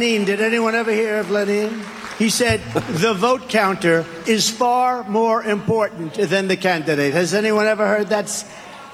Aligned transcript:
Lenin, 0.00 0.24
did 0.24 0.40
anyone 0.40 0.74
ever 0.74 0.90
hear 0.90 1.18
of 1.18 1.30
Lenin? 1.30 1.78
He 2.18 2.30
said 2.30 2.62
the 2.72 3.12
vote 3.12 3.50
counter 3.50 4.06
is 4.26 4.48
far 4.48 5.04
more 5.04 5.42
important 5.42 6.14
than 6.14 6.48
the 6.48 6.56
candidate. 6.56 7.12
Has 7.12 7.34
anyone 7.34 7.66
ever 7.66 7.86
heard 7.86 8.06
that's 8.06 8.46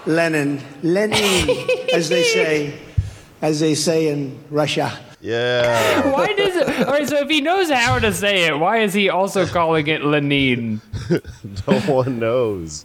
Lenin? 0.04 0.60
Lenin, 0.82 1.48
as 1.94 2.08
they 2.08 2.24
say, 2.24 2.76
as 3.40 3.60
they 3.60 3.76
say 3.76 4.08
in 4.08 4.36
Russia. 4.50 4.98
Yeah. 5.20 6.10
Why 6.10 6.32
does 6.32 6.56
it? 6.56 6.88
All 6.88 6.94
right, 6.94 7.08
so 7.08 7.18
if 7.18 7.28
he 7.28 7.40
knows 7.40 7.70
how 7.70 8.00
to 8.00 8.12
say 8.12 8.48
it, 8.48 8.58
why 8.58 8.78
is 8.78 8.92
he 8.92 9.08
also 9.08 9.46
calling 9.46 9.86
it 9.86 10.02
Lenin? 10.02 10.82
no 11.68 11.78
one 11.82 12.18
knows. 12.18 12.84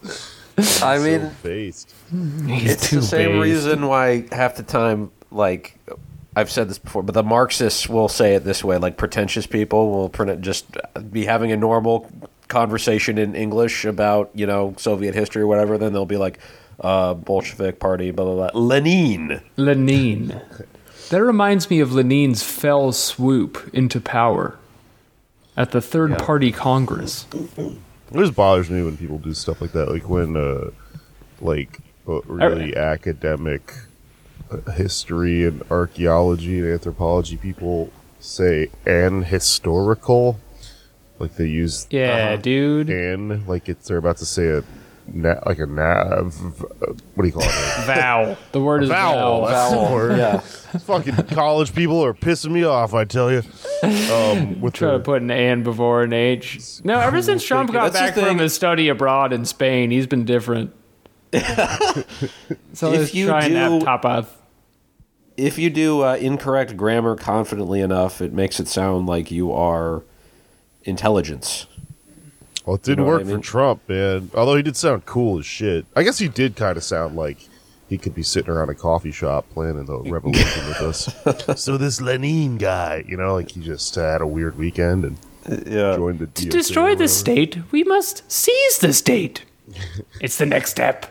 I 0.84 1.00
mean, 1.00 1.32
Based. 1.42 1.92
it's 2.14 2.92
the 2.92 3.02
same 3.02 3.40
reason 3.40 3.88
why 3.88 4.28
half 4.32 4.58
the 4.58 4.64
time, 4.64 5.10
like 5.32 5.80
I've 6.36 6.50
said 6.50 6.70
this 6.70 6.78
before, 6.78 7.04
but 7.04 7.14
the 7.14 7.24
Marxists 7.24 7.90
will 7.90 8.08
say 8.08 8.36
it 8.36 8.44
this 8.44 8.64
way: 8.64 8.78
like 8.78 8.98
pretentious 8.98 9.46
people 9.46 9.92
will 9.92 10.10
print 10.10 10.42
just 10.42 10.66
be 11.12 11.26
having 11.26 11.52
a 11.52 11.58
normal 11.58 12.10
conversation 12.48 13.18
in 13.18 13.36
English 13.36 13.86
about 13.86 14.32
you 14.34 14.46
know 14.46 14.74
Soviet 14.78 15.14
history 15.14 15.42
or 15.42 15.48
whatever. 15.48 15.78
Then 15.78 15.94
they'll 15.94 16.06
be 16.06 16.18
like, 16.18 16.40
uh, 16.80 17.16
Bolshevik 17.16 17.80
Party, 17.80 18.12
blah 18.12 18.26
blah 18.26 18.50
blah, 18.50 18.60
Lenin. 18.60 19.42
Lenin. 19.58 20.42
That 21.10 21.24
reminds 21.24 21.70
me 21.70 21.82
of 21.82 21.92
Lenin's 21.92 22.42
fell 22.42 22.94
swoop 22.94 23.70
into 23.74 24.00
power 24.00 24.58
at 25.58 25.72
the 25.72 25.82
Third 25.82 26.18
Party 26.18 26.54
Congress. 26.54 27.26
It 27.58 27.78
just 28.14 28.36
bothers 28.36 28.70
me 28.70 28.82
when 28.84 28.96
people 28.96 29.18
do 29.18 29.34
stuff 29.34 29.62
like 29.62 29.74
that, 29.74 29.90
like 29.90 30.10
when, 30.10 30.38
uh, 30.38 30.72
like, 31.42 31.80
uh, 32.08 32.22
really 32.22 32.76
academic 32.76 33.74
uh, 33.74 33.91
history 34.76 35.46
and 35.46 35.64
archaeology 35.72 36.60
and 36.60 36.68
anthropology 36.72 37.38
people 37.38 37.92
say 38.20 38.68
"an 38.86 39.24
historical," 39.24 40.40
like 41.20 41.36
they 41.36 41.48
use 41.48 41.88
Yeah, 41.90 42.36
dude. 42.36 42.90
"an" 42.90 43.46
like 43.48 43.68
it's 43.70 43.88
they're 43.88 43.98
about 43.98 44.18
to 44.18 44.26
say 44.26 44.48
a 44.50 44.64
na- 45.12 45.40
like 45.46 45.60
a 45.60 45.66
nav. 45.66 46.36
What 47.16 47.24
do 47.24 47.26
you 47.26 47.32
call 47.34 47.44
it? 47.44 47.52
Vowel. 47.86 48.38
The 48.52 48.62
word 48.62 48.84
is 48.84 48.90
vowel. 48.90 49.42
vowel. 49.42 49.46
That's 49.48 49.72
the 49.72 49.78
Vowel, 49.78 49.94
word. 49.94 50.18
yeah. 50.18 50.38
Fucking 50.80 51.16
college 51.36 51.74
people 51.76 52.04
are 52.04 52.14
pissing 52.14 52.52
me 52.52 52.64
off. 52.64 52.94
I 52.94 53.04
tell 53.06 53.32
you. 53.32 53.42
Um, 53.84 54.62
with 54.62 54.74
Try 54.76 54.90
their- 54.90 54.98
to 55.00 55.04
put 55.04 55.22
an 55.22 55.32
and 55.32 55.64
before 55.64 56.04
an 56.04 56.14
H. 56.14 56.82
No, 56.84 57.00
ever 57.00 57.22
since 57.22 57.44
Trump 57.44 57.72
got 57.74 57.92
That's 57.94 58.16
back 58.16 58.28
from 58.28 58.38
his 58.38 58.54
study 58.54 58.88
abroad 58.90 59.34
in 59.34 59.46
Spain, 59.46 59.90
he's 59.92 60.08
been 60.08 60.24
different. 60.26 60.72
so 61.34 61.40
If 62.92 63.00
let's 63.00 63.14
you 63.16 63.28
try 63.28 63.46
and 63.46 63.56
have 63.56 63.80
do- 63.80 63.86
tapas. 63.86 64.28
If 65.42 65.58
you 65.58 65.70
do 65.72 66.02
uh, 66.04 66.16
incorrect 66.18 66.78
grammar 66.78 67.16
confidently 67.16 67.82
enough, 67.82 68.22
it 68.22 68.32
makes 68.32 68.60
it 68.60 68.68
sound 68.68 69.08
like 69.08 69.32
you 69.32 69.52
are 69.52 70.04
intelligence. 70.84 71.66
Well, 72.66 72.76
it 72.76 72.84
didn't 72.84 73.00
You 73.00 73.06
know 73.06 73.12
work 73.12 73.22
I 73.22 73.24
mean? 73.26 73.38
for 73.38 73.44
Trump, 73.44 73.90
man. 73.90 74.30
Although 74.36 74.56
he 74.56 74.62
did 74.62 74.78
sound 74.78 75.06
cool 75.06 75.40
as 75.40 75.46
shit. 75.46 75.86
I 75.96 76.04
guess 76.04 76.20
he 76.20 76.28
did 76.28 76.56
kind 76.56 76.78
of 76.78 76.84
sound 76.84 77.16
like 77.16 77.48
he 77.90 77.98
could 77.98 78.14
be 78.14 78.24
sitting 78.24 78.52
around 78.52 78.70
a 78.70 78.76
coffee 78.76 79.12
shop 79.12 79.46
planning 79.52 79.86
the 79.86 79.98
revolution 80.00 80.68
with 80.68 80.80
us. 80.82 81.10
So 81.62 81.76
this 81.78 82.00
Lenin 82.00 82.58
guy, 82.58 83.04
you 83.08 83.18
know, 83.18 83.34
like 83.34 83.52
he 83.52 83.62
just 83.62 83.98
uh, 83.98 84.12
had 84.12 84.22
a 84.22 84.28
weird 84.28 84.58
weekend 84.58 85.04
and 85.06 85.18
Yeah. 85.68 85.96
joined 85.96 86.20
the 86.20 86.28
To 86.28 86.46
DOJ 86.46 86.52
destroy 86.52 86.96
the 86.96 87.08
state, 87.08 87.58
we 87.72 87.84
must 87.84 88.32
seize 88.32 88.78
the 88.78 88.94
state. 88.94 89.44
it's 90.22 90.38
the 90.38 90.46
next 90.46 90.70
step. 90.72 91.08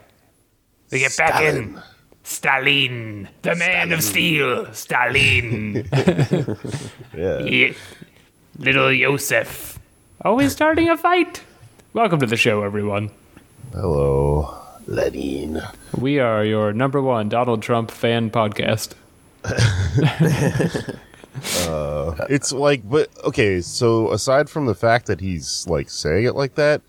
We 0.92 1.00
get 1.00 1.16
back 1.16 1.42
in. 1.42 1.80
Stalin, 2.34 3.28
the 3.42 3.56
man 3.56 3.90
of 3.92 4.02
steel, 4.04 4.72
Stalin. 4.72 5.84
Yeah. 7.12 7.40
Ye- 7.40 7.74
Little 8.56 8.92
Yosef. 8.92 9.80
Always 10.24 10.52
starting 10.52 10.88
a 10.88 10.96
fight. 10.96 11.42
Welcome 11.92 12.20
to 12.20 12.26
the 12.26 12.36
show, 12.36 12.62
everyone. 12.62 13.10
Hello, 13.72 14.56
Lenin. 14.86 15.60
We 15.98 16.20
are 16.20 16.44
your 16.44 16.72
number 16.72 17.02
one 17.02 17.28
Donald 17.28 17.62
Trump 17.62 17.90
fan 17.90 18.30
podcast. 18.30 18.94
Uh, 21.60 22.26
it's 22.28 22.52
like, 22.52 22.82
but 22.90 23.08
okay. 23.24 23.60
So 23.62 24.10
aside 24.12 24.50
from 24.50 24.66
the 24.66 24.74
fact 24.74 25.06
that 25.06 25.20
he's 25.20 25.64
like 25.68 25.88
saying 25.88 26.24
it 26.24 26.34
like 26.34 26.56
that, 26.56 26.82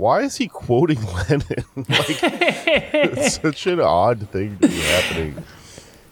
why 0.00 0.22
is 0.22 0.36
he 0.36 0.48
quoting 0.48 0.98
Lenin? 1.28 1.64
like, 1.76 2.20
it's 2.22 3.34
such 3.42 3.66
an 3.66 3.80
odd 3.80 4.28
thing 4.30 4.58
to 4.58 4.68
be 4.68 4.80
happening. 4.80 5.44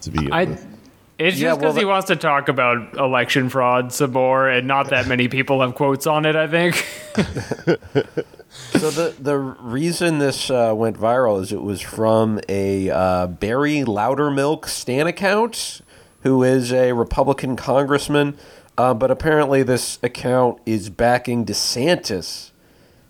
To 0.03 0.11
be, 0.11 0.31
I. 0.31 0.59
It's 1.19 1.37
Yeah, 1.37 1.49
just 1.49 1.61
because 1.61 1.75
well, 1.75 1.81
he 1.81 1.85
wants 1.85 2.07
to 2.09 2.17
talk 2.17 2.49
about 2.49 2.97
election 2.97 3.49
fraud 3.49 3.93
some 3.93 4.13
more, 4.13 4.49
and 4.49 4.69
not 4.69 4.91
that 4.91 5.09
many 5.09 5.27
people 5.27 5.63
have 5.63 5.75
quotes 5.75 6.07
on 6.07 6.27
it. 6.27 6.37
I 6.37 6.47
think. 6.47 6.77
So 8.49 8.91
the 8.91 9.15
the 9.19 9.37
reason 9.37 10.21
this 10.21 10.51
uh, 10.51 10.73
went 10.75 10.97
viral 10.97 11.43
is 11.43 11.53
it 11.53 11.61
was 11.61 11.81
from 11.81 12.41
a 12.49 12.89
uh, 12.89 13.27
Barry 13.27 13.83
Loudermilk 13.83 14.67
Stan 14.67 15.07
account, 15.07 15.81
who 16.23 16.43
is 16.43 16.73
a 16.73 16.93
Republican 16.93 17.57
congressman, 17.57 18.39
uh, 18.79 18.95
but 18.95 19.11
apparently 19.11 19.63
this 19.63 19.99
account 20.03 20.61
is 20.65 20.89
backing 20.89 21.45
DeSantis 21.45 22.53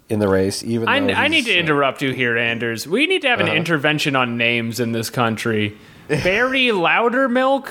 in 0.09 0.19
the 0.19 0.29
race. 0.29 0.63
Even 0.65 0.89
I, 0.89 1.01
though 1.01 1.13
I 1.13 1.29
need 1.29 1.45
to 1.47 1.55
uh, 1.57 1.61
interrupt 1.61 2.03
you 2.03 2.13
here, 2.13 2.37
Anders. 2.37 2.87
We 2.87 3.07
need 3.07 3.23
to 3.23 3.29
have 3.29 3.41
Uh-huh. 3.41 3.51
an 3.51 3.57
intervention 3.57 4.17
on 4.17 4.37
names 4.37 4.81
in 4.81 4.93
this 4.93 5.11
country. 5.11 5.77
Barry 6.09 6.67
Loudermilk 6.69 7.69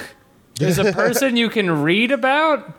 is 0.59 0.77
a 0.77 0.91
person 0.93 1.35
you 1.35 1.49
can 1.49 1.81
read 1.83 2.11
about. 2.11 2.73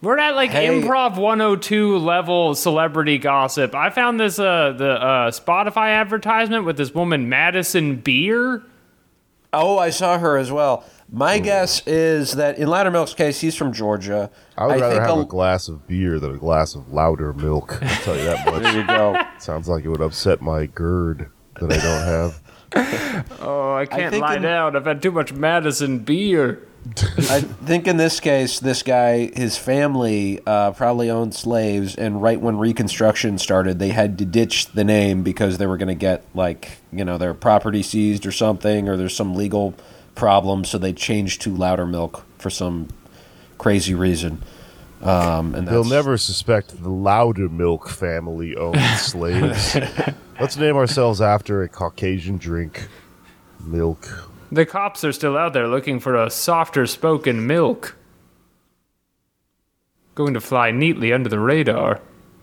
We're 0.00 0.18
at 0.18 0.36
like 0.36 0.50
Hey. 0.52 0.68
improv 0.68 1.16
102 1.18 1.98
level 1.98 2.54
celebrity 2.54 3.18
gossip. 3.18 3.74
I 3.74 3.90
found 3.90 4.18
this 4.20 4.38
uh 4.38 4.72
the 4.76 4.90
uh, 4.92 5.30
Spotify 5.32 5.90
advertisement 5.90 6.64
with 6.64 6.76
this 6.76 6.94
woman 6.94 7.28
Madison 7.28 7.96
Beer. 7.96 8.62
Oh, 9.52 9.76
I 9.78 9.90
saw 9.90 10.18
her 10.18 10.36
as 10.38 10.52
well. 10.52 10.84
My 11.10 11.38
guess 11.38 11.82
is 11.86 12.32
that 12.32 12.58
in 12.58 12.68
Loudermilk's 12.68 13.14
case, 13.14 13.40
he's 13.40 13.54
from 13.54 13.72
Georgia. 13.72 14.30
I 14.58 14.66
would 14.66 14.80
rather 14.80 14.94
think 14.96 15.06
have 15.06 15.18
a- 15.18 15.22
a 15.22 15.24
glass 15.24 15.68
of 15.68 15.86
beer 15.86 16.18
than 16.20 16.34
a 16.34 16.38
glass 16.38 16.74
of 16.74 16.92
louder 16.92 17.32
milk. 17.32 17.78
I'll 17.82 18.02
tell 18.02 18.16
you 18.16 18.24
that 18.24 18.44
much. 18.46 18.62
There 18.62 18.76
you 18.80 18.86
go. 18.86 19.18
Sounds 19.38 19.68
like 19.68 19.84
it 19.84 19.88
would 19.88 20.02
upset 20.02 20.42
my 20.42 20.66
GERD 20.66 21.30
that 21.60 21.72
I 21.72 21.76
don't 21.76 22.06
have. 22.06 22.42
Oh, 23.40 23.72
I 23.74 23.86
can't 23.86 24.12
think 24.12 24.22
lie 24.22 24.36
in- 24.36 24.42
down. 24.42 24.76
I've 24.76 24.84
had 24.84 25.00
too 25.00 25.10
much 25.10 25.32
Madison 25.32 26.00
Beer. 26.00 26.62
I 27.18 27.40
think 27.40 27.88
in 27.88 27.96
this 27.96 28.20
case, 28.20 28.60
this 28.60 28.82
guy, 28.82 29.30
his 29.34 29.56
family 29.56 30.40
uh, 30.46 30.70
probably 30.72 31.10
owned 31.10 31.34
slaves, 31.34 31.94
and 31.96 32.22
right 32.22 32.40
when 32.40 32.58
Reconstruction 32.58 33.38
started, 33.38 33.78
they 33.78 33.88
had 33.88 34.18
to 34.18 34.24
ditch 34.26 34.66
the 34.72 34.84
name 34.84 35.22
because 35.22 35.56
they 35.58 35.66
were 35.66 35.76
going 35.78 35.88
to 35.88 35.94
get 35.94 36.24
like 36.34 36.78
you 36.92 37.04
know 37.04 37.16
their 37.18 37.34
property 37.34 37.82
seized 37.82 38.26
or 38.26 38.32
something, 38.32 38.88
or 38.88 38.96
there's 38.96 39.16
some 39.16 39.34
legal 39.34 39.74
problem, 40.18 40.64
so 40.64 40.76
they 40.76 40.92
changed 40.92 41.40
to 41.42 41.54
louder 41.54 41.86
milk 41.86 42.26
for 42.38 42.50
some 42.50 42.88
crazy 43.56 43.94
reason. 43.94 44.42
Um, 45.00 45.54
and 45.54 45.68
They'll 45.68 45.84
never 45.84 46.18
suspect 46.18 46.82
the 46.82 46.88
Louder 46.88 47.48
Milk 47.48 47.88
family 47.88 48.56
owned 48.56 48.80
slaves. 48.98 49.76
Let's 50.40 50.56
name 50.56 50.76
ourselves 50.76 51.20
after 51.20 51.62
a 51.62 51.68
Caucasian 51.68 52.36
drink. 52.36 52.88
Milk. 53.60 54.28
The 54.50 54.66
cops 54.66 55.04
are 55.04 55.12
still 55.12 55.36
out 55.36 55.52
there 55.52 55.68
looking 55.68 56.00
for 56.00 56.16
a 56.16 56.30
softer 56.30 56.86
spoken 56.86 57.46
milk. 57.46 57.96
Going 60.16 60.34
to 60.34 60.40
fly 60.40 60.72
neatly 60.72 61.12
under 61.12 61.28
the 61.28 61.38
radar. 61.38 62.00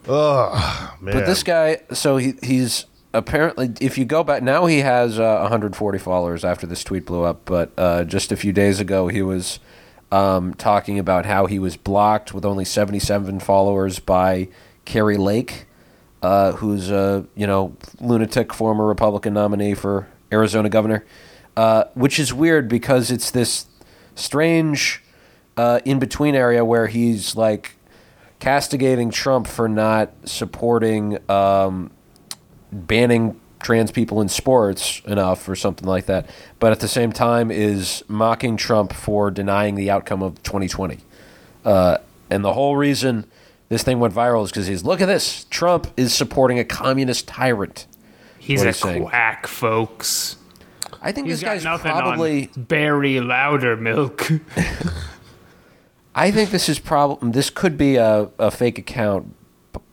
Ugh, 0.07 1.01
man. 1.01 1.13
But 1.13 1.25
this 1.25 1.44
guy, 1.44 1.81
so 1.92 2.16
he 2.16 2.36
he's 2.42 2.86
apparently, 3.16 3.74
if 3.80 3.98
you 3.98 4.06
go 4.06 4.24
back 4.24 4.44
now, 4.44 4.66
he 4.66 4.80
has 4.80 5.20
uh, 5.20 5.40
140 5.42 5.98
followers 5.98 6.44
after 6.46 6.68
this 6.68 6.84
tweet 6.84 7.06
blew 7.06 7.24
up. 7.24 7.46
But 7.46 7.72
uh, 7.78 8.04
just 8.04 8.32
a 8.32 8.38
few 8.38 8.54
days 8.54 8.80
ago, 8.80 9.08
he 9.08 9.22
was 9.22 9.60
um, 10.12 10.54
talking 10.54 11.00
about 11.00 11.26
how 11.26 11.46
he 11.46 11.58
was 11.58 11.78
blocked 11.78 12.34
with 12.34 12.46
only 12.46 12.66
77 12.66 13.40
followers 13.40 14.00
by 14.00 14.50
Kari 14.84 15.18
Lake, 15.18 15.66
uh, 16.22 16.54
who's 16.54 16.92
a 16.92 17.26
you 17.36 17.48
know 17.48 17.76
lunatic 18.00 18.54
former 18.54 18.86
Republican 18.86 19.34
nominee 19.34 19.74
for 19.74 20.08
Arizona 20.32 20.70
governor, 20.70 21.06
uh, 21.58 21.86
which 21.94 22.20
is 22.20 22.34
weird 22.34 22.68
because 22.68 23.10
it's 23.10 23.32
this 23.32 23.68
strange 24.16 25.04
uh, 25.58 25.80
in 25.86 26.00
between 26.00 26.36
area 26.36 26.64
where 26.64 26.88
he's 26.88 27.36
like 27.36 27.76
castigating 28.40 29.10
Trump 29.10 29.48
for 29.48 29.68
not 29.68 30.12
supporting 30.26 31.18
um, 31.30 31.90
banning 32.72 33.40
trans 33.62 33.92
people 33.92 34.22
in 34.22 34.30
sports 34.30 35.02
enough 35.06 35.48
or 35.50 35.56
something 35.56 35.88
like 35.88 36.06
that, 36.06 36.30
but 36.60 36.72
at 36.72 36.80
the 36.80 36.88
same 36.88 37.12
time 37.12 37.50
is 37.50 38.04
mocking 38.08 38.58
Trump 38.58 38.94
for 38.94 39.32
denying 39.32 39.76
the 39.76 39.90
outcome 39.90 40.22
of 40.22 40.42
2020. 40.44 41.00
Uh, 41.64 41.98
and 42.30 42.44
the 42.44 42.54
whole 42.54 42.76
reason 42.76 43.26
this 43.70 43.82
thing 43.84 44.00
went 44.00 44.14
viral 44.14 44.44
is 44.44 44.52
because 44.52 44.68
he's 44.68 44.84
look 44.84 45.02
at 45.02 45.08
this 45.08 45.46
Trump 45.46 45.88
is 45.98 46.14
supporting 46.14 46.60
a 46.60 46.64
communist 46.64 47.28
tyrant. 47.28 47.88
He's 48.38 48.62
a 48.62 48.68
he's 48.68 48.80
quack, 48.82 49.48
folks. 49.48 50.38
I 51.02 51.12
think 51.12 51.28
He's 51.28 51.40
this 51.42 51.48
guy's 51.48 51.64
nothing 51.64 51.92
probably. 51.92 52.50
on 52.56 52.64
Barry 52.64 53.20
Louder 53.20 53.76
milk. 53.78 54.28
I 56.16 56.32
think 56.32 56.50
this 56.50 56.70
is 56.70 56.80
probably 56.80 57.32
this 57.32 57.50
could 57.50 57.78
be 57.78 57.98
a, 57.98 58.30
a 58.40 58.50
fake 58.50 58.78
account 58.78 59.36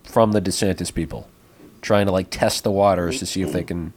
from 0.04 0.32
the 0.32 0.40
DeSantis 0.40 0.92
people, 0.92 1.28
trying 1.82 2.06
to 2.06 2.12
like 2.12 2.28
test 2.30 2.64
the 2.64 2.70
waters 2.70 3.18
to 3.18 3.26
see 3.26 3.42
if 3.42 3.52
they 3.52 3.64
can 3.64 3.92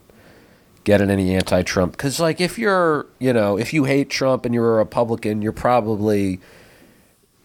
get 0.83 1.01
in 1.01 1.09
any 1.09 1.35
anti-Trump. 1.35 1.93
Because 1.93 2.19
like 2.19 2.41
if 2.41 2.59
you're 2.59 3.05
you 3.19 3.31
know 3.31 3.57
if 3.57 3.73
you 3.73 3.85
hate 3.85 4.09
Trump 4.09 4.45
and 4.45 4.53
you're 4.53 4.75
a 4.75 4.77
Republican, 4.77 5.41
you're 5.41 5.51
probably 5.51 6.41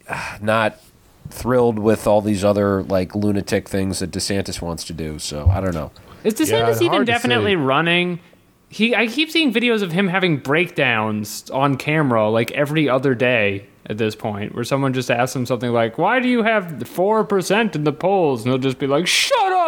uh, 0.09 0.39
not 0.41 0.81
thrilled 1.29 1.79
with 1.79 2.07
all 2.07 2.21
these 2.21 2.45
other 2.45 2.83
like 2.83 3.15
lunatic 3.15 3.69
things 3.69 4.01
that 4.01 4.11
DeSantis 4.11 4.61
wants 4.61 4.85
to 4.85 4.93
do. 4.93 5.19
So 5.19 5.49
I 5.49 5.61
don't 5.61 5.75
know. 5.75 5.93
Is 6.25 6.35
DeSantis 6.35 6.81
Yeah, 6.81 6.87
even 6.87 7.05
definitely 7.05 7.57
running? 7.57 8.21
He, 8.69 8.95
I 8.95 9.09
keep 9.09 9.31
seeing 9.31 9.53
videos 9.53 9.83
of 9.83 9.91
him 9.91 10.07
having 10.07 10.37
breakdowns 10.37 11.51
on 11.51 11.77
camera 11.77 12.31
like 12.31 12.53
every 12.53 12.89
other 12.89 13.15
day 13.17 13.67
at 13.87 13.99
this 13.99 14.15
point, 14.15 14.55
where 14.55 14.63
someone 14.63 14.93
just 14.93 15.11
asks 15.11 15.35
him 15.35 15.45
something 15.47 15.73
like, 15.73 15.99
"Why 15.99 16.21
do 16.21 16.29
you 16.29 16.45
have 16.45 16.87
four 16.87 17.25
percent 17.25 17.75
in 17.75 17.83
the 17.83 17.93
polls?" 17.93 18.43
and 18.43 18.51
he'll 18.53 18.59
just 18.59 18.79
be 18.79 18.87
like, 18.87 19.09
"Shut 19.09 19.53
up! 19.53 19.60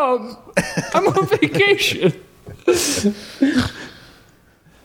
I'm 0.94 1.08
on 1.08 1.26
vacation." 1.26 2.12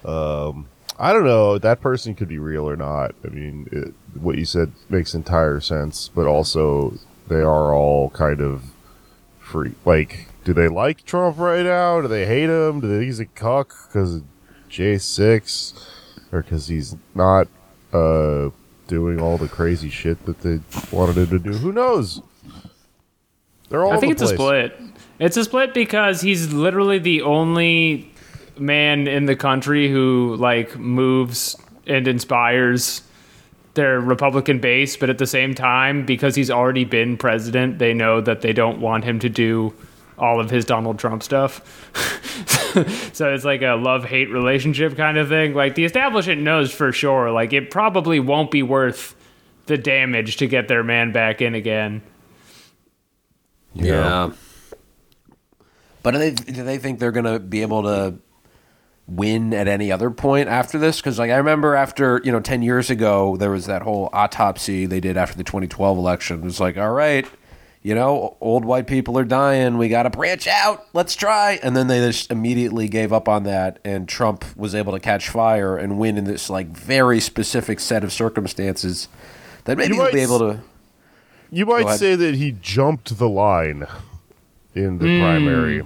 um, 0.06 0.68
I 1.00 1.14
don't 1.14 1.26
know. 1.26 1.58
That 1.58 1.82
person 1.82 2.16
could 2.16 2.28
be 2.28 2.40
real 2.40 2.68
or 2.68 2.76
not. 2.76 3.14
I 3.24 3.28
mean, 3.28 3.68
it, 3.72 3.94
what 4.20 4.38
you 4.38 4.46
said 4.46 4.72
makes 4.90 5.14
entire 5.14 5.60
sense, 5.60 6.10
but 6.14 6.26
also 6.26 6.94
they 7.28 7.42
are 7.42 7.74
all 7.74 8.10
kind 8.12 8.42
of 8.42 8.64
free. 9.40 9.74
Like, 9.86 10.28
do 10.44 10.54
they 10.54 10.68
like 10.68 11.06
Trump 11.06 11.38
right 11.38 11.64
now? 11.64 12.02
Do 12.02 12.08
they 12.08 12.26
hate 12.26 12.50
him? 12.50 12.80
Do 12.80 12.88
they 12.88 12.96
think 12.96 13.06
he's 13.06 13.20
a 13.20 13.26
cuck 13.26 13.74
because 13.88 14.16
of 14.16 14.24
J6? 14.70 15.88
Or 16.32 16.42
because 16.42 16.68
he's 16.68 16.96
not 17.16 17.48
uh, 17.94 18.50
doing 18.88 19.22
all 19.22 19.38
the 19.38 19.48
crazy 19.48 19.90
shit 19.90 20.26
that 20.26 20.42
they 20.42 20.60
wanted 20.92 21.18
him 21.18 21.30
to 21.30 21.40
do? 21.40 21.58
Who 21.58 21.72
knows? 21.72 22.22
They're 23.70 23.84
all 23.84 23.94
I 23.94 23.98
think 23.98 24.14
it's 24.14 24.22
the 24.22 24.30
a 24.30 24.34
split. 24.34 24.80
It's 25.20 25.38
a 25.38 25.44
split 25.44 25.74
because 25.74 26.22
he's 26.22 26.54
literally 26.54 27.00
the 27.00 27.24
only 27.24 28.12
man 28.58 29.08
in 29.08 29.26
the 29.26 29.36
country 29.36 29.90
who 29.90 30.36
like 30.40 30.78
moves 30.78 31.56
and 31.86 32.08
inspires 32.08 33.02
their 33.74 34.00
Republican 34.00 34.60
base, 34.60 34.98
but 34.98 35.10
at 35.10 35.18
the 35.20 35.28
same 35.28 35.54
time, 35.54 36.06
because 36.06 36.36
he's 36.36 36.52
already 36.52 36.84
been 36.84 37.16
president, 37.16 37.80
they 37.80 37.94
know 37.94 38.20
that 38.22 38.42
they 38.42 38.52
don't 38.52 38.82
want 38.82 39.04
him 39.04 39.20
to 39.20 39.30
do 39.30 39.74
all 40.18 40.40
of 40.40 40.50
his 40.50 40.66
Donald 40.66 40.98
Trump 41.00 41.22
stuff. 41.24 41.62
so 43.14 43.34
it's 43.34 43.46
like 43.46 43.62
a 43.62 43.76
love 43.76 44.04
hate 44.04 44.30
relationship 44.32 44.98
kind 44.98 45.18
of 45.18 45.30
thing. 45.30 45.54
Like 45.54 45.76
the 45.76 45.86
establishment 45.86 46.42
knows 46.42 46.74
for 46.74 46.92
sure, 46.92 47.32
like 47.32 47.54
it 47.54 47.72
probably 47.72 48.20
won't 48.20 48.52
be 48.52 48.64
worth 48.64 49.16
the 49.68 49.78
damage 49.78 50.38
to 50.38 50.48
get 50.48 50.68
their 50.68 50.84
man 50.84 51.12
back 51.12 51.42
in 51.42 51.54
again. 51.56 52.02
Yeah. 53.74 54.32
But 56.04 56.12
do 56.12 56.20
they 56.20 56.32
do 56.32 56.64
they 56.64 56.78
think 56.78 57.00
they're 57.00 57.12
gonna 57.12 57.40
be 57.40 57.62
able 57.62 57.84
to 57.84 58.16
win 59.08 59.54
at 59.54 59.68
any 59.68 59.92
other 59.92 60.10
point 60.10 60.50
after 60.50 60.78
this? 60.78 60.98
Because 60.98 61.20
like 61.20 61.32
I 61.32 61.38
remember 61.38 61.76
after 61.76 62.22
you 62.24 62.32
know 62.32 62.40
ten 62.40 62.62
years 62.62 62.90
ago 62.90 63.38
there 63.38 63.52
was 63.52 63.66
that 63.66 63.82
whole 63.82 64.10
autopsy 64.14 64.86
they 64.86 65.00
did 65.00 65.18
after 65.18 65.38
the 65.38 65.44
2012 65.44 65.98
election. 65.98 66.40
It 66.40 66.44
was 66.44 66.60
like, 66.60 66.78
all 66.78 66.92
right, 66.92 67.26
you 67.82 67.96
know, 67.96 68.36
old 68.42 68.66
white 68.66 68.86
people 68.86 69.18
are 69.18 69.24
dying. 69.24 69.78
We 69.78 69.88
got 69.88 70.04
to 70.04 70.10
branch 70.10 70.48
out. 70.48 70.86
Let's 70.94 71.16
try. 71.16 71.60
And 71.64 71.76
then 71.76 71.88
they 71.88 72.00
just 72.00 72.30
immediately 72.32 72.90
gave 72.90 73.14
up 73.14 73.30
on 73.30 73.44
that, 73.44 73.80
and 73.86 74.10
Trump 74.10 74.44
was 74.58 74.76
able 74.76 74.94
to 74.94 75.00
catch 75.00 75.30
fire 75.30 75.78
and 75.78 75.98
win 75.98 76.18
in 76.18 76.26
this 76.26 76.50
like 76.50 76.68
very 76.68 77.20
specific 77.20 77.80
set 77.80 78.04
of 78.04 78.12
circumstances 78.12 79.08
that 79.64 79.78
maybe 79.78 79.96
You 79.96 80.02
he'll 80.04 80.12
be 80.12 80.20
able 80.20 80.40
to. 80.40 80.62
You 81.50 81.66
might 81.66 81.96
say 81.96 82.16
that 82.16 82.36
he 82.36 82.52
jumped 82.52 83.18
the 83.18 83.30
line 83.30 83.88
in 84.78 85.00
the 85.00 85.08
Hmm. 85.18 85.22
primary. 85.22 85.84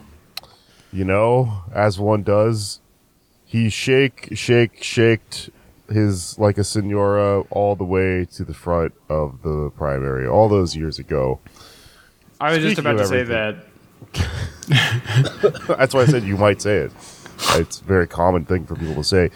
You 0.94 1.06
know, 1.06 1.64
as 1.74 1.98
one 2.00 2.24
does. 2.24 2.80
He 3.46 3.70
shake, 3.70 4.30
shake, 4.34 4.84
shaked 4.84 5.50
his 5.90 6.38
like 6.40 6.58
a 6.58 6.64
senora 6.64 7.42
all 7.50 7.76
the 7.76 7.84
way 7.84 8.26
to 8.36 8.44
the 8.46 8.54
front 8.54 8.94
of 9.10 9.42
the 9.42 9.72
primary 9.76 10.26
all 10.28 10.48
those 10.50 10.76
years 10.76 11.00
ago. 11.00 11.40
I 12.40 12.52
was 12.54 12.60
just 12.64 12.78
about 12.80 12.98
to 12.98 13.06
say 13.08 13.24
that. 13.24 13.56
That's 15.68 15.94
why 15.94 16.02
I 16.02 16.06
said 16.06 16.24
you 16.24 16.38
might 16.38 16.62
say 16.62 16.78
it. 16.78 16.92
It's 17.56 17.82
a 17.82 17.84
very 17.84 18.08
common 18.08 18.46
thing 18.46 18.66
for 18.66 18.76
people 18.76 18.96
to 18.96 19.04
say. 19.04 19.32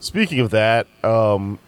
Speaking 0.00 0.40
of 0.40 0.50
that, 0.50 0.86
um, 1.02 1.58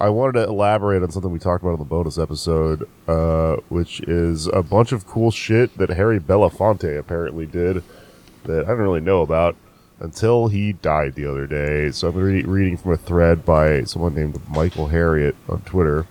I 0.00 0.08
wanted 0.10 0.34
to 0.34 0.44
elaborate 0.44 1.02
on 1.02 1.10
something 1.10 1.32
we 1.32 1.38
talked 1.40 1.62
about 1.62 1.72
in 1.72 1.78
the 1.80 1.84
bonus 1.84 2.18
episode, 2.18 2.88
uh, 3.08 3.56
which 3.68 4.00
is 4.02 4.46
a 4.46 4.62
bunch 4.62 4.92
of 4.92 5.06
cool 5.06 5.30
shit 5.30 5.76
that 5.78 5.90
Harry 5.90 6.20
Belafonte 6.20 6.98
apparently 6.98 7.46
did 7.46 7.82
that 8.44 8.60
I 8.64 8.68
didn't 8.68 8.78
really 8.78 9.00
know 9.00 9.22
about 9.22 9.56
until 10.00 10.46
he 10.46 10.72
died 10.74 11.14
the 11.14 11.26
other 11.28 11.46
day. 11.46 11.90
So 11.90 12.08
I'm 12.08 12.14
re- 12.14 12.42
reading 12.42 12.76
from 12.76 12.92
a 12.92 12.96
thread 12.96 13.44
by 13.44 13.82
someone 13.84 14.14
named 14.14 14.40
Michael 14.48 14.86
Harriot 14.88 15.34
on 15.48 15.62
Twitter. 15.62 16.06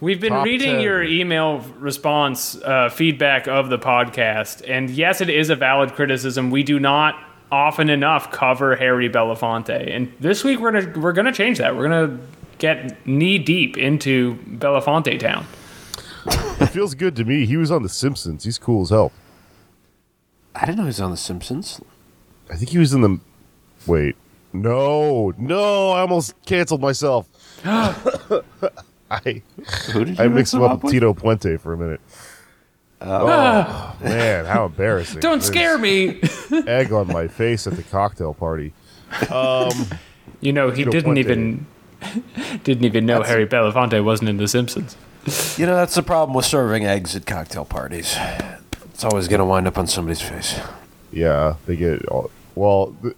We've 0.00 0.20
been 0.20 0.32
Top 0.32 0.44
reading 0.46 0.76
10. 0.76 0.80
your 0.80 1.02
email 1.02 1.58
response 1.78 2.56
uh, 2.62 2.88
feedback 2.88 3.46
of 3.46 3.68
the 3.68 3.78
podcast, 3.78 4.62
and 4.66 4.88
yes, 4.88 5.20
it 5.20 5.28
is 5.28 5.50
a 5.50 5.56
valid 5.56 5.92
criticism. 5.92 6.50
We 6.50 6.62
do 6.62 6.80
not 6.80 7.14
often 7.52 7.90
enough 7.90 8.32
cover 8.32 8.76
Harry 8.76 9.10
Belafonte, 9.10 9.94
and 9.94 10.12
this 10.18 10.42
week 10.42 10.58
we're 10.58 10.72
gonna 10.72 10.98
we're 10.98 11.12
gonna 11.12 11.32
change 11.32 11.58
that. 11.58 11.76
We're 11.76 11.88
gonna 11.88 12.18
get 12.58 13.06
knee 13.06 13.38
deep 13.38 13.76
into 13.76 14.36
Belafonte 14.46 15.18
Town. 15.18 15.46
It 16.26 16.66
feels 16.68 16.94
good 16.94 17.14
to 17.16 17.24
me. 17.24 17.46
He 17.46 17.56
was 17.56 17.70
on 17.70 17.82
The 17.82 17.88
Simpsons. 17.88 18.44
He's 18.44 18.58
cool 18.58 18.82
as 18.82 18.90
hell. 18.90 19.12
I 20.54 20.60
didn't 20.66 20.78
know 20.78 20.82
he 20.84 20.88
was 20.88 21.00
on 21.00 21.10
The 21.10 21.16
Simpsons. 21.16 21.80
I 22.50 22.56
think 22.56 22.70
he 22.70 22.78
was 22.78 22.92
in 22.94 23.02
the. 23.02 23.20
Wait. 23.86 24.16
No, 24.52 25.32
no, 25.36 25.90
I 25.90 26.00
almost 26.00 26.34
canceled 26.46 26.80
myself. 26.80 27.28
I 27.64 29.42
Who 29.92 30.04
did 30.04 30.18
I 30.20 30.28
mixed 30.28 30.54
him 30.54 30.62
up 30.62 30.82
with 30.82 30.92
Tito 30.92 31.12
Puente 31.14 31.58
for 31.60 31.72
a 31.74 31.76
minute. 31.76 32.00
Oh. 33.00 33.26
oh 33.28 33.96
man, 34.02 34.46
how 34.46 34.64
embarrassing! 34.66 35.20
Don't 35.20 35.40
There's 35.40 35.46
scare 35.46 35.78
me. 35.78 36.20
Egg 36.66 36.92
on 36.92 37.08
my 37.08 37.28
face 37.28 37.66
at 37.66 37.74
the 37.76 37.82
cocktail 37.82 38.34
party. 38.34 38.72
Um, 39.30 39.70
you 40.40 40.52
know 40.52 40.70
he 40.70 40.78
Tito 40.78 40.90
didn't 40.90 41.14
Puente. 41.14 41.18
even 41.18 41.66
didn't 42.64 42.84
even 42.84 43.06
know 43.06 43.22
Harry 43.22 43.46
Belafonte 43.46 44.02
wasn't 44.04 44.28
in 44.28 44.36
The 44.36 44.48
Simpsons. 44.48 44.96
You 45.58 45.66
know, 45.66 45.74
that's 45.74 45.94
the 45.94 46.02
problem 46.02 46.34
with 46.36 46.44
serving 46.44 46.84
eggs 46.84 47.16
at 47.16 47.26
cocktail 47.26 47.64
parties. 47.64 48.16
It's 48.84 49.04
always 49.04 49.28
going 49.28 49.40
to 49.40 49.44
wind 49.44 49.66
up 49.66 49.76
on 49.76 49.86
somebody's 49.86 50.22
face. 50.22 50.58
Yeah, 51.12 51.56
they 51.66 51.76
get 51.76 52.06
all, 52.06 52.30
well. 52.54 52.96
The, 53.02 53.14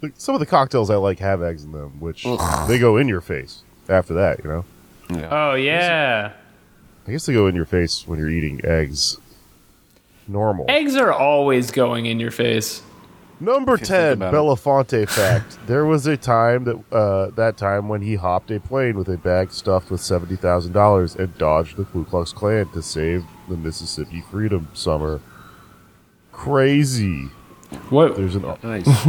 the, 0.00 0.12
some 0.16 0.34
of 0.34 0.38
the 0.40 0.46
cocktails 0.46 0.90
I 0.90 0.96
like 0.96 1.18
have 1.18 1.42
eggs 1.42 1.64
in 1.64 1.72
them, 1.72 1.98
which 2.00 2.24
they 2.68 2.78
go 2.78 2.96
in 2.96 3.08
your 3.08 3.20
face 3.20 3.62
after 3.88 4.14
that. 4.14 4.44
You 4.44 4.50
know, 4.50 4.64
Oh 5.30 5.54
yeah, 5.54 6.32
I 7.06 7.10
guess 7.10 7.26
they 7.26 7.32
go 7.32 7.46
in 7.46 7.56
your 7.56 7.64
face 7.64 8.06
when 8.06 8.18
you're 8.18 8.30
eating 8.30 8.64
eggs. 8.64 9.18
Normal. 10.30 10.66
eggs 10.68 10.94
are 10.94 11.10
always 11.10 11.70
going 11.70 12.04
in 12.04 12.20
your 12.20 12.30
face. 12.30 12.82
Number 13.40 13.76
ten, 13.76 14.14
about 14.14 14.34
it. 14.34 14.36
Belafonte 14.36 15.08
fact. 15.08 15.58
there 15.66 15.84
was 15.84 16.06
a 16.06 16.16
time 16.16 16.64
that 16.64 16.92
uh, 16.92 17.30
that 17.36 17.56
time 17.56 17.88
when 17.88 18.02
he 18.02 18.16
hopped 18.16 18.50
a 18.50 18.58
plane 18.58 18.96
with 18.98 19.08
a 19.08 19.16
bag 19.16 19.52
stuffed 19.52 19.90
with 19.90 20.00
seventy 20.00 20.36
thousand 20.36 20.72
dollars 20.72 21.14
and 21.14 21.36
dodged 21.38 21.76
the 21.76 21.84
Ku 21.84 22.04
Klux 22.04 22.32
Klan 22.32 22.68
to 22.72 22.82
save 22.82 23.24
the 23.48 23.56
Mississippi 23.56 24.22
Freedom 24.30 24.68
Summer. 24.74 25.20
Crazy. 26.32 27.26
What 27.90 28.16
There's 28.16 28.34
an 28.34 28.42
Nice. 28.62 28.88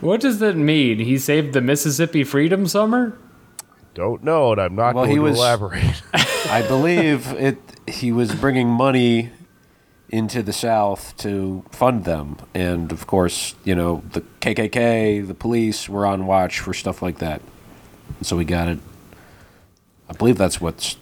what 0.00 0.20
does 0.20 0.38
that 0.38 0.56
mean? 0.56 1.00
He 1.00 1.18
saved 1.18 1.52
the 1.52 1.60
Mississippi 1.60 2.24
Freedom 2.24 2.66
Summer? 2.66 3.18
don't 3.94 4.22
know, 4.22 4.52
and 4.52 4.60
I'm 4.60 4.74
not 4.74 4.94
Well, 4.94 5.04
going 5.04 5.10
he 5.10 5.16
to 5.16 5.22
was- 5.22 5.38
elaborate. 5.38 6.02
I 6.50 6.62
believe 6.68 7.32
it. 7.32 7.58
He 7.88 8.12
was 8.12 8.34
bringing 8.34 8.68
money 8.68 9.30
into 10.10 10.42
the 10.42 10.52
South 10.52 11.16
to 11.18 11.64
fund 11.70 12.04
them. 12.04 12.36
And 12.54 12.92
of 12.92 13.06
course, 13.06 13.54
you 13.64 13.74
know, 13.74 14.02
the 14.12 14.20
KKK, 14.40 15.26
the 15.26 15.34
police 15.34 15.88
were 15.88 16.06
on 16.06 16.26
watch 16.26 16.60
for 16.60 16.72
stuff 16.72 17.02
like 17.02 17.18
that. 17.18 17.42
So 18.22 18.36
we 18.36 18.44
got 18.44 18.68
it. 18.68 18.78
I 20.08 20.12
believe 20.12 20.38
that's 20.38 20.60
what's. 20.60 20.96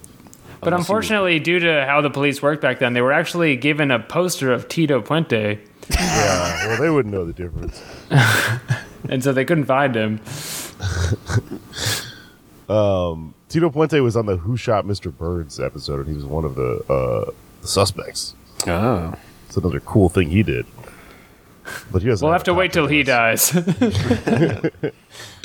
But 0.60 0.72
unfortunately, 0.72 1.38
due 1.40 1.58
to 1.58 1.84
how 1.84 2.00
the 2.00 2.08
police 2.08 2.40
worked 2.40 2.62
back 2.62 2.78
then, 2.78 2.94
they 2.94 3.02
were 3.02 3.12
actually 3.12 3.54
given 3.56 3.90
a 3.90 3.98
poster 3.98 4.50
of 4.50 4.66
Tito 4.68 5.02
Puente, 5.02 5.58
Yeah, 5.90 6.66
well, 6.66 6.80
they 6.80 6.88
wouldn't 6.88 7.12
know 7.12 7.26
the 7.26 7.34
difference. 7.34 7.82
and 9.10 9.22
so 9.22 9.34
they 9.34 9.44
couldn't 9.44 9.66
find 9.66 9.94
him. 9.94 10.20
um, 12.68 13.34
Tito 13.50 13.68
Puente 13.68 14.02
was 14.02 14.16
on 14.16 14.24
the 14.24 14.38
Who 14.38 14.56
Shot 14.56 14.86
Mr. 14.86 15.14
Burns 15.14 15.60
episode, 15.60 16.00
and 16.00 16.08
he 16.08 16.14
was 16.14 16.24
one 16.24 16.46
of 16.46 16.54
the 16.54 16.82
uh, 16.88 17.30
the 17.60 17.68
suspects. 17.68 18.34
Oh. 18.66 19.14
It's 19.46 19.56
another 19.56 19.80
cool 19.80 20.08
thing 20.08 20.30
he 20.30 20.42
did. 20.42 20.66
But 21.90 22.02
he 22.02 22.08
doesn't. 22.08 22.24
We'll 22.24 22.32
have 22.32 22.40
have 22.40 22.44
to 22.44 22.54
wait 22.54 22.72
till 22.72 22.86
he 22.86 23.02
dies. 23.02 23.50
dies. 23.50 24.70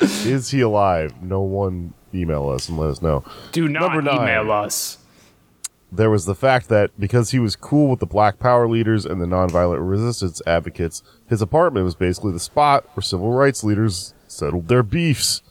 Is 0.00 0.50
he 0.50 0.60
alive? 0.60 1.22
No 1.22 1.40
one 1.40 1.94
email 2.14 2.48
us 2.48 2.68
and 2.68 2.78
let 2.78 2.90
us 2.90 3.00
know. 3.00 3.24
Do 3.52 3.68
not 3.68 3.92
Number 3.94 4.02
nine. 4.02 4.16
email 4.22 4.52
us. 4.52 4.98
There 5.92 6.10
was 6.10 6.24
the 6.26 6.34
fact 6.34 6.68
that 6.68 6.90
because 7.00 7.30
he 7.30 7.38
was 7.38 7.56
cool 7.56 7.88
with 7.88 8.00
the 8.00 8.06
Black 8.06 8.38
Power 8.38 8.68
leaders 8.68 9.04
and 9.04 9.20
the 9.20 9.26
nonviolent 9.26 9.78
resistance 9.88 10.40
advocates, 10.46 11.02
his 11.28 11.42
apartment 11.42 11.84
was 11.84 11.94
basically 11.94 12.32
the 12.32 12.38
spot 12.38 12.84
where 12.94 13.02
civil 13.02 13.32
rights 13.32 13.64
leaders 13.64 14.14
settled 14.28 14.68
their 14.68 14.82
beefs. 14.82 15.42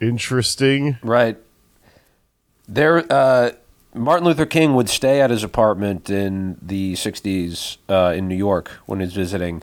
Interesting. 0.00 0.98
Right. 1.02 1.36
There, 2.66 3.04
uh, 3.12 3.52
Martin 3.94 4.26
Luther 4.26 4.46
King 4.46 4.74
would 4.74 4.88
stay 4.88 5.20
at 5.20 5.30
his 5.30 5.44
apartment 5.44 6.10
in 6.10 6.58
the 6.60 6.94
60s 6.94 7.76
uh, 7.88 8.12
in 8.16 8.26
New 8.28 8.34
York 8.36 8.68
when 8.86 8.98
he 9.00 9.04
was 9.06 9.14
visiting. 9.14 9.62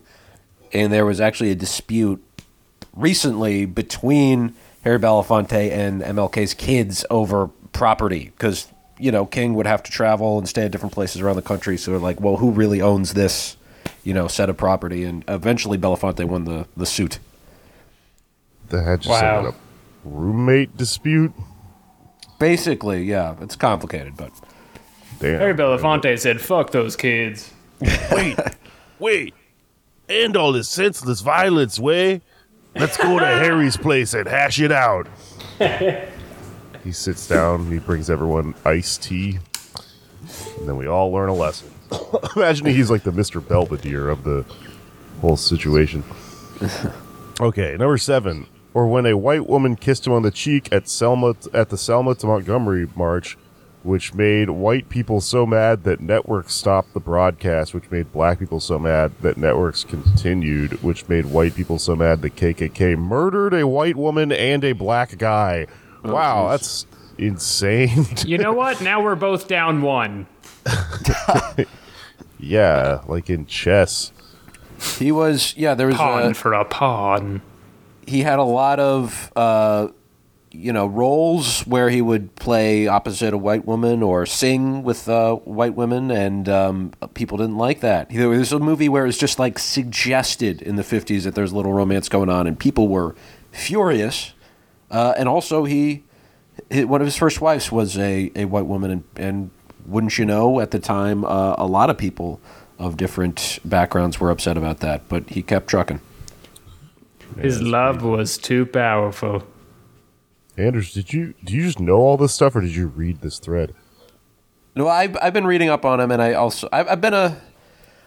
And 0.73 0.91
there 0.93 1.05
was 1.05 1.19
actually 1.19 1.51
a 1.51 1.55
dispute 1.55 2.23
recently 2.95 3.65
between 3.65 4.53
Harry 4.83 4.99
Belafonte 4.99 5.71
and 5.71 6.01
MLK's 6.01 6.53
kids 6.53 7.05
over 7.09 7.47
property 7.73 8.31
because, 8.37 8.67
you 8.97 9.11
know, 9.11 9.25
King 9.25 9.53
would 9.55 9.67
have 9.67 9.83
to 9.83 9.91
travel 9.91 10.37
and 10.37 10.47
stay 10.47 10.63
at 10.63 10.71
different 10.71 10.93
places 10.93 11.21
around 11.21 11.35
the 11.35 11.41
country. 11.41 11.77
So, 11.77 11.91
they're 11.91 11.99
like, 11.99 12.21
well, 12.21 12.37
who 12.37 12.51
really 12.51 12.81
owns 12.81 13.13
this, 13.13 13.57
you 14.03 14.13
know, 14.13 14.27
set 14.29 14.49
of 14.49 14.55
property? 14.55 15.03
And 15.03 15.25
eventually 15.27 15.77
Belafonte 15.77 16.23
won 16.25 16.45
the, 16.45 16.67
the 16.77 16.85
suit. 16.85 17.19
They 18.69 18.81
had 18.81 19.01
just 19.01 19.09
Wow. 19.21 19.47
a 19.47 19.53
roommate 20.05 20.77
dispute. 20.77 21.33
Basically, 22.41 23.03
yeah, 23.03 23.35
it's 23.39 23.55
complicated, 23.55 24.17
but. 24.17 24.31
Damn. 25.19 25.39
Harry 25.39 25.53
Belafonte 25.53 26.19
said, 26.19 26.41
"Fuck 26.41 26.71
those 26.71 26.95
kids." 26.95 27.53
wait, 28.11 28.35
wait. 28.97 29.35
End 30.09 30.35
all 30.35 30.51
this 30.51 30.67
senseless 30.67 31.21
violence, 31.21 31.77
way. 31.77 32.21
Let's 32.75 32.97
go 32.97 33.19
to 33.19 33.25
Harry's 33.25 33.77
place 33.77 34.15
and 34.15 34.27
hash 34.27 34.59
it 34.59 34.71
out. 34.71 35.07
he 36.83 36.91
sits 36.91 37.27
down, 37.27 37.69
he 37.71 37.77
brings 37.77 38.09
everyone 38.09 38.55
iced 38.65 39.03
tea, 39.03 39.37
and 40.57 40.67
then 40.67 40.77
we 40.77 40.87
all 40.87 41.11
learn 41.11 41.29
a 41.29 41.35
lesson. 41.35 41.69
Imagine 42.35 42.65
he's 42.65 42.89
like 42.89 43.03
the 43.03 43.11
Mr. 43.11 43.47
Belvedere 43.47 44.09
of 44.09 44.23
the 44.23 44.43
whole 45.21 45.37
situation. 45.37 46.03
Okay, 47.39 47.77
number 47.77 47.99
seven. 47.99 48.47
Or 48.73 48.87
when 48.87 49.05
a 49.05 49.17
white 49.17 49.47
woman 49.47 49.75
kissed 49.75 50.07
him 50.07 50.13
on 50.13 50.21
the 50.21 50.31
cheek 50.31 50.69
at 50.71 50.87
Selma 50.87 51.35
at 51.53 51.69
the 51.69 51.77
Selma 51.77 52.15
to 52.15 52.27
Montgomery 52.27 52.87
march, 52.95 53.37
which 53.83 54.13
made 54.13 54.49
white 54.49 54.87
people 54.89 55.19
so 55.21 55.45
mad 55.45 55.83
that 55.83 55.99
networks 55.99 56.53
stopped 56.53 56.93
the 56.93 56.99
broadcast, 56.99 57.73
which 57.73 57.89
made 57.89 58.11
black 58.13 58.39
people 58.39 58.59
so 58.59 58.77
mad 58.77 59.11
that 59.21 59.37
networks 59.37 59.83
continued, 59.83 60.81
which 60.83 61.09
made 61.09 61.25
white 61.25 61.55
people 61.55 61.79
so 61.79 61.95
mad 61.95 62.21
that 62.21 62.35
KKK 62.35 62.97
murdered 62.97 63.53
a 63.53 63.67
white 63.67 63.95
woman 63.95 64.31
and 64.31 64.63
a 64.63 64.73
black 64.73 65.17
guy. 65.17 65.67
Oh, 66.03 66.13
wow, 66.13 66.49
that's 66.49 66.85
insane. 67.17 68.05
You 68.25 68.37
know 68.37 68.53
what? 68.53 68.81
Now 68.81 69.01
we're 69.01 69.15
both 69.15 69.47
down 69.47 69.81
one. 69.81 70.27
yeah, 72.39 73.01
like 73.07 73.29
in 73.29 73.45
chess. 73.47 74.11
He 74.97 75.11
was, 75.11 75.55
yeah, 75.57 75.73
there 75.75 75.87
was 75.87 75.95
Pawn 75.95 76.31
a, 76.31 76.33
for 76.33 76.53
a 76.53 76.65
pawn. 76.65 77.41
He 78.05 78.21
had 78.21 78.39
a 78.39 78.43
lot 78.43 78.79
of 78.79 79.31
uh, 79.35 79.87
you 80.51 80.73
know 80.73 80.85
roles 80.85 81.61
where 81.61 81.89
he 81.89 82.01
would 82.01 82.35
play 82.35 82.87
opposite 82.87 83.33
a 83.33 83.37
white 83.37 83.65
woman 83.65 84.03
or 84.03 84.25
sing 84.25 84.83
with 84.83 85.07
uh, 85.07 85.35
white 85.35 85.75
women, 85.75 86.11
and 86.11 86.49
um, 86.49 86.91
people 87.13 87.37
didn't 87.37 87.57
like 87.57 87.79
that. 87.81 88.09
There 88.09 88.29
was 88.29 88.51
a 88.51 88.59
movie 88.59 88.89
where 88.89 89.03
it 89.03 89.07
was 89.07 89.17
just 89.17 89.39
like 89.39 89.59
suggested 89.59 90.61
in 90.61 90.75
the 90.75 90.83
fifties 90.83 91.23
that 91.23 91.35
there's 91.35 91.51
a 91.51 91.55
little 91.55 91.73
romance 91.73 92.09
going 92.09 92.29
on, 92.29 92.47
and 92.47 92.57
people 92.59 92.87
were 92.87 93.15
furious. 93.51 94.33
Uh, 94.89 95.13
and 95.17 95.29
also, 95.29 95.63
he, 95.63 96.03
hi 96.71 96.83
one 96.83 96.99
of 96.99 97.07
his 97.07 97.15
first 97.15 97.39
wives 97.39 97.71
was 97.71 97.97
a, 97.97 98.29
a 98.35 98.45
white 98.45 98.65
woman, 98.65 98.91
and, 98.91 99.03
and 99.15 99.51
wouldn't 99.85 100.17
you 100.17 100.25
know, 100.25 100.59
at 100.59 100.71
the 100.71 100.79
time, 100.79 101.23
uh, 101.23 101.55
a 101.57 101.65
lot 101.65 101.89
of 101.89 101.97
people 101.97 102.41
of 102.77 102.97
different 102.97 103.59
backgrounds 103.63 104.19
were 104.19 104.29
upset 104.29 104.57
about 104.57 104.79
that, 104.79 105.07
but 105.07 105.29
he 105.29 105.41
kept 105.41 105.67
trucking. 105.67 106.01
His 107.39 107.61
love 107.61 108.03
was 108.03 108.37
too 108.37 108.65
powerful. 108.65 109.43
Anders, 110.57 110.93
did 110.93 111.13
you 111.13 111.33
do 111.43 111.55
you 111.55 111.63
just 111.63 111.79
know 111.79 111.97
all 111.97 112.17
this 112.17 112.33
stuff, 112.33 112.55
or 112.55 112.61
did 112.61 112.75
you 112.75 112.87
read 112.87 113.21
this 113.21 113.39
thread? 113.39 113.73
No, 114.75 114.87
I've 114.87 115.17
I've 115.21 115.33
been 115.33 115.47
reading 115.47 115.69
up 115.69 115.85
on 115.85 115.99
him, 115.99 116.11
and 116.11 116.21
I 116.21 116.33
also 116.33 116.67
I've, 116.71 116.87
I've 116.87 117.01
been 117.01 117.13
a 117.13 117.41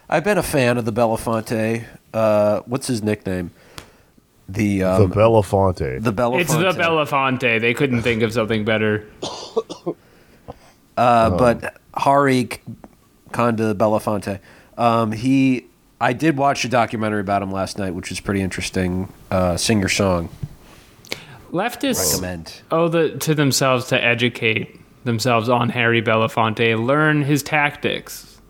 I've 0.09 0.25
been 0.25 0.39
a 0.39 0.43
fan 0.43 0.79
of 0.79 0.85
the 0.85 0.93
Belafonte. 0.93 1.85
Uh, 2.13 2.61
what's 2.67 2.87
his 2.87 3.03
nickname? 3.03 3.51
The 4.49 4.83
um, 4.83 5.09
the 5.09 5.15
Belafonte. 5.15 6.03
the 6.03 6.13
Belafonte. 6.13 6.41
It's 6.41 6.55
the 6.55 6.73
Belafonte. 6.73 7.61
They 7.61 7.73
couldn't 7.75 8.03
think 8.03 8.23
of 8.23 8.33
something 8.33 8.65
better. 8.65 9.07
Uh, 10.97 11.29
but 11.31 11.77
Hari 11.95 12.49
Conda 13.33 13.75
Belafonte. 13.75 14.39
Um, 14.79 15.11
he 15.11 15.67
I 16.01 16.13
did 16.13 16.37
watch 16.37 16.65
a 16.65 16.69
documentary 16.69 17.21
about 17.21 17.43
him 17.43 17.51
last 17.51 17.79
night, 17.79 17.95
which 17.95 18.11
was 18.11 18.21
pretty 18.21 18.41
interesting. 18.43 19.13
Uh, 19.31 19.57
Singer 19.57 19.89
song. 19.89 20.29
Leftists 21.53 22.13
Recommend. 22.15 22.63
owe 22.71 22.89
the, 22.89 23.17
to 23.19 23.35
themselves 23.35 23.87
to 23.89 24.03
educate 24.05 24.81
themselves 25.05 25.49
on 25.49 25.69
Harry 25.71 26.03
Belafonte. 26.03 26.85
Learn 26.85 27.23
his 27.23 27.43
tactics. 27.43 28.41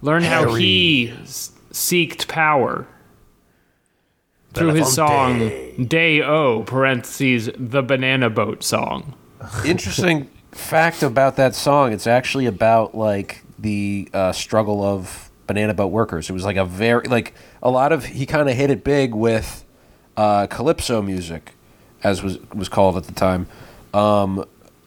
Learn 0.00 0.22
how 0.22 0.54
he 0.54 1.10
s- 1.22 1.50
seeked 1.72 2.28
power 2.28 2.86
through 4.54 4.74
his 4.74 4.92
song 4.92 5.50
"Day 5.86 6.22
O" 6.22 6.62
(parentheses 6.62 7.50
the 7.56 7.82
Banana 7.82 8.30
Boat 8.30 8.62
song). 8.62 9.14
Interesting 9.64 10.30
fact 10.52 11.02
about 11.02 11.36
that 11.36 11.54
song. 11.54 11.92
It's 11.92 12.06
actually 12.06 12.46
about 12.46 12.94
like 12.94 13.42
the 13.58 14.08
uh, 14.14 14.32
struggle 14.32 14.82
of 14.84 15.29
banana 15.50 15.74
boat 15.74 15.88
workers. 15.88 16.30
It 16.30 16.32
was 16.32 16.44
like 16.44 16.56
a 16.56 16.64
very 16.64 17.08
like 17.08 17.34
a 17.60 17.70
lot 17.70 17.90
of 17.90 18.04
he 18.04 18.24
kind 18.24 18.48
of 18.48 18.54
hit 18.54 18.70
it 18.70 18.84
big 18.84 19.12
with 19.12 19.64
uh, 20.16 20.46
calypso 20.46 21.02
music, 21.02 21.54
as 22.04 22.22
was 22.22 22.38
was 22.54 22.68
called 22.68 22.96
at 22.96 23.02
the 23.02 23.12
time, 23.12 23.48
um, 23.92 24.44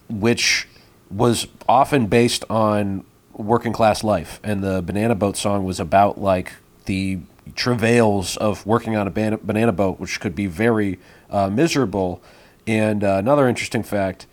which 0.10 0.70
was 1.12 1.48
often 1.68 2.08
based 2.08 2.46
on 2.50 3.04
working 3.34 3.74
class 3.74 4.06
life. 4.06 4.40
And 4.42 4.64
the 4.64 4.82
banana 4.82 5.16
boat 5.16 5.36
song 5.36 5.66
was 5.66 5.82
about 5.82 6.18
like 6.18 6.54
the 6.86 7.20
travails 7.56 8.38
of 8.38 8.66
working 8.66 8.96
on 8.96 9.06
a 9.06 9.12
ban- 9.12 9.40
banana 9.44 9.74
boat, 9.74 10.00
which 10.00 10.22
could 10.22 10.34
be 10.34 10.48
very 10.48 10.98
uh, 11.30 11.50
miserable. 11.50 12.22
And 12.66 13.04
uh, 13.04 13.16
another 13.18 13.50
interesting 13.50 13.84
fact 13.84 14.28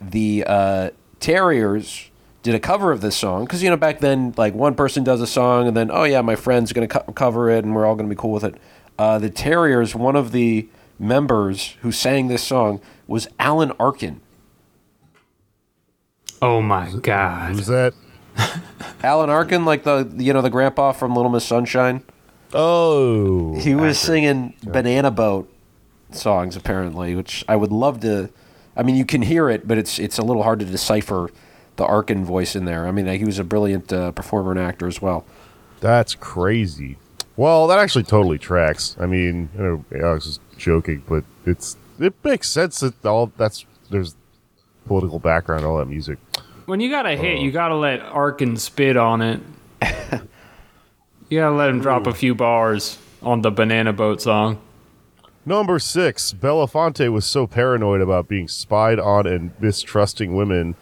the 0.00 0.44
uh, 0.46 0.90
Tarriers 1.18 2.11
did 2.42 2.54
a 2.54 2.60
cover 2.60 2.90
of 2.92 3.00
this 3.00 3.16
song 3.16 3.44
because 3.44 3.62
you 3.62 3.70
know 3.70 3.76
back 3.76 4.00
then 4.00 4.34
like 4.36 4.54
one 4.54 4.74
person 4.74 5.04
does 5.04 5.20
a 5.20 5.26
song 5.26 5.68
and 5.68 5.76
then 5.76 5.90
oh 5.92 6.04
yeah 6.04 6.20
my 6.22 6.34
friend's 6.36 6.72
gonna 6.72 6.88
co- 6.88 7.12
cover 7.12 7.48
it 7.50 7.64
and 7.64 7.74
we're 7.74 7.86
all 7.86 7.94
gonna 7.94 8.08
be 8.08 8.16
cool 8.16 8.32
with 8.32 8.44
it. 8.44 8.56
Uh, 8.98 9.18
the 9.18 9.30
Tarriers, 9.30 9.94
one 9.94 10.16
of 10.16 10.32
the 10.32 10.68
members 10.98 11.76
who 11.82 11.90
sang 11.90 12.28
this 12.28 12.42
song 12.42 12.80
was 13.06 13.26
Alan 13.38 13.72
Arkin. 13.80 14.20
Oh 16.40 16.60
my 16.60 16.90
God! 16.90 17.54
Who's 17.54 17.68
that? 17.68 17.94
Alan 19.02 19.30
Arkin, 19.30 19.64
like 19.64 19.84
the 19.84 20.12
you 20.16 20.32
know 20.32 20.42
the 20.42 20.50
grandpa 20.50 20.92
from 20.92 21.14
Little 21.14 21.30
Miss 21.30 21.44
Sunshine. 21.44 22.02
Oh, 22.52 23.58
He 23.58 23.74
was 23.74 23.98
singing 23.98 24.54
Banana 24.62 25.10
Boat 25.10 25.50
songs 26.10 26.54
apparently, 26.56 27.14
which 27.14 27.44
I 27.48 27.56
would 27.56 27.72
love 27.72 28.00
to. 28.00 28.30
I 28.76 28.82
mean, 28.82 28.96
you 28.96 29.04
can 29.04 29.22
hear 29.22 29.48
it, 29.48 29.66
but 29.68 29.78
it's 29.78 29.98
it's 29.98 30.18
a 30.18 30.22
little 30.22 30.42
hard 30.42 30.58
to 30.60 30.64
decipher 30.64 31.30
the 31.82 31.88
Arkin 31.88 32.24
voice 32.24 32.54
in 32.54 32.64
there. 32.64 32.86
I 32.86 32.92
mean, 32.92 33.06
he 33.06 33.24
was 33.24 33.40
a 33.40 33.44
brilliant 33.44 33.92
uh, 33.92 34.12
performer 34.12 34.52
and 34.52 34.60
actor 34.60 34.86
as 34.86 35.02
well. 35.02 35.24
That's 35.80 36.14
crazy. 36.14 36.96
Well, 37.36 37.66
that 37.66 37.80
actually 37.80 38.04
totally 38.04 38.38
tracks. 38.38 38.96
I 39.00 39.06
mean, 39.06 39.48
you 39.56 39.62
know, 39.62 39.84
Alex 40.00 40.26
is 40.26 40.40
joking, 40.56 41.02
but 41.08 41.24
it's 41.44 41.76
it 41.98 42.14
makes 42.22 42.48
sense 42.48 42.78
that 42.80 43.04
all 43.04 43.32
that's 43.36 43.66
there's 43.90 44.14
political 44.86 45.18
background, 45.18 45.64
all 45.64 45.78
that 45.78 45.88
music. 45.88 46.18
When 46.66 46.78
you 46.78 46.88
got 46.88 47.04
a 47.06 47.16
hit, 47.16 47.40
you 47.40 47.50
got 47.50 47.68
to 47.68 47.76
let 47.76 48.00
Arkin 48.00 48.56
spit 48.56 48.96
on 48.96 49.22
it. 49.22 49.40
You 51.32 51.38
gotta 51.38 51.56
let 51.56 51.70
him 51.70 51.80
drop 51.80 52.06
a 52.06 52.12
few 52.12 52.34
bars 52.34 52.98
on 53.22 53.40
the 53.40 53.50
banana 53.50 53.94
boat 53.94 54.20
song. 54.20 54.60
Number 55.46 55.78
six, 55.78 56.34
Belafonte 56.34 57.10
was 57.10 57.24
so 57.24 57.46
paranoid 57.46 58.02
about 58.02 58.28
being 58.28 58.48
spied 58.48 58.98
on 59.00 59.26
and 59.26 59.58
mistrusting 59.58 60.34
women 60.34 60.74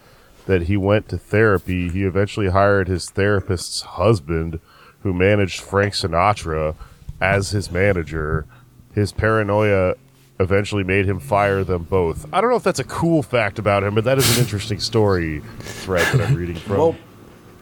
that 0.51 0.63
he 0.63 0.75
went 0.75 1.07
to 1.07 1.17
therapy. 1.17 1.87
He 1.87 2.03
eventually 2.03 2.49
hired 2.49 2.89
his 2.89 3.09
therapist's 3.09 3.81
husband, 3.83 4.59
who 4.99 5.13
managed 5.13 5.61
Frank 5.61 5.93
Sinatra, 5.93 6.75
as 7.21 7.51
his 7.51 7.71
manager. 7.71 8.45
His 8.93 9.13
paranoia 9.13 9.95
eventually 10.41 10.83
made 10.83 11.05
him 11.05 11.21
fire 11.21 11.63
them 11.63 11.83
both. 11.83 12.25
I 12.33 12.41
don't 12.41 12.49
know 12.49 12.57
if 12.57 12.63
that's 12.63 12.79
a 12.79 12.83
cool 12.83 13.23
fact 13.23 13.59
about 13.59 13.85
him, 13.85 13.95
but 13.95 14.03
that 14.03 14.17
is 14.17 14.37
an 14.37 14.43
interesting 14.43 14.81
story 14.81 15.39
thread 15.59 16.05
that 16.13 16.27
I'm 16.27 16.35
reading 16.35 16.57
from. 16.57 16.77
Well, 16.77 16.95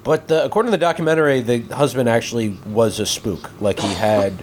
but 0.04 0.28
the, 0.28 0.44
according 0.44 0.72
to 0.72 0.78
the 0.78 0.82
documentary, 0.82 1.42
the 1.42 1.60
husband 1.76 2.10
actually 2.10 2.58
was 2.66 3.00
a 3.00 3.06
spook. 3.06 3.52
Like 3.62 3.80
he 3.80 3.94
had 3.94 4.34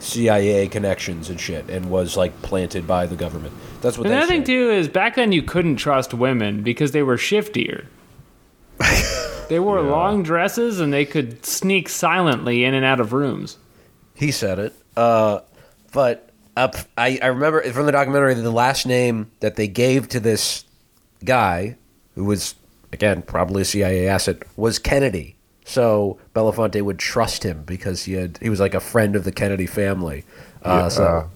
CIA 0.00 0.68
connections 0.68 1.30
and 1.30 1.40
shit, 1.40 1.70
and 1.70 1.88
was 1.88 2.14
like 2.14 2.42
planted 2.42 2.86
by 2.86 3.06
the 3.06 3.16
government. 3.16 3.54
That's 3.80 3.98
what. 3.98 4.06
Another 4.06 4.26
thing 4.26 4.44
too 4.44 4.70
is 4.70 4.88
back 4.88 5.14
then 5.16 5.32
you 5.32 5.42
couldn't 5.42 5.76
trust 5.76 6.14
women 6.14 6.62
because 6.62 6.92
they 6.92 7.02
were 7.02 7.16
shiftier. 7.16 7.86
they 9.48 9.58
wore 9.58 9.80
long 9.80 10.22
dresses 10.22 10.80
and 10.80 10.92
they 10.92 11.04
could 11.04 11.44
sneak 11.44 11.88
silently 11.88 12.64
in 12.64 12.74
and 12.74 12.84
out 12.84 13.00
of 13.00 13.12
rooms. 13.12 13.56
He 14.14 14.30
said 14.30 14.58
it. 14.58 14.74
Uh, 14.96 15.40
but 15.92 16.30
up, 16.56 16.74
I, 16.96 17.18
I 17.22 17.26
remember 17.26 17.62
from 17.72 17.86
the 17.86 17.92
documentary 17.92 18.34
the 18.34 18.50
last 18.50 18.86
name 18.86 19.30
that 19.40 19.56
they 19.56 19.68
gave 19.68 20.08
to 20.08 20.20
this 20.20 20.64
guy, 21.24 21.76
who 22.14 22.24
was 22.24 22.54
again 22.92 23.22
probably 23.22 23.62
a 23.62 23.64
CIA 23.64 24.08
asset, 24.08 24.42
was 24.56 24.78
Kennedy. 24.78 25.36
So 25.64 26.18
Belafonte 26.34 26.80
would 26.82 26.98
trust 26.98 27.42
him 27.42 27.64
because 27.64 28.04
he 28.04 28.12
had 28.14 28.38
he 28.40 28.48
was 28.48 28.60
like 28.60 28.74
a 28.74 28.80
friend 28.80 29.16
of 29.16 29.24
the 29.24 29.32
Kennedy 29.32 29.66
family. 29.66 30.24
Uh, 30.62 30.82
Yeah. 30.82 30.88
So 30.88 31.30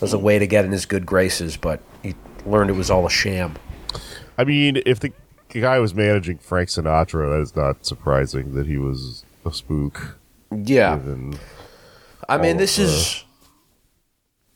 was 0.00 0.12
a 0.12 0.18
way 0.18 0.38
to 0.38 0.46
get 0.46 0.64
in 0.64 0.72
his 0.72 0.86
good 0.86 1.06
graces, 1.06 1.56
but 1.56 1.80
he 2.02 2.14
learned 2.44 2.70
it 2.70 2.74
was 2.74 2.90
all 2.90 3.06
a 3.06 3.10
sham. 3.10 3.54
I 4.38 4.44
mean, 4.44 4.80
if 4.86 5.00
the 5.00 5.12
guy 5.48 5.78
was 5.78 5.94
managing 5.94 6.38
Frank 6.38 6.68
Sinatra, 6.68 7.30
that 7.34 7.40
is 7.42 7.56
not 7.56 7.84
surprising 7.86 8.54
that 8.54 8.66
he 8.66 8.76
was 8.78 9.24
a 9.44 9.52
spook. 9.52 10.18
Yeah. 10.50 10.98
I 12.28 12.38
mean, 12.38 12.56
this 12.56 12.76
the- 12.76 12.82
is 12.84 13.24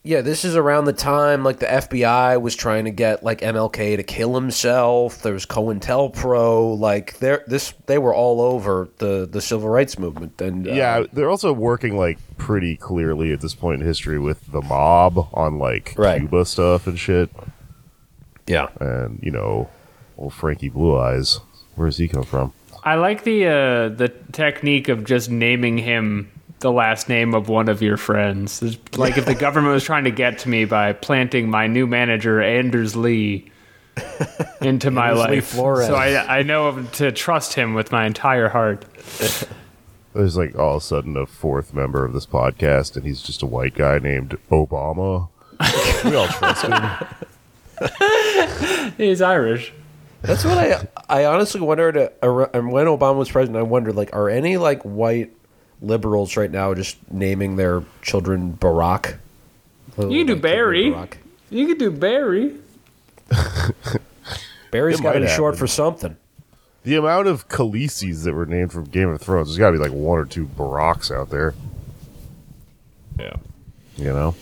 yeah, 0.02 0.22
this 0.22 0.44
is 0.46 0.56
around 0.56 0.86
the 0.86 0.92
time 0.94 1.44
like 1.44 1.58
the 1.58 1.66
FBI 1.66 2.40
was 2.40 2.56
trying 2.56 2.86
to 2.86 2.90
get 2.90 3.22
like 3.22 3.40
MLK 3.42 3.96
to 3.96 4.02
kill 4.02 4.34
himself. 4.34 5.20
There 5.22 5.34
was 5.34 5.44
COINTELPRO, 5.46 6.78
like 6.78 7.18
they 7.18 7.38
this 7.46 7.74
they 7.86 7.98
were 7.98 8.14
all 8.14 8.40
over 8.40 8.88
the 8.98 9.28
the 9.30 9.40
civil 9.40 9.68
rights 9.68 9.98
movement. 9.98 10.40
And 10.40 10.66
uh, 10.66 10.72
Yeah, 10.72 11.04
they're 11.12 11.28
also 11.30 11.52
working 11.52 11.96
like 11.98 12.18
pretty 12.38 12.76
clearly 12.76 13.32
at 13.32 13.40
this 13.40 13.54
point 13.54 13.82
in 13.82 13.86
history 13.86 14.18
with 14.18 14.50
the 14.50 14.62
mob 14.62 15.28
on 15.34 15.58
like 15.58 15.94
Right. 15.98 16.20
Cuba 16.20 16.44
stuff 16.46 16.86
and 16.86 16.98
shit. 16.98 17.28
yeah, 18.46 18.68
And 18.80 19.20
you 19.22 19.30
know, 19.30 19.68
old 20.16 20.32
Frankie 20.32 20.70
Blue 20.70 20.98
Eyes. 20.98 21.40
Where 21.74 21.88
does 21.88 21.98
he 21.98 22.08
come 22.08 22.24
from? 22.24 22.52
I 22.82 22.94
like 22.94 23.24
the 23.24 23.46
uh, 23.46 23.88
the 23.90 24.08
technique 24.32 24.88
of 24.88 25.04
just 25.04 25.30
naming 25.30 25.76
him 25.76 26.30
the 26.60 26.70
last 26.70 27.08
name 27.08 27.34
of 27.34 27.48
one 27.48 27.68
of 27.68 27.82
your 27.82 27.96
friends. 27.96 28.62
It's 28.62 28.78
like 28.96 29.18
if 29.18 29.24
the 29.24 29.34
government 29.46 29.74
was 29.74 29.84
trying 29.84 30.04
to 30.04 30.10
get 30.10 30.38
to 30.40 30.48
me 30.48 30.64
by 30.66 30.92
planting 30.92 31.50
my 31.50 31.66
new 31.66 31.86
manager 31.86 32.40
Anders 32.40 32.94
Lee 32.94 33.50
into 34.60 34.90
my 34.90 35.10
Anders 35.10 35.28
Lee 35.28 35.36
life, 35.36 35.48
so 35.86 35.94
I 35.94 36.38
I 36.38 36.42
know 36.42 36.82
to 36.92 37.12
trust 37.12 37.54
him 37.54 37.74
with 37.74 37.90
my 37.90 38.06
entire 38.06 38.48
heart. 38.48 38.84
There's 40.14 40.36
like 40.36 40.56
all 40.56 40.76
of 40.76 40.82
a 40.82 40.84
sudden 40.84 41.16
a 41.16 41.26
fourth 41.26 41.72
member 41.72 42.04
of 42.04 42.12
this 42.12 42.26
podcast, 42.26 42.96
and 42.96 43.06
he's 43.06 43.22
just 43.22 43.42
a 43.42 43.46
white 43.46 43.74
guy 43.74 43.98
named 43.98 44.38
Obama. 44.50 45.28
we 46.04 46.14
all 46.14 46.28
trust 46.28 46.66
him. 46.66 46.82
He's 48.96 49.22
Irish. 49.22 49.72
that's 50.22 50.44
what 50.44 50.58
I 50.58 50.86
I 51.08 51.24
honestly 51.26 51.60
wondered. 51.60 51.96
Uh, 51.96 52.10
when 52.20 52.86
Obama 52.86 53.16
was 53.16 53.30
president, 53.30 53.56
I 53.58 53.62
wondered 53.62 53.94
like, 53.94 54.12
are 54.14 54.28
any 54.28 54.56
like 54.56 54.82
white 54.82 55.32
liberals 55.82 56.36
right 56.36 56.50
now 56.50 56.74
just 56.74 56.96
naming 57.10 57.56
their 57.56 57.82
children 58.02 58.56
Barack? 58.60 59.18
Little, 59.96 60.12
You 60.12 60.20
can 60.20 60.26
do 60.28 60.32
like, 60.34 60.42
Barry. 60.42 60.90
Barack. 60.90 61.14
You 61.50 61.66
could 61.66 61.78
do 61.78 61.90
Barry. 61.90 62.56
Barry's 64.70 65.00
It 65.00 65.02
got 65.02 65.12
to 65.12 65.20
might 65.20 65.26
be 65.26 65.32
short 65.32 65.56
for 65.56 65.66
something. 65.66 66.16
The 66.82 66.96
amount 66.96 67.26
of 67.26 67.48
Khaleesi's 67.48 68.24
that 68.24 68.32
were 68.32 68.46
named 68.46 68.72
from 68.72 68.84
Game 68.84 69.08
of 69.10 69.20
Thrones, 69.20 69.48
there's 69.48 69.58
got 69.58 69.70
to 69.70 69.72
be 69.72 69.78
like 69.78 69.92
one 69.92 70.18
or 70.18 70.24
two 70.24 70.46
Baracks 70.46 71.10
out 71.10 71.30
there. 71.30 71.54
Yeah. 73.18 73.36
You 73.96 74.12
know. 74.12 74.34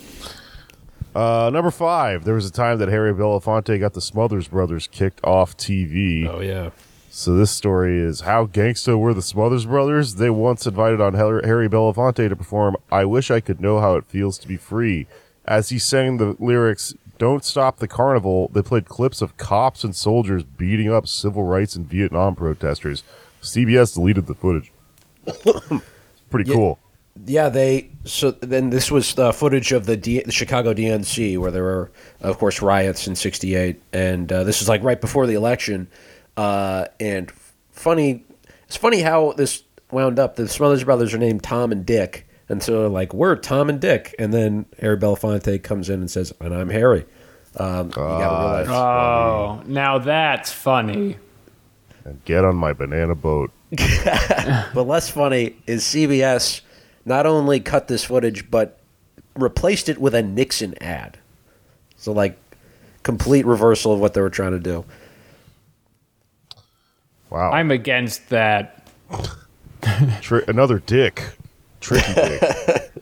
Uh, 1.14 1.50
number 1.52 1.70
five. 1.72 2.24
There 2.24 2.34
was 2.34 2.46
a 2.46 2.52
time 2.52 2.78
that 2.78 2.88
Harry 2.88 3.12
Belafonte 3.12 3.80
got 3.80 3.94
the 3.94 4.00
Smothers 4.00 4.46
Brothers 4.46 4.86
kicked 4.86 5.24
off 5.24 5.56
TV. 5.56 6.28
Oh 6.28 6.40
yeah. 6.40 6.70
So 7.18 7.34
this 7.34 7.50
story 7.50 7.98
is 7.98 8.20
how 8.20 8.46
gangsta 8.46 8.96
were 8.96 9.12
the 9.12 9.22
Smothers 9.22 9.66
Brothers. 9.66 10.14
They 10.14 10.30
once 10.30 10.68
invited 10.68 11.00
on 11.00 11.14
Harry 11.14 11.68
Belafonte 11.68 12.28
to 12.28 12.36
perform 12.36 12.76
"I 12.92 13.06
Wish 13.06 13.28
I 13.28 13.40
Could 13.40 13.60
Know 13.60 13.80
How 13.80 13.96
It 13.96 14.04
Feels 14.06 14.38
to 14.38 14.46
Be 14.46 14.56
Free." 14.56 15.08
As 15.44 15.70
he 15.70 15.80
sang 15.80 16.18
the 16.18 16.36
lyrics 16.38 16.94
"Don't 17.18 17.44
Stop 17.44 17.78
the 17.80 17.88
Carnival," 17.88 18.52
they 18.54 18.62
played 18.62 18.84
clips 18.84 19.20
of 19.20 19.36
cops 19.36 19.82
and 19.82 19.96
soldiers 19.96 20.44
beating 20.44 20.92
up 20.92 21.08
civil 21.08 21.42
rights 21.42 21.74
and 21.74 21.90
Vietnam 21.90 22.36
protesters. 22.36 23.02
CBS 23.42 23.94
deleted 23.94 24.28
the 24.28 24.36
footage. 24.36 24.70
Pretty 26.30 26.48
Yeah. 26.48 26.54
cool. 26.54 26.78
Yeah, 27.26 27.48
they. 27.48 27.90
So 28.04 28.30
then 28.30 28.70
this 28.70 28.92
was 28.92 29.18
uh, 29.18 29.32
footage 29.32 29.72
of 29.72 29.86
the, 29.86 29.96
D, 29.96 30.22
the 30.24 30.30
Chicago 30.30 30.72
DNC 30.72 31.36
where 31.38 31.50
there 31.50 31.64
were, 31.64 31.90
of 32.20 32.38
course, 32.38 32.62
riots 32.62 33.08
in 33.08 33.16
'68, 33.16 33.82
and 33.92 34.30
uh, 34.30 34.44
this 34.44 34.62
is 34.62 34.68
like 34.68 34.84
right 34.84 35.00
before 35.00 35.26
the 35.26 35.34
election. 35.34 35.88
Uh, 36.38 36.86
and 37.00 37.30
funny, 37.72 38.24
it's 38.66 38.76
funny 38.76 39.00
how 39.00 39.32
this 39.32 39.64
wound 39.90 40.18
up. 40.20 40.36
The 40.36 40.48
Smothers 40.48 40.84
Brothers 40.84 41.12
are 41.14 41.18
named 41.18 41.42
Tom 41.42 41.72
and 41.72 41.84
Dick, 41.84 42.28
and 42.48 42.62
so 42.62 42.80
they're 42.80 42.88
like 42.88 43.12
we're 43.12 43.34
Tom 43.34 43.68
and 43.68 43.80
Dick, 43.80 44.14
and 44.20 44.32
then 44.32 44.66
Harry 44.80 44.96
Belafonte 44.96 45.60
comes 45.64 45.90
in 45.90 46.00
and 46.00 46.10
says, 46.10 46.32
"And 46.40 46.54
I'm 46.54 46.68
Harry." 46.70 47.04
Um, 47.56 47.86
you 47.88 47.92
gotta 47.94 48.64
realize- 48.64 48.68
Oh, 48.68 49.62
now 49.66 49.98
that's 49.98 50.52
funny. 50.52 51.16
And 52.04 52.24
get 52.24 52.44
on 52.44 52.54
my 52.54 52.72
banana 52.72 53.16
boat. 53.16 53.50
But 54.74 54.84
less 54.86 55.08
funny 55.10 55.56
is 55.66 55.82
CBS 55.82 56.60
not 57.04 57.26
only 57.26 57.58
cut 57.58 57.88
this 57.88 58.04
footage 58.04 58.48
but 58.50 58.78
replaced 59.34 59.88
it 59.88 59.98
with 59.98 60.14
a 60.14 60.22
Nixon 60.22 60.80
ad. 60.80 61.18
So 61.96 62.12
like 62.12 62.38
complete 63.02 63.44
reversal 63.44 63.92
of 63.92 63.98
what 64.00 64.14
they 64.14 64.20
were 64.20 64.30
trying 64.30 64.52
to 64.52 64.60
do. 64.60 64.84
Wow. 67.30 67.50
I'm 67.52 67.70
against 67.70 68.28
that. 68.30 68.88
Tri- 70.22 70.42
another 70.48 70.78
dick. 70.80 71.24
Tricky 71.80 72.14
dick. 72.14 72.42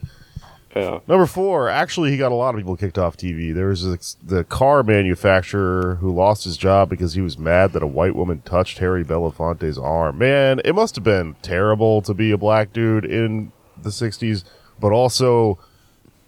Number 0.77 1.25
four. 1.25 1.71
Actually, 1.71 2.11
he 2.11 2.19
got 2.19 2.33
a 2.33 2.35
lot 2.35 2.55
of 2.55 2.59
people 2.59 2.77
kicked 2.77 2.99
off 2.99 3.17
TV. 3.17 3.55
There 3.55 3.69
was 3.69 3.83
this, 3.83 4.17
the 4.23 4.45
car 4.45 4.83
manufacturer 4.83 5.95
who 5.97 6.13
lost 6.13 6.45
his 6.45 6.59
job 6.59 6.91
because 6.91 7.15
he 7.15 7.23
was 7.23 7.39
mad 7.39 7.73
that 7.73 7.83
a 7.83 7.87
white 7.87 8.15
woman 8.15 8.43
touched 8.45 8.79
Harry 8.79 9.03
Belafonte's 9.03 9.79
arm. 9.79 10.19
Man, 10.19 10.61
it 10.67 10.75
must 10.75 10.95
have 10.97 11.05
been 11.05 11.35
terrible 11.41 12.03
to 12.03 12.13
be 12.13 12.31
a 12.31 12.37
black 12.37 12.75
dude 12.75 13.07
in 13.07 13.53
the 13.81 13.89
60s, 13.89 14.45
but 14.79 14.93
also 14.93 15.59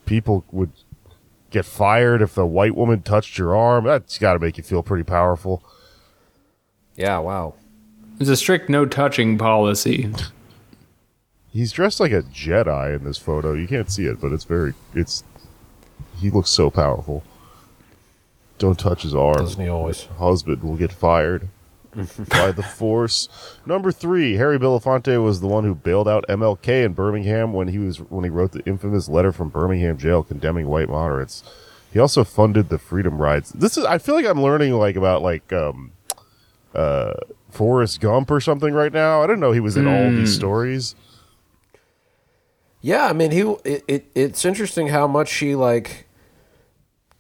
people 0.06 0.44
would 0.50 0.72
get 1.50 1.66
fired 1.66 2.22
if 2.22 2.34
the 2.34 2.46
white 2.46 2.74
woman 2.74 3.02
touched 3.02 3.37
your 3.37 3.54
arm. 3.54 3.84
That's 3.84 4.16
got 4.16 4.32
to 4.32 4.38
make 4.38 4.56
you 4.56 4.64
feel 4.64 4.82
pretty 4.82 5.04
powerful. 5.04 5.62
Yeah, 6.96 7.18
wow. 7.18 7.54
There's 8.18 8.28
a 8.28 8.37
strict 8.37 8.68
no 8.68 8.85
touching 8.85 9.38
policy. 9.38 10.12
He's 11.50 11.72
dressed 11.72 12.00
like 12.00 12.12
a 12.12 12.22
Jedi 12.22 12.96
in 12.96 13.04
this 13.04 13.18
photo. 13.18 13.54
You 13.54 13.68
can't 13.68 13.90
see 13.90 14.07
it, 14.07 14.20
but 14.20 14.33
it's 14.33 14.44
very 14.44 14.74
it's 14.94 15.22
he 16.20 16.31
looks 16.31 16.50
so 16.50 16.68
powerful. 16.68 17.22
Don't 18.59 18.78
touch 18.78 19.02
his 19.02 19.14
arm. 19.14 19.37
Doesn't 19.37 19.62
he 19.62 19.68
always? 19.68 20.04
Husband 20.18 20.62
will 20.64 20.76
get 20.76 20.92
fired 20.92 21.48
by 22.28 22.50
the 22.50 22.62
force. 22.62 23.28
Number 23.64 23.92
three, 23.92 24.35
Harry 24.35 24.59
Belafonte 24.59 25.22
was 25.22 25.40
the 25.40 25.46
one 25.46 25.62
who 25.62 25.76
bailed 25.76 26.09
out 26.09 26.26
MLK 26.28 26.85
in 26.85 26.92
Birmingham 26.92 27.52
when 27.52 27.68
he 27.68 27.78
was 27.78 27.98
when 27.98 28.24
he 28.24 28.31
wrote 28.31 28.50
the 28.50 28.66
infamous 28.66 29.09
letter 29.09 29.31
from 29.31 29.48
Birmingham 29.48 29.96
jail 29.96 30.24
condemning 30.24 30.66
white 30.66 30.88
moderates. 30.88 31.44
He 31.92 32.00
also 32.00 32.24
funded 32.24 32.68
the 32.68 32.78
freedom 32.78 33.22
rides. 33.22 33.50
This 33.50 33.78
is 33.78 33.85
I 33.85 33.98
feel 33.98 34.16
like 34.16 34.26
I'm 34.26 34.42
learning 34.42 34.74
like 34.74 34.96
about 34.96 35.22
like 35.22 35.52
um 35.52 35.92
uh 36.74 37.14
Forrest 37.50 38.00
Gump 38.00 38.30
or 38.30 38.40
something 38.40 38.74
right 38.74 38.92
now. 38.92 39.22
I 39.22 39.26
didn't 39.26 39.40
know 39.40 39.52
he 39.52 39.61
was 39.61 39.76
in 39.76 39.87
all 39.87 40.11
these 40.11 40.34
stories. 40.34 40.94
Yeah, 42.80 43.06
I 43.06 43.12
mean 43.12 43.30
he 43.30 43.40
it, 43.64 43.84
it 43.88 44.11
it's 44.14 44.44
interesting 44.44 44.88
how 44.88 45.06
much 45.06 45.32
he 45.34 45.54
like 45.54 46.06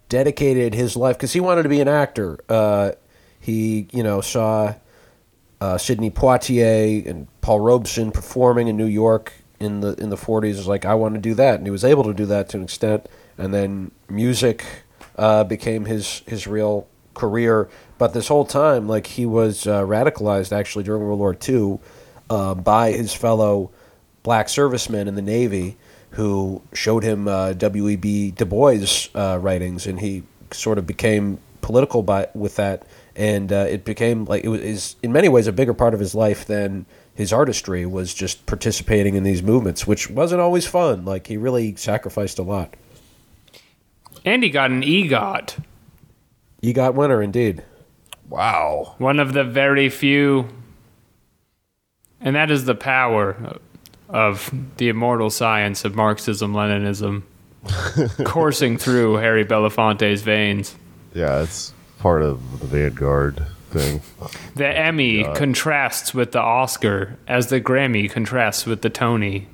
dedicated 0.08 0.74
his 0.74 0.96
life 0.96 1.16
because 1.16 1.32
he 1.32 1.40
wanted 1.40 1.64
to 1.64 1.68
be 1.68 1.80
an 1.80 1.88
actor. 1.88 2.38
Uh, 2.48 2.92
he 3.40 3.88
you 3.92 4.02
know 4.02 4.20
saw 4.20 4.74
uh, 5.60 5.78
Sidney 5.78 6.10
Poitier 6.10 7.06
and 7.06 7.26
Paul 7.40 7.60
Robeson 7.60 8.12
performing 8.12 8.68
in 8.68 8.76
New 8.76 8.86
York 8.86 9.32
in 9.58 9.80
the 9.80 9.94
in 9.94 10.10
the 10.10 10.16
40s 10.16 10.56
was 10.56 10.68
like 10.68 10.84
I 10.84 10.94
want 10.94 11.14
to 11.14 11.20
do 11.20 11.34
that 11.34 11.56
and 11.56 11.66
he 11.66 11.70
was 11.70 11.84
able 11.84 12.04
to 12.04 12.14
do 12.14 12.26
that 12.26 12.48
to 12.50 12.58
an 12.58 12.62
extent 12.62 13.06
and 13.36 13.52
then 13.52 13.90
music 14.08 14.64
uh, 15.16 15.42
became 15.44 15.86
his 15.86 16.22
his 16.26 16.46
real 16.46 16.86
career 17.18 17.68
but 17.98 18.14
this 18.14 18.28
whole 18.28 18.44
time 18.44 18.88
like 18.88 19.06
he 19.06 19.26
was 19.26 19.66
uh, 19.66 19.82
radicalized 19.82 20.52
actually 20.52 20.84
during 20.84 21.02
World 21.02 21.18
War 21.18 21.36
II 21.48 21.78
uh, 22.30 22.54
by 22.54 22.92
his 22.92 23.12
fellow 23.12 23.70
black 24.22 24.48
servicemen 24.48 25.08
in 25.08 25.14
the 25.14 25.22
Navy 25.22 25.76
who 26.12 26.62
showed 26.72 27.02
him 27.02 27.28
uh, 27.28 27.52
W.E.B. 27.52 28.30
Du 28.32 28.46
Bois 28.46 29.08
uh, 29.14 29.38
writings 29.40 29.86
and 29.86 30.00
he 30.00 30.22
sort 30.52 30.78
of 30.78 30.86
became 30.86 31.38
political 31.60 32.02
by 32.02 32.28
with 32.34 32.56
that 32.56 32.86
and 33.14 33.52
uh, 33.52 33.66
it 33.68 33.84
became 33.84 34.24
like 34.24 34.44
it 34.44 34.48
was 34.48 34.96
in 35.02 35.12
many 35.12 35.28
ways 35.28 35.46
a 35.46 35.52
bigger 35.52 35.74
part 35.74 35.92
of 35.92 36.00
his 36.00 36.14
life 36.14 36.46
than 36.46 36.86
his 37.18 37.32
artistry 37.32 37.84
was 37.84 38.14
just 38.14 38.46
participating 38.46 39.16
in 39.16 39.24
these 39.24 39.42
movements, 39.42 39.88
which 39.88 40.08
wasn't 40.08 40.40
always 40.40 40.68
fun. 40.68 41.04
Like 41.04 41.26
he 41.26 41.36
really 41.36 41.74
sacrificed 41.74 42.38
a 42.38 42.44
lot. 42.44 42.74
And 44.24 44.44
he 44.44 44.50
got 44.50 44.70
an 44.70 44.82
EGOT, 44.82 45.60
EGOT 46.62 46.94
winner, 46.94 47.22
indeed. 47.22 47.64
Wow. 48.28 48.94
one 48.98 49.20
of 49.20 49.32
the 49.32 49.44
very 49.44 49.88
few. 49.88 50.48
And 52.20 52.36
that 52.36 52.50
is 52.50 52.66
the 52.66 52.74
power 52.74 53.58
of 54.08 54.52
the 54.76 54.88
immortal 54.88 55.30
science 55.30 55.84
of 55.84 55.94
Marxism 55.94 56.52
Leninism 56.52 57.22
coursing 58.24 58.76
through 58.76 59.14
Harry 59.14 59.44
Belafonte's 59.44 60.22
veins. 60.22 60.74
Yeah, 61.14 61.42
it's 61.42 61.72
part 61.98 62.22
of 62.22 62.60
the 62.60 62.66
Vanguard 62.66 63.44
thing. 63.70 64.02
The 64.54 64.66
Emmy 64.66 65.24
contrasts 65.34 66.12
with 66.12 66.32
the 66.32 66.40
Oscar 66.40 67.16
as 67.26 67.48
the 67.48 67.60
Grammy 67.60 68.10
contrasts 68.10 68.66
with 68.66 68.82
the 68.82 68.90
Tony. 68.90 69.46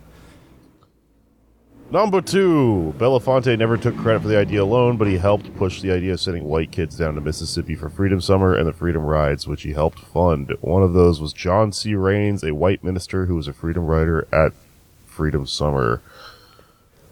Number 1.90 2.20
two, 2.20 2.94
Belafonte 2.98 3.56
never 3.56 3.76
took 3.76 3.96
credit 3.96 4.22
for 4.22 4.28
the 4.28 4.38
idea 4.38 4.62
alone, 4.62 4.96
but 4.96 5.06
he 5.06 5.16
helped 5.16 5.54
push 5.56 5.80
the 5.80 5.92
idea 5.92 6.14
of 6.14 6.20
sending 6.20 6.44
white 6.44 6.72
kids 6.72 6.96
down 6.96 7.14
to 7.14 7.20
Mississippi 7.20 7.76
for 7.76 7.88
Freedom 7.88 8.20
Summer 8.20 8.54
and 8.54 8.66
the 8.66 8.72
Freedom 8.72 9.02
Rides, 9.02 9.46
which 9.46 9.62
he 9.62 9.72
helped 9.72 10.00
fund. 10.00 10.52
One 10.60 10.82
of 10.82 10.92
those 10.92 11.20
was 11.20 11.32
John 11.32 11.72
C. 11.72 11.94
Raines, 11.94 12.42
a 12.42 12.54
white 12.54 12.82
minister 12.82 13.26
who 13.26 13.36
was 13.36 13.46
a 13.46 13.52
freedom 13.52 13.84
rider 13.84 14.26
at 14.32 14.52
Freedom 15.06 15.46
Summer. 15.46 16.02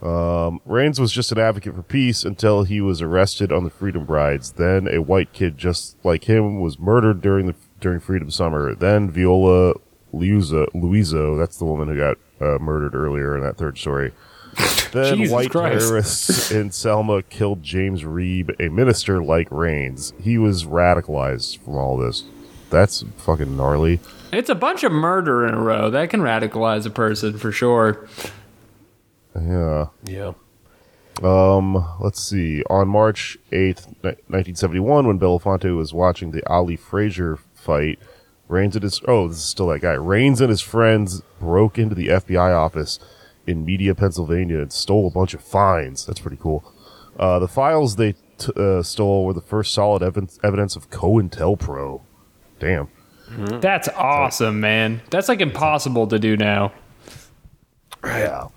Um, 0.03 0.61
Raines 0.65 0.99
was 0.99 1.13
just 1.13 1.31
an 1.31 1.39
advocate 1.39 1.77
for 1.77 1.83
peace 1.83 2.25
until 2.25 2.65
he 2.65 2.81
was 2.81 3.01
arrested 3.01 3.53
on 3.53 3.63
the 3.63 3.71
Freedom 3.71 4.05
Rides. 4.05 4.53
Then 4.53 4.89
a 4.89 5.01
white 5.01 5.33
kid 5.33 5.57
just 5.57 5.97
like 6.05 6.25
him 6.25 6.61
was 6.61 6.79
murdered 6.79 7.21
during 7.21 7.47
the 7.47 7.55
during 7.79 8.01
Freedom 8.01 8.31
Summer. 8.31 8.75
Then 8.75 9.11
Viola 9.11 9.75
Liuzzo, 10.13 10.67
Liuzzo 10.75 11.39
that's 11.39 11.57
the 11.57 11.65
woman 11.65 11.87
who 11.87 11.97
got 11.97 12.17
uh, 12.41 12.59
murdered 12.59 12.97
earlier 12.97 13.37
in 13.37 13.45
that 13.45 13.57
third 13.57 13.79
story. 13.79 14.13
Then 14.93 15.17
Jesus 15.17 15.33
white 15.33 15.51
Christ. 15.51 15.87
terrorists 15.87 16.51
in 16.51 16.71
Selma 16.71 17.23
killed 17.23 17.63
James 17.63 18.03
Reeb, 18.03 18.55
a 18.61 18.69
minister 18.69 19.23
like 19.23 19.51
Raines. 19.51 20.13
He 20.21 20.37
was 20.37 20.65
radicalized 20.65 21.59
from 21.61 21.77
all 21.77 21.97
this. 21.97 22.25
That's 22.69 23.03
fucking 23.17 23.57
gnarly. 23.57 24.01
It's 24.33 24.51
a 24.51 24.55
bunch 24.55 24.85
of 24.85 24.93
murder 24.93 25.47
in 25.47 25.55
a 25.55 25.61
row. 25.61 25.89
That 25.89 26.11
can 26.11 26.21
radicalize 26.21 26.85
a 26.85 26.91
person 26.91 27.39
for 27.39 27.53
sure. 27.53 28.07
Yeah. 29.35 29.87
Yeah. 30.05 30.33
Um, 31.23 31.87
let's 32.01 32.23
see. 32.23 32.63
On 32.65 32.89
March 32.89 33.39
8th, 33.51 33.87
1971, 34.03 35.07
when 35.07 35.19
Belafonte 35.19 35.77
was 35.77 35.95
watching 35.95 36.31
the 36.31 36.47
Ali 36.47 36.77
Frazier 36.77 37.39
fight, 37.55 37.99
Raines 38.49 38.77
and 38.77 38.83
his 38.83 39.01
oh, 39.07 39.29
this 39.29 39.39
is 39.39 39.45
still 39.45 39.69
that 39.69 39.81
guy. 39.81 39.93
Raines 39.93 40.41
and 40.41 40.51
his 40.51 40.61
friends 40.61 41.23
broke 41.41 41.79
into 41.79 41.95
the 41.95 42.09
FBI 42.09 42.55
office 42.55 42.99
in 43.47 43.65
Media, 43.65 43.95
Pennsylvania, 43.95 44.61
and 44.61 44.73
stole 44.73 45.07
a 45.07 45.11
bunch 45.11 45.35
of 45.35 45.43
fines. 45.43 46.07
That's 46.07 46.21
pretty 46.21 46.39
cool. 46.41 46.73
Uh, 47.19 47.39
the 47.39 47.49
files 47.49 47.97
they 47.97 48.15
t- 48.39 48.53
uh, 48.57 48.83
stole 48.83 49.25
were 49.25 49.33
the 49.33 49.41
first 49.41 49.73
solid 49.73 50.03
evidence, 50.03 50.39
evidence 50.43 50.77
of 50.77 50.91
COINTELPRO. 50.91 52.03
Damn. 52.59 52.89
That's 53.61 53.89
awesome, 53.89 54.61
man. 54.61 55.01
That's 55.11 55.29
like 55.29 55.41
impossible 55.41 56.07
to 56.09 56.19
do 56.19 56.37
now. 56.37 56.73
Yeah. 58.05 58.49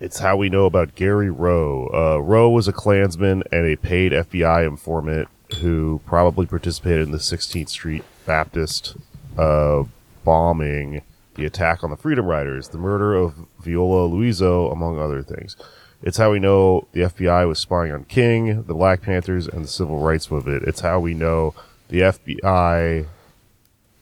It's 0.00 0.18
how 0.18 0.36
we 0.36 0.48
know 0.48 0.66
about 0.66 0.94
Gary 0.94 1.30
Rowe. 1.30 1.88
Uh, 1.92 2.20
Rowe 2.20 2.50
was 2.50 2.68
a 2.68 2.72
Klansman 2.72 3.42
and 3.52 3.66
a 3.66 3.76
paid 3.76 4.12
FBI 4.12 4.66
informant 4.66 5.28
who 5.60 6.00
probably 6.06 6.46
participated 6.46 7.06
in 7.06 7.12
the 7.12 7.18
16th 7.18 7.68
Street 7.68 8.02
Baptist 8.26 8.96
uh, 9.38 9.84
bombing, 10.24 11.02
the 11.34 11.44
attack 11.44 11.82
on 11.84 11.90
the 11.90 11.96
Freedom 11.96 12.26
Riders, 12.26 12.68
the 12.68 12.78
murder 12.78 13.14
of 13.14 13.34
Viola 13.60 14.08
Liuzzo, 14.08 14.72
among 14.72 14.98
other 14.98 15.22
things. 15.22 15.56
It's 16.02 16.18
how 16.18 16.32
we 16.32 16.38
know 16.38 16.86
the 16.92 17.00
FBI 17.02 17.48
was 17.48 17.58
spying 17.58 17.92
on 17.92 18.04
King, 18.04 18.62
the 18.64 18.74
Black 18.74 19.02
Panthers, 19.02 19.48
and 19.48 19.64
the 19.64 19.68
Civil 19.68 19.98
Rights 20.00 20.30
Movement. 20.30 20.64
It's 20.64 20.80
how 20.80 21.00
we 21.00 21.14
know 21.14 21.54
the 21.88 22.00
FBI. 22.02 23.06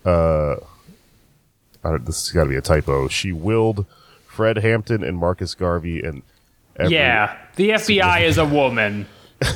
Uh, 0.05 0.57
I 1.85 1.91
don't- 1.91 2.05
this 2.05 2.27
has 2.27 2.35
got 2.35 2.45
to 2.45 2.51
be 2.51 2.57
a 2.57 2.61
typo. 2.61 3.07
She 3.09 3.33
willed 3.33 3.87
Fred 4.27 4.59
Hampton 4.59 5.03
and 5.05 5.17
Marcus 5.17 5.55
Garvey 5.55 6.03
and 6.03 6.23
every, 6.77 6.95
yeah, 6.97 7.37
the 7.57 7.71
FBI 7.71 8.23
is 8.23 8.39
a 8.39 8.45
woman. 8.45 9.07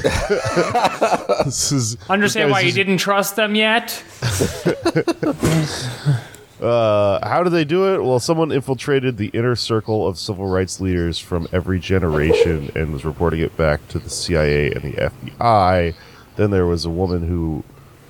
This 1.44 1.70
is 1.72 1.96
Understand 2.08 2.50
why 2.50 2.62
guy's 2.62 2.76
you 2.76 2.84
didn't 2.84 2.98
trust 2.98 3.36
them 3.36 3.54
yet? 3.54 4.02
Uh, 6.60 7.26
how 7.26 7.42
did 7.42 7.50
they 7.50 7.64
do 7.64 7.94
it? 7.94 8.02
Well, 8.02 8.18
someone 8.18 8.50
infiltrated 8.50 9.16
the 9.18 9.28
inner 9.28 9.56
circle 9.56 10.06
of 10.06 10.18
civil 10.18 10.46
rights 10.46 10.80
leaders 10.80 11.18
from 11.18 11.46
every 11.52 11.78
generation 11.78 12.70
and 12.74 12.92
was 12.92 13.04
reporting 13.04 13.40
it 13.40 13.56
back 13.56 13.86
to 13.88 13.98
the 13.98 14.08
CIA 14.08 14.72
and 14.72 14.82
the 14.82 14.92
FBI. 14.92 15.94
Then 16.36 16.50
there 16.50 16.66
was 16.66 16.84
a 16.84 16.90
woman 16.90 17.28
who 17.28 17.62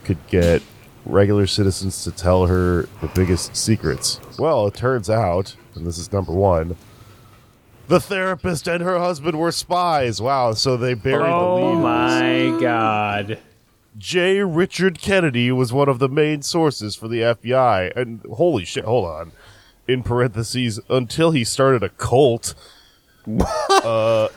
could 0.04 0.24
get 0.28 0.62
regular 1.04 1.46
citizens 1.46 2.04
to 2.04 2.12
tell 2.12 2.46
her 2.46 2.88
the 3.00 3.08
biggest 3.14 3.56
secrets. 3.56 4.20
Well, 4.38 4.66
it 4.66 4.74
turns 4.74 5.10
out, 5.10 5.56
and 5.74 5.86
this 5.86 5.98
is 5.98 6.12
number 6.12 6.32
one, 6.32 6.76
the 7.88 8.00
therapist 8.00 8.66
and 8.66 8.82
her 8.82 8.98
husband 8.98 9.38
were 9.38 9.52
spies. 9.52 10.20
Wow, 10.20 10.52
so 10.54 10.76
they 10.76 10.94
buried 10.94 11.26
the 11.26 11.26
Oh 11.26 11.74
my 11.76 12.56
god. 12.60 13.38
Jay 13.96 14.42
Richard 14.42 15.00
Kennedy 15.00 15.50
was 15.52 15.72
one 15.72 15.88
of 15.88 15.98
the 15.98 16.08
main 16.08 16.42
sources 16.42 16.96
for 16.96 17.08
the 17.08 17.20
FBI. 17.20 17.96
And 17.96 18.22
holy 18.30 18.64
shit, 18.64 18.84
hold 18.84 19.06
on. 19.06 19.32
In 19.88 20.02
parentheses, 20.02 20.80
until 20.88 21.30
he 21.30 21.44
started 21.44 21.82
a 21.82 21.88
cult. 21.90 22.54
How 23.26 24.30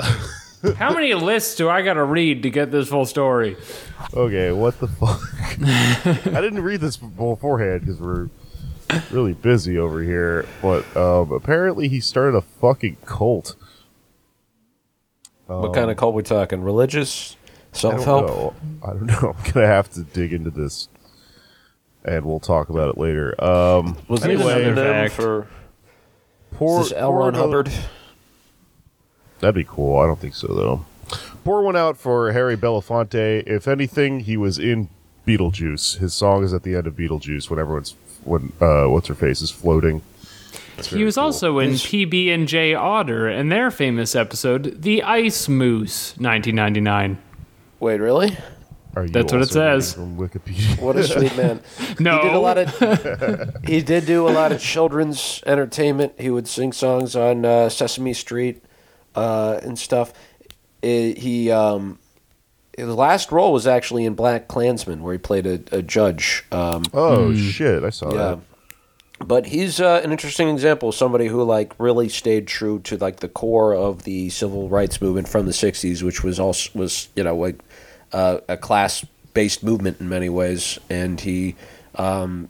many 0.94 1.14
lists 1.14 1.56
do 1.56 1.70
I 1.70 1.82
gotta 1.82 2.04
read 2.04 2.44
to 2.44 2.50
get 2.50 2.72
this 2.72 2.90
full 2.90 3.06
story? 3.06 3.58
Okay, 4.14 4.52
what 4.52 4.80
the 4.80 4.88
fuck? 4.88 5.22
I 6.36 6.42
didn't 6.42 6.62
read 6.62 6.82
this 6.82 6.98
beforehand 6.98 7.82
because 7.82 8.00
we're 8.00 8.30
really 9.12 9.34
busy 9.34 9.78
over 9.78 10.04
here. 10.04 10.46
But 10.62 10.96
um, 10.96 11.32
apparently 11.32 11.88
he 11.88 12.00
started 12.00 12.38
a 12.38 12.42
fucking 12.42 12.98
cult. 13.06 13.56
What 15.48 15.74
kind 15.74 15.90
of 15.90 15.98
cult 15.98 16.14
we 16.14 16.22
talking? 16.22 16.62
Religious? 16.62 17.36
I 17.74 17.78
Self 17.78 18.04
help? 18.04 18.56
I 18.84 18.88
don't 18.88 19.06
know. 19.06 19.36
I'm 19.46 19.52
gonna 19.52 19.68
have 19.68 19.90
to 19.94 20.02
dig 20.04 20.34
into 20.34 20.50
this, 20.50 20.90
and 22.04 22.26
we'll 22.26 22.40
talk 22.40 22.70
about 22.70 22.90
it 22.90 22.98
later. 22.98 23.36
Um, 23.44 23.98
Was 24.08 24.24
he 24.24 24.32
Anyway, 24.34 24.64
another 24.64 24.84
name 24.84 24.94
fact. 25.10 25.14
for 25.14 25.48
poor, 26.52 26.82
is 26.82 26.90
this 26.90 26.98
L. 26.98 27.14
Ron 27.14 27.34
Hubbard? 27.36 27.72
That'd 29.40 29.56
be 29.56 29.64
cool. 29.64 29.98
I 30.00 30.06
don't 30.06 30.20
think 30.20 30.36
so 30.36 30.48
though. 30.48 30.86
Pour 31.44 31.62
one 31.64 31.76
out 31.76 31.98
for 31.98 32.32
Harry 32.34 32.58
Belafonte. 32.58 33.44
If 33.48 33.68
anything, 33.68 34.22
he 34.22 34.36
was 34.38 34.60
in 34.60 34.90
Beetlejuice. 35.26 35.98
His 36.00 36.14
song 36.14 36.44
is 36.44 36.54
at 36.54 36.64
the 36.64 36.76
end 36.76 36.88
of 36.88 36.96
Beetlejuice 36.96 37.50
when 37.50 37.60
everyone's 37.60 37.96
when 38.26 38.52
uh, 38.60 38.86
what's 38.86 39.08
her 39.08 39.16
face 39.16 39.42
is 39.42 39.50
floating. 39.52 40.02
He 40.84 41.04
was 41.04 41.18
also 41.18 41.60
in 41.60 41.72
PB 41.72 42.34
and 42.34 42.48
J 42.48 42.74
Otter 42.74 43.28
and 43.28 43.52
their 43.52 43.70
famous 43.70 44.16
episode, 44.16 44.82
The 44.82 45.04
Ice 45.04 45.50
Moose, 45.50 46.16
1999. 46.18 47.18
Wait, 47.80 48.00
really? 48.00 48.38
Are 48.96 49.04
you 49.04 49.10
That's 49.10 49.32
what 49.32 49.42
it 49.42 49.48
also 49.48 49.62
reading 49.64 49.82
says. 49.82 49.94
from 49.94 50.18
Wikipedia. 50.18 50.82
What 50.82 50.96
a 50.98 51.04
sweet 51.04 51.36
man. 51.38 51.62
No, 52.00 52.18
He 52.22 52.28
did 52.28 52.34
a 52.34 52.40
lot 52.40 52.58
of. 52.58 53.56
he 53.66 53.82
did 53.82 54.06
do 54.06 54.28
a 54.28 54.32
lot 54.32 54.52
of 54.52 54.60
children's 54.60 55.44
entertainment. 55.46 56.14
He 56.20 56.30
would 56.30 56.48
sing 56.48 56.74
songs 56.74 57.16
on 57.16 57.46
uh, 57.46 57.70
Sesame 57.70 58.14
Street 58.14 58.64
uh, 59.16 59.60
and 59.62 59.78
stuff. 59.78 60.12
He 60.82 61.52
um, 61.52 62.00
his 62.76 62.88
last 62.88 63.32
role 63.32 63.54
was 63.54 63.68
actually 63.68 64.06
in 64.06 64.16
BlacKkKlansman, 64.16 65.02
where 65.02 65.14
he 65.14 65.20
played 65.20 65.46
a, 65.46 65.62
a 65.72 65.82
judge. 65.82 66.46
Um, 66.52 66.84
Oh 66.94 67.36
shit! 67.36 67.84
I 67.84 67.92
saw 67.92 68.12
yeah. 68.12 68.18
that. 68.18 68.40
But 69.26 69.48
he's 69.48 69.82
uh, 69.82 70.02
an 70.04 70.12
interesting 70.12 70.48
example 70.48 70.90
of 70.90 70.96
somebody 70.96 71.28
who 71.28 71.44
like 71.44 71.74
really 71.78 72.08
stayed 72.08 72.48
true 72.48 72.80
to 72.80 72.98
like 72.98 73.18
the 73.18 73.28
core 73.28 73.74
of 73.76 74.04
the 74.04 74.30
civil 74.30 74.70
rights 74.70 75.02
movement 75.02 75.28
from 75.28 75.46
the 75.46 75.52
'60s, 75.52 76.02
which 76.02 76.24
was 76.24 76.40
also 76.40 76.70
was 76.80 77.10
you 77.16 77.24
know 77.24 77.36
like 77.36 77.60
uh, 78.12 78.40
a 78.48 78.58
class 78.58 79.06
based 79.34 79.64
movement 79.64 80.00
in 80.00 80.10
many 80.10 80.30
ways, 80.30 80.80
and 80.90 81.20
he 81.20 81.56
um, 81.96 82.50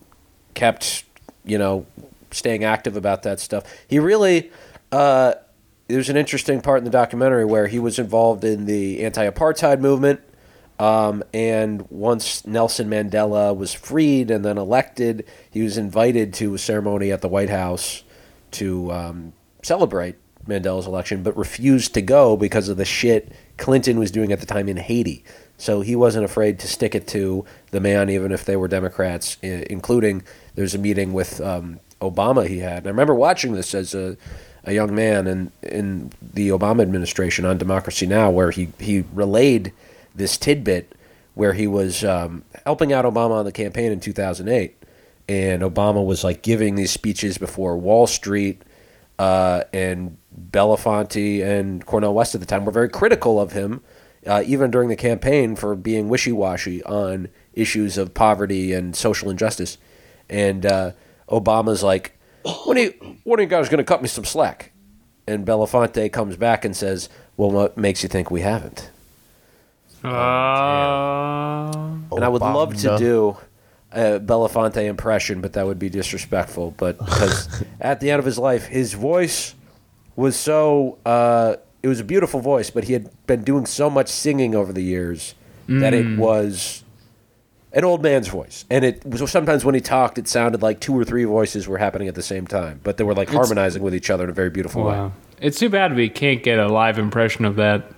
kept 0.54 1.04
you 1.44 1.58
know 1.58 1.86
staying 2.32 2.64
active 2.64 2.96
about 2.96 3.24
that 3.24 3.40
stuff. 3.40 3.64
He 3.88 4.00
really. 4.00 4.52
Uh, 4.92 5.34
there's 5.88 6.10
an 6.10 6.18
interesting 6.18 6.62
part 6.62 6.78
in 6.78 6.84
the 6.84 6.92
documentary 6.92 7.46
where 7.46 7.66
he 7.66 7.80
was 7.80 7.98
involved 7.98 8.44
in 8.44 8.66
the 8.66 9.04
anti-apartheid 9.04 9.80
movement. 9.80 10.22
Um, 10.78 11.24
and 11.34 11.90
once 11.90 12.46
Nelson 12.46 12.90
Mandela 12.90 13.56
was 13.56 13.74
freed 13.74 14.32
and 14.32 14.46
then 14.46 14.58
elected, 14.58 15.26
he 15.50 15.62
was 15.62 15.78
invited 15.78 16.34
to 16.36 16.54
a 16.54 16.58
ceremony 16.60 17.12
at 17.12 17.22
the 17.22 17.28
White 17.28 17.50
House 17.50 18.04
to 18.52 18.92
um, 18.92 19.34
celebrate 19.62 20.16
Mandela's 20.48 20.88
election, 20.88 21.22
but 21.22 21.36
refused 21.36 21.94
to 21.96 22.02
go 22.02 22.38
because 22.38 22.70
of 22.70 22.78
the 22.78 22.86
shit 22.86 23.32
Clinton 23.58 24.00
was 24.00 24.10
doing 24.10 24.32
at 24.32 24.40
the 24.40 24.46
time 24.46 24.70
in 24.70 24.78
Haiti. 24.78 25.24
So 25.60 25.82
he 25.82 25.96
wasn't 25.96 26.24
afraid 26.24 26.58
to 26.60 26.68
stick 26.68 26.96
it 26.96 27.06
to 27.10 27.46
the 27.72 27.82
man, 27.82 28.10
even 28.10 28.32
if 28.32 28.46
they 28.46 28.56
were 28.56 28.70
Democrats, 28.70 29.38
including 29.42 30.24
there's 30.56 30.74
a 30.74 30.78
meeting 30.78 31.12
with 31.12 31.42
um, 31.42 31.82
Obama 32.02 32.48
he 32.48 32.60
had. 32.60 32.78
And 32.78 32.88
I 32.88 32.90
remember 32.92 33.14
watching 33.14 33.54
this 33.54 33.76
as 33.76 33.94
a, 33.94 34.16
a 34.64 34.72
young 34.74 34.96
man 34.96 35.28
in, 35.28 35.52
in 35.62 36.14
the 36.22 36.48
Obama 36.50 36.82
administration 36.82 37.46
on 37.46 37.58
Democracy 37.58 38.08
Now!, 38.08 38.32
where 38.32 38.52
he, 38.52 38.70
he 38.80 39.04
relayed 39.14 39.74
this 40.16 40.38
tidbit 40.38 40.96
where 41.36 41.54
he 41.54 41.68
was 41.68 42.06
um, 42.06 42.44
helping 42.66 42.94
out 42.94 43.04
Obama 43.04 43.32
on 43.32 43.46
the 43.46 43.52
campaign 43.52 43.92
in 43.92 44.00
2008. 44.00 44.76
And 45.28 45.62
Obama 45.62 46.06
was 46.06 46.24
like 46.24 46.42
giving 46.42 46.76
these 46.76 46.92
speeches 46.92 47.38
before 47.38 47.78
Wall 47.78 48.08
Street, 48.08 48.62
uh, 49.20 49.64
and 49.74 50.18
Belafonte 50.52 51.44
and 51.44 51.86
Cornel 51.86 52.14
West 52.14 52.34
at 52.34 52.42
the 52.42 52.48
time 52.48 52.64
were 52.64 52.72
very 52.72 52.90
critical 52.90 53.40
of 53.40 53.52
him, 53.52 53.82
uh, 54.28 54.44
even 54.46 54.72
during 54.72 54.90
the 54.90 54.96
campaign, 54.96 55.56
for 55.56 55.76
being 55.76 56.10
wishy 56.10 56.32
washy 56.32 56.84
on 56.84 57.30
issues 57.54 57.98
of 57.98 58.14
poverty 58.14 58.74
and 58.74 58.96
social 58.96 59.30
injustice. 59.30 59.78
And 60.30 60.66
uh, 60.66 60.92
Obama's 61.30 61.84
like, 61.84 62.18
when 62.66 62.78
are 62.78 62.82
you, 62.82 63.18
when 63.24 63.40
are 63.40 63.44
you 63.44 63.50
guys 63.50 63.70
going 63.70 63.80
to 63.80 63.84
cut 63.84 64.02
me 64.02 64.08
some 64.08 64.26
slack? 64.26 64.72
And 65.28 65.46
Belafonte 65.46 66.12
comes 66.12 66.38
back 66.38 66.66
and 66.66 66.76
says, 66.76 67.08
Well, 67.38 67.52
what 67.52 67.78
makes 67.78 68.02
you 68.02 68.10
think 68.10 68.32
we 68.32 68.42
haven't? 68.42 68.90
Uh, 70.04 70.10
And 72.12 72.24
I 72.24 72.28
would 72.30 72.42
love 72.42 72.76
to 72.78 72.98
do 72.98 73.38
a 73.92 74.20
Belafonte 74.20 74.84
impression, 74.86 75.42
but 75.42 75.54
that 75.54 75.66
would 75.66 75.78
be 75.80 75.90
disrespectful. 75.90 76.74
But 76.78 76.98
because 77.00 77.64
at 77.82 78.00
the 78.00 78.10
end 78.12 78.20
of 78.20 78.26
his 78.26 78.38
life, 78.40 78.66
his 78.66 78.94
voice 78.94 79.54
was 80.16 80.36
so 80.36 80.98
uh, 81.06 81.56
it 81.82 81.88
was 81.88 82.00
a 82.00 82.04
beautiful 82.04 82.40
voice, 82.40 82.70
but 82.70 82.86
he 82.86 82.94
had 82.94 83.10
been 83.28 83.44
doing 83.44 83.66
so 83.66 83.90
much 83.90 84.08
singing 84.10 84.56
over 84.56 84.74
the 84.74 84.84
years 84.84 85.36
that 85.68 85.94
it 85.94 86.18
was 86.18 86.84
an 87.74 87.84
old 87.84 88.02
man's 88.02 88.28
voice. 88.28 88.66
And 88.70 88.84
it 88.84 89.06
was 89.06 89.30
sometimes 89.30 89.64
when 89.64 89.76
he 89.76 89.82
talked, 89.82 90.18
it 90.18 90.28
sounded 90.28 90.62
like 90.62 90.80
two 90.80 90.98
or 90.98 91.06
three 91.06 91.26
voices 91.26 91.68
were 91.68 91.78
happening 91.78 92.08
at 92.08 92.16
the 92.16 92.24
same 92.24 92.48
time, 92.48 92.80
but 92.84 92.98
they 92.98 93.04
were 93.04 93.14
like 93.14 93.30
harmonizing 93.30 93.84
with 93.84 93.94
each 93.94 94.10
other 94.10 94.24
in 94.24 94.30
a 94.30 94.34
very 94.34 94.50
beautiful 94.50 94.84
way. 94.86 95.12
It's 95.40 95.60
too 95.60 95.70
bad 95.70 95.96
we 95.96 96.10
can't 96.10 96.42
get 96.44 96.60
a 96.60 96.68
live 96.68 96.98
impression 96.98 97.46
of 97.46 97.56
that. 97.58 97.92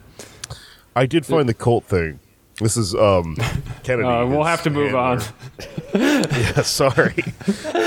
I 0.95 1.05
did 1.05 1.25
find 1.25 1.47
the 1.47 1.53
cult 1.53 1.85
thing. 1.85 2.19
This 2.59 2.77
is 2.77 2.93
um 2.93 3.37
Kennedy. 3.83 4.07
Uh, 4.07 4.25
we'll 4.27 4.43
have 4.43 4.61
to 4.63 4.69
move 4.69 4.93
on. 4.93 5.21
yeah, 5.95 6.61
sorry. 6.61 7.23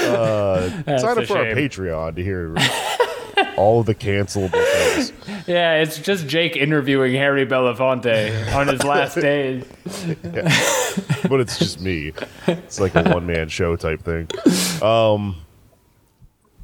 Uh, 0.04 0.82
That's 0.84 1.02
sign 1.02 1.18
up 1.18 1.24
for 1.24 1.38
our. 1.38 1.44
Patreon 1.46 2.16
to 2.16 2.22
hear 2.22 2.54
all 3.56 3.82
the 3.82 3.94
cancelable 3.94 4.50
things. 4.50 5.12
Yeah, 5.46 5.74
it's 5.76 5.98
just 5.98 6.26
Jake 6.26 6.56
interviewing 6.56 7.14
Harry 7.14 7.46
Belafonte 7.46 8.54
on 8.54 8.68
his 8.68 8.82
last 8.84 9.14
day. 9.20 9.62
but 11.28 11.40
it's 11.40 11.58
just 11.58 11.80
me. 11.80 12.12
It's 12.46 12.80
like 12.80 12.94
a 12.94 13.02
one 13.02 13.26
man 13.26 13.48
show 13.48 13.76
type 13.76 14.02
thing. 14.02 14.28
Um, 14.82 15.36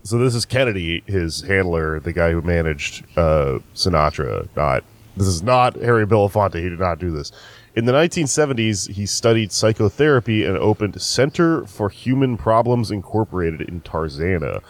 so 0.02 0.18
this 0.18 0.34
is 0.34 0.44
Kennedy, 0.44 1.02
his 1.06 1.42
handler, 1.42 2.00
the 2.00 2.12
guy 2.12 2.32
who 2.32 2.42
managed 2.42 3.04
uh, 3.18 3.58
Sinatra. 3.74 4.48
Not 4.56 4.84
this 5.16 5.26
is 5.26 5.42
not 5.42 5.76
Harry 5.76 6.06
Belafonte. 6.06 6.54
He 6.54 6.68
did 6.68 6.80
not 6.80 6.98
do 6.98 7.10
this. 7.10 7.32
In 7.76 7.84
the 7.84 7.92
1970s, 7.92 8.90
he 8.90 9.06
studied 9.06 9.52
psychotherapy 9.52 10.44
and 10.44 10.56
opened 10.56 11.00
Center 11.00 11.64
for 11.66 11.88
Human 11.88 12.36
Problems 12.36 12.90
Incorporated 12.90 13.60
in 13.60 13.80
Tarzana. 13.82 14.60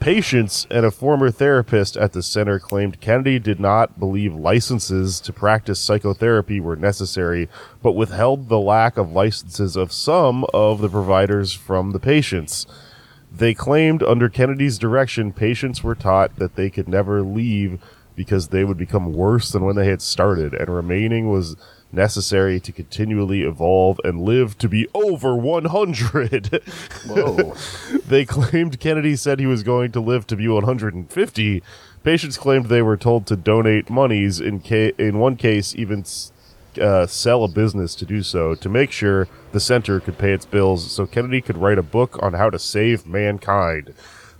Patients 0.00 0.64
and 0.70 0.86
a 0.86 0.92
former 0.92 1.28
therapist 1.30 1.96
at 1.96 2.12
the 2.12 2.22
center 2.22 2.60
claimed 2.60 3.00
Kennedy 3.00 3.40
did 3.40 3.58
not 3.58 3.98
believe 3.98 4.32
licenses 4.32 5.18
to 5.20 5.32
practice 5.32 5.80
psychotherapy 5.80 6.60
were 6.60 6.76
necessary, 6.76 7.48
but 7.82 7.92
withheld 7.92 8.48
the 8.48 8.60
lack 8.60 8.96
of 8.96 9.10
licenses 9.10 9.74
of 9.74 9.92
some 9.92 10.44
of 10.54 10.80
the 10.80 10.88
providers 10.88 11.52
from 11.52 11.90
the 11.90 11.98
patients. 11.98 12.64
They 13.30 13.54
claimed 13.54 14.04
under 14.04 14.28
Kennedy's 14.28 14.78
direction, 14.78 15.32
patients 15.32 15.82
were 15.82 15.96
taught 15.96 16.36
that 16.36 16.54
they 16.54 16.70
could 16.70 16.88
never 16.88 17.22
leave 17.22 17.80
because 18.14 18.48
they 18.48 18.62
would 18.64 18.78
become 18.78 19.12
worse 19.12 19.50
than 19.50 19.64
when 19.64 19.76
they 19.76 19.88
had 19.88 20.00
started, 20.00 20.54
and 20.54 20.68
remaining 20.68 21.28
was 21.28 21.56
necessary 21.92 22.60
to 22.60 22.72
continually 22.72 23.42
evolve 23.42 23.98
and 24.04 24.20
live 24.20 24.58
to 24.58 24.68
be 24.68 24.86
over 24.94 25.34
100. 25.36 26.62
Whoa. 27.06 27.54
They 28.08 28.24
claimed 28.24 28.80
Kennedy 28.80 29.16
said 29.16 29.38
he 29.38 29.46
was 29.46 29.62
going 29.62 29.92
to 29.92 30.00
live 30.00 30.26
to 30.28 30.36
be 30.36 30.48
150. 30.48 31.62
Patients 32.02 32.38
claimed 32.38 32.66
they 32.66 32.80
were 32.80 32.96
told 32.96 33.26
to 33.26 33.36
donate 33.36 33.90
monies, 33.90 34.40
in, 34.40 34.60
ca- 34.60 34.94
in 34.98 35.18
one 35.18 35.36
case, 35.36 35.74
even 35.76 36.00
s- 36.00 36.32
uh, 36.80 37.06
sell 37.06 37.44
a 37.44 37.48
business 37.48 37.94
to 37.96 38.06
do 38.06 38.22
so, 38.22 38.54
to 38.54 38.68
make 38.70 38.92
sure 38.92 39.28
the 39.52 39.60
center 39.60 40.00
could 40.00 40.16
pay 40.16 40.32
its 40.32 40.46
bills 40.46 40.90
so 40.90 41.04
Kennedy 41.06 41.42
could 41.42 41.58
write 41.58 41.78
a 41.78 41.82
book 41.82 42.18
on 42.22 42.32
how 42.32 42.48
to 42.48 42.58
save 42.58 43.04
mankind. 43.06 43.92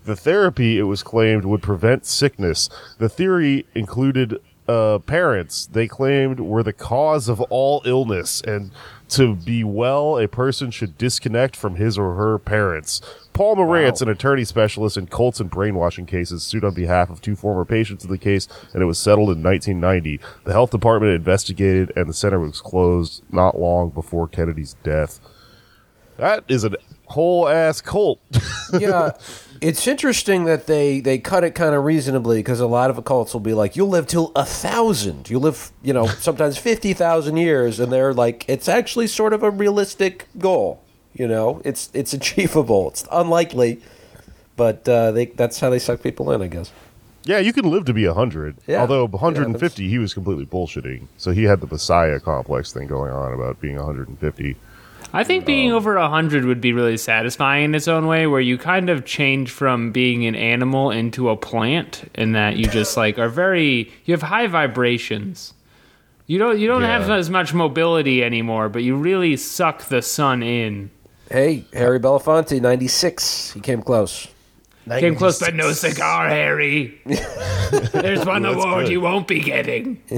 The 0.04 0.16
therapy, 0.16 0.78
it 0.78 0.84
was 0.84 1.02
claimed, 1.02 1.44
would 1.44 1.62
prevent 1.62 2.06
sickness. 2.06 2.70
The 2.98 3.10
theory 3.10 3.66
included 3.74 4.38
uh, 4.68 4.98
parents 4.98 5.66
they 5.66 5.88
claimed 5.88 6.40
were 6.40 6.62
the 6.62 6.72
cause 6.72 7.28
of 7.28 7.40
all 7.42 7.82
illness, 7.84 8.40
and 8.42 8.70
to 9.08 9.34
be 9.34 9.64
well, 9.64 10.18
a 10.18 10.28
person 10.28 10.70
should 10.70 10.98
disconnect 10.98 11.56
from 11.56 11.76
his 11.76 11.96
or 11.96 12.14
her 12.14 12.38
parents. 12.38 13.00
Paul 13.32 13.56
Morantz, 13.56 14.02
an 14.02 14.08
attorney 14.08 14.44
specialist 14.44 14.96
in 14.96 15.06
cults 15.06 15.40
and 15.40 15.48
brainwashing 15.48 16.06
cases, 16.06 16.42
sued 16.42 16.64
on 16.64 16.74
behalf 16.74 17.08
of 17.08 17.22
two 17.22 17.36
former 17.36 17.64
patients 17.64 18.04
in 18.04 18.10
the 18.10 18.18
case, 18.18 18.48
and 18.74 18.82
it 18.82 18.86
was 18.86 18.98
settled 18.98 19.30
in 19.30 19.42
1990. 19.42 20.20
The 20.44 20.52
health 20.52 20.70
department 20.70 21.14
investigated, 21.14 21.92
and 21.96 22.08
the 22.08 22.14
center 22.14 22.40
was 22.40 22.60
closed 22.60 23.22
not 23.30 23.58
long 23.58 23.90
before 23.90 24.28
Kennedy's 24.28 24.74
death. 24.82 25.20
That 26.18 26.44
is 26.48 26.64
a 26.64 26.72
whole 27.06 27.48
ass 27.48 27.80
cult. 27.80 28.20
yeah, 28.78 29.12
it's 29.60 29.86
interesting 29.86 30.44
that 30.44 30.66
they 30.66 31.00
they 31.00 31.18
cut 31.18 31.44
it 31.44 31.54
kind 31.54 31.74
of 31.74 31.84
reasonably 31.84 32.38
because 32.38 32.60
a 32.60 32.66
lot 32.66 32.90
of 32.90 33.02
cults 33.04 33.32
will 33.32 33.40
be 33.40 33.54
like, 33.54 33.76
"You'll 33.76 33.88
live 33.88 34.06
till 34.06 34.32
a 34.34 34.44
thousand. 34.44 35.30
You 35.30 35.38
live, 35.38 35.72
you 35.82 35.92
know, 35.92 36.06
sometimes 36.18 36.58
fifty 36.58 36.92
thousand 36.92 37.36
years," 37.36 37.80
and 37.80 37.92
they're 37.92 38.14
like, 38.14 38.44
"It's 38.48 38.68
actually 38.68 39.06
sort 39.06 39.32
of 39.32 39.42
a 39.42 39.50
realistic 39.50 40.26
goal. 40.38 40.82
You 41.14 41.28
know, 41.28 41.60
it's 41.64 41.90
it's 41.94 42.12
achievable. 42.12 42.88
It's 42.90 43.06
unlikely, 43.10 43.80
but 44.56 44.88
uh, 44.88 45.12
they 45.12 45.26
that's 45.26 45.60
how 45.60 45.70
they 45.70 45.78
suck 45.78 46.02
people 46.02 46.30
in, 46.32 46.42
I 46.42 46.48
guess." 46.48 46.72
Yeah, 47.24 47.40
you 47.40 47.52
can 47.52 47.70
live 47.70 47.84
to 47.84 47.92
be 47.92 48.06
100. 48.06 48.56
Yeah, 48.66 48.80
Although 48.80 49.04
it 49.04 49.10
150, 49.10 49.86
he 49.86 49.98
was 49.98 50.14
completely 50.14 50.46
bullshitting. 50.46 51.08
So 51.18 51.30
he 51.30 51.44
had 51.44 51.60
the 51.60 51.66
Messiah 51.66 52.20
complex 52.20 52.72
thing 52.72 52.86
going 52.86 53.12
on 53.12 53.34
about 53.34 53.60
being 53.60 53.76
150. 53.76 54.56
I 55.12 55.24
think 55.24 55.46
being 55.46 55.72
over 55.72 55.96
a 55.96 56.08
hundred 56.08 56.44
would 56.44 56.60
be 56.60 56.72
really 56.72 56.98
satisfying 56.98 57.64
in 57.64 57.74
its 57.74 57.88
own 57.88 58.06
way, 58.06 58.26
where 58.26 58.40
you 58.42 58.58
kind 58.58 58.90
of 58.90 59.04
change 59.06 59.50
from 59.50 59.90
being 59.90 60.26
an 60.26 60.34
animal 60.34 60.90
into 60.90 61.30
a 61.30 61.36
plant, 61.36 62.10
in 62.14 62.32
that 62.32 62.56
you 62.56 62.66
just 62.66 62.96
like 62.96 63.18
are 63.18 63.28
very 63.30 63.90
you 64.04 64.12
have 64.14 64.22
high 64.22 64.46
vibrations. 64.46 65.54
You 66.26 66.38
don't 66.38 66.58
you 66.58 66.68
don't 66.68 66.82
Yeah. 66.82 66.98
have 66.98 67.10
as 67.10 67.30
much 67.30 67.54
mobility 67.54 68.22
anymore, 68.22 68.68
but 68.68 68.82
you 68.82 68.96
really 68.96 69.36
suck 69.36 69.84
the 69.88 70.02
sun 70.02 70.42
in. 70.42 70.90
Hey, 71.30 71.64
Harry 71.72 71.98
Belafonte, 71.98 72.60
ninety 72.60 72.88
six. 72.88 73.52
He 73.52 73.60
came 73.60 73.80
close. 73.82 74.28
Came 74.88 75.16
close, 75.16 75.38
but 75.38 75.54
no 75.54 75.72
cigar, 75.72 76.28
Harry. 76.30 76.98
There's 77.04 78.24
one 78.24 78.42
That's 78.42 78.54
award 78.56 78.84
good. 78.86 78.92
you 78.92 79.00
won't 79.02 79.26
be 79.28 79.40
getting. 79.40 80.02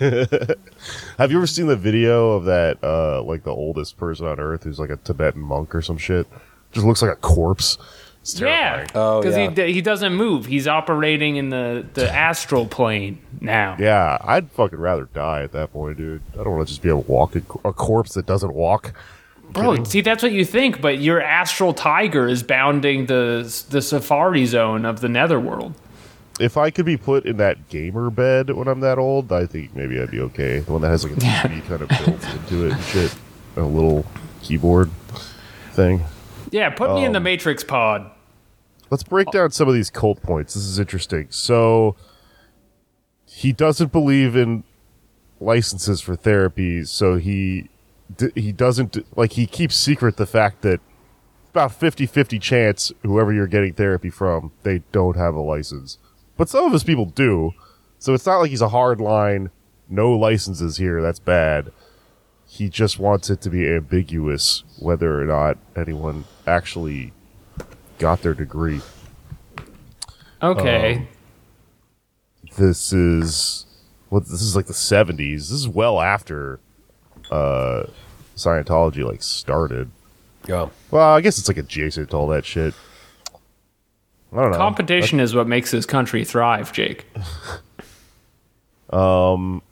Have 1.18 1.30
you 1.30 1.36
ever 1.36 1.46
seen 1.46 1.66
the 1.66 1.76
video 1.76 2.30
of 2.32 2.44
that, 2.46 2.78
uh, 2.82 3.22
like 3.22 3.44
the 3.44 3.52
oldest 3.52 3.96
person 3.96 4.26
on 4.26 4.40
earth 4.40 4.64
who's 4.64 4.78
like 4.78 4.90
a 4.90 4.96
Tibetan 4.96 5.42
monk 5.42 5.74
or 5.74 5.82
some 5.82 5.98
shit? 5.98 6.26
Just 6.72 6.86
looks 6.86 7.02
like 7.02 7.12
a 7.12 7.16
corpse. 7.16 7.76
It's 8.22 8.38
Yeah, 8.40 8.76
terrifying. 8.76 8.90
Oh, 8.94 9.20
because 9.20 9.36
yeah. 9.36 9.66
he 9.66 9.72
he 9.74 9.80
doesn't 9.80 10.14
move. 10.14 10.46
He's 10.46 10.66
operating 10.68 11.36
in 11.36 11.50
the 11.50 11.86
the 11.94 12.10
astral 12.14 12.66
plane 12.66 13.18
now. 13.40 13.76
Yeah, 13.78 14.18
I'd 14.22 14.50
fucking 14.52 14.78
rather 14.78 15.04
die 15.14 15.42
at 15.42 15.52
that 15.52 15.72
point, 15.72 15.96
dude. 15.98 16.22
I 16.34 16.44
don't 16.44 16.52
want 16.56 16.66
to 16.66 16.72
just 16.72 16.82
be 16.82 16.88
able 16.88 17.02
to 17.04 17.10
walk 17.10 17.36
a, 17.36 17.42
a 17.68 17.72
corpse 17.72 18.14
that 18.14 18.26
doesn't 18.26 18.54
walk. 18.54 18.94
Bro, 19.52 19.84
see 19.84 20.00
that's 20.00 20.22
what 20.22 20.32
you 20.32 20.44
think, 20.44 20.80
but 20.80 20.98
your 20.98 21.20
astral 21.20 21.74
tiger 21.74 22.28
is 22.28 22.42
bounding 22.42 23.06
the 23.06 23.64
the 23.70 23.82
safari 23.82 24.46
zone 24.46 24.84
of 24.84 25.00
the 25.00 25.08
netherworld. 25.08 25.74
If 26.40 26.56
I 26.56 26.70
could 26.70 26.86
be 26.86 26.96
put 26.96 27.26
in 27.26 27.36
that 27.36 27.68
gamer 27.68 28.08
bed 28.10 28.50
when 28.50 28.66
I'm 28.66 28.80
that 28.80 28.98
old, 28.98 29.30
I 29.30 29.46
think 29.46 29.74
maybe 29.76 30.00
I'd 30.00 30.10
be 30.10 30.20
okay. 30.20 30.60
The 30.60 30.72
one 30.72 30.80
that 30.82 30.88
has 30.88 31.04
like 31.04 31.12
a 31.12 31.16
TV 31.20 31.64
kind 31.66 31.82
of 31.82 31.88
built 31.88 32.34
into 32.34 32.66
it 32.66 32.72
and 32.72 32.82
shit, 32.84 33.14
a 33.56 33.62
little 33.62 34.06
keyboard 34.42 34.90
thing. 35.72 36.02
Yeah, 36.50 36.70
put 36.70 36.94
me 36.94 37.04
in 37.04 37.12
the 37.12 37.18
Um, 37.18 37.24
Matrix 37.24 37.62
pod. 37.62 38.10
let's 38.90 39.02
break 39.02 39.30
down 39.30 39.50
some 39.50 39.68
of 39.68 39.74
these 39.74 39.90
cult 39.90 40.22
points. 40.22 40.54
This 40.54 40.64
is 40.64 40.78
interesting. 40.78 41.26
So 41.30 41.94
he 43.26 43.52
doesn't 43.52 43.92
believe 43.92 44.34
in 44.34 44.64
licenses 45.40 46.00
for 46.00 46.16
therapy, 46.16 46.84
so 46.84 47.16
he 47.16 47.68
he 48.34 48.50
doesn't 48.50 48.96
like 49.16 49.34
he 49.34 49.46
keeps 49.46 49.76
secret 49.76 50.16
the 50.16 50.26
fact 50.26 50.62
that 50.62 50.80
about 51.52 51.70
50-50 51.70 52.40
chance 52.40 52.92
whoever 53.02 53.32
you're 53.32 53.46
getting 53.46 53.72
therapy 53.74 54.10
from, 54.10 54.52
they 54.64 54.82
don't 54.92 55.16
have 55.16 55.34
a 55.34 55.40
license. 55.40 55.98
But 56.40 56.48
some 56.48 56.64
of 56.64 56.72
his 56.72 56.84
people 56.84 57.04
do. 57.04 57.52
So 57.98 58.14
it's 58.14 58.24
not 58.24 58.38
like 58.38 58.48
he's 58.48 58.62
a 58.62 58.70
hard 58.70 58.98
line, 58.98 59.50
no 59.90 60.12
licenses 60.12 60.78
here, 60.78 61.02
that's 61.02 61.18
bad. 61.18 61.70
He 62.46 62.70
just 62.70 62.98
wants 62.98 63.28
it 63.28 63.42
to 63.42 63.50
be 63.50 63.68
ambiguous 63.68 64.64
whether 64.78 65.20
or 65.20 65.26
not 65.26 65.58
anyone 65.76 66.24
actually 66.46 67.12
got 67.98 68.22
their 68.22 68.32
degree. 68.32 68.80
Okay. 70.42 71.08
This 72.56 72.90
is 72.90 73.66
what 74.08 74.26
this 74.26 74.40
is 74.40 74.56
like 74.56 74.64
the 74.64 74.72
70s. 74.72 75.16
This 75.18 75.52
is 75.52 75.68
well 75.68 76.00
after 76.00 76.58
uh 77.30 77.82
Scientology 78.34 79.04
like 79.04 79.22
started. 79.22 79.90
Go. 80.46 80.70
Well, 80.90 81.16
I 81.16 81.20
guess 81.20 81.38
it's 81.38 81.48
like 81.48 81.58
adjacent 81.58 82.08
to 82.08 82.16
all 82.16 82.28
that 82.28 82.46
shit. 82.46 82.72
I 84.32 84.36
don't 84.36 84.52
know. 84.52 84.58
Competition 84.58 85.20
is 85.20 85.34
what 85.34 85.46
makes 85.46 85.70
this 85.70 85.86
country 85.86 86.24
thrive, 86.24 86.72
Jake. 86.72 87.06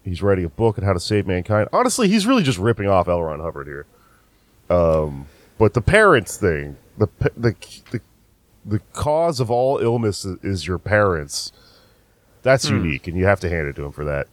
He's 0.05 0.23
writing 0.23 0.44
a 0.44 0.49
book 0.49 0.79
on 0.79 0.85
how 0.85 0.92
to 0.92 1.01
save 1.01 1.27
mankind. 1.27 1.68
Honestly, 1.73 2.09
he's 2.09 2.27
really 2.27 2.42
just 2.42 2.59
ripping 2.59 2.88
off 2.88 3.09
L. 3.09 3.23
Ron 3.23 3.40
Hubbard 3.40 3.66
here. 3.66 3.87
Um, 4.71 5.27
but 5.59 5.75
the 5.75 5.81
parents 5.81 6.37
thing, 6.37 6.77
the 6.97 7.09
the 7.37 7.55
the 7.90 8.01
the 8.64 8.79
cause 8.92 9.40
of 9.40 9.51
all 9.51 9.79
illness 9.79 10.25
is, 10.25 10.38
is 10.42 10.66
your 10.66 10.79
parents. 10.79 11.53
That's 12.42 12.68
unique, 12.71 13.09
and 13.09 13.16
you 13.16 13.27
have 13.27 13.40
to 13.40 13.49
hand 13.49 13.66
it 13.66 13.77
to 13.77 13.85
him 13.85 13.92
for 13.92 14.05
that. 14.05 14.29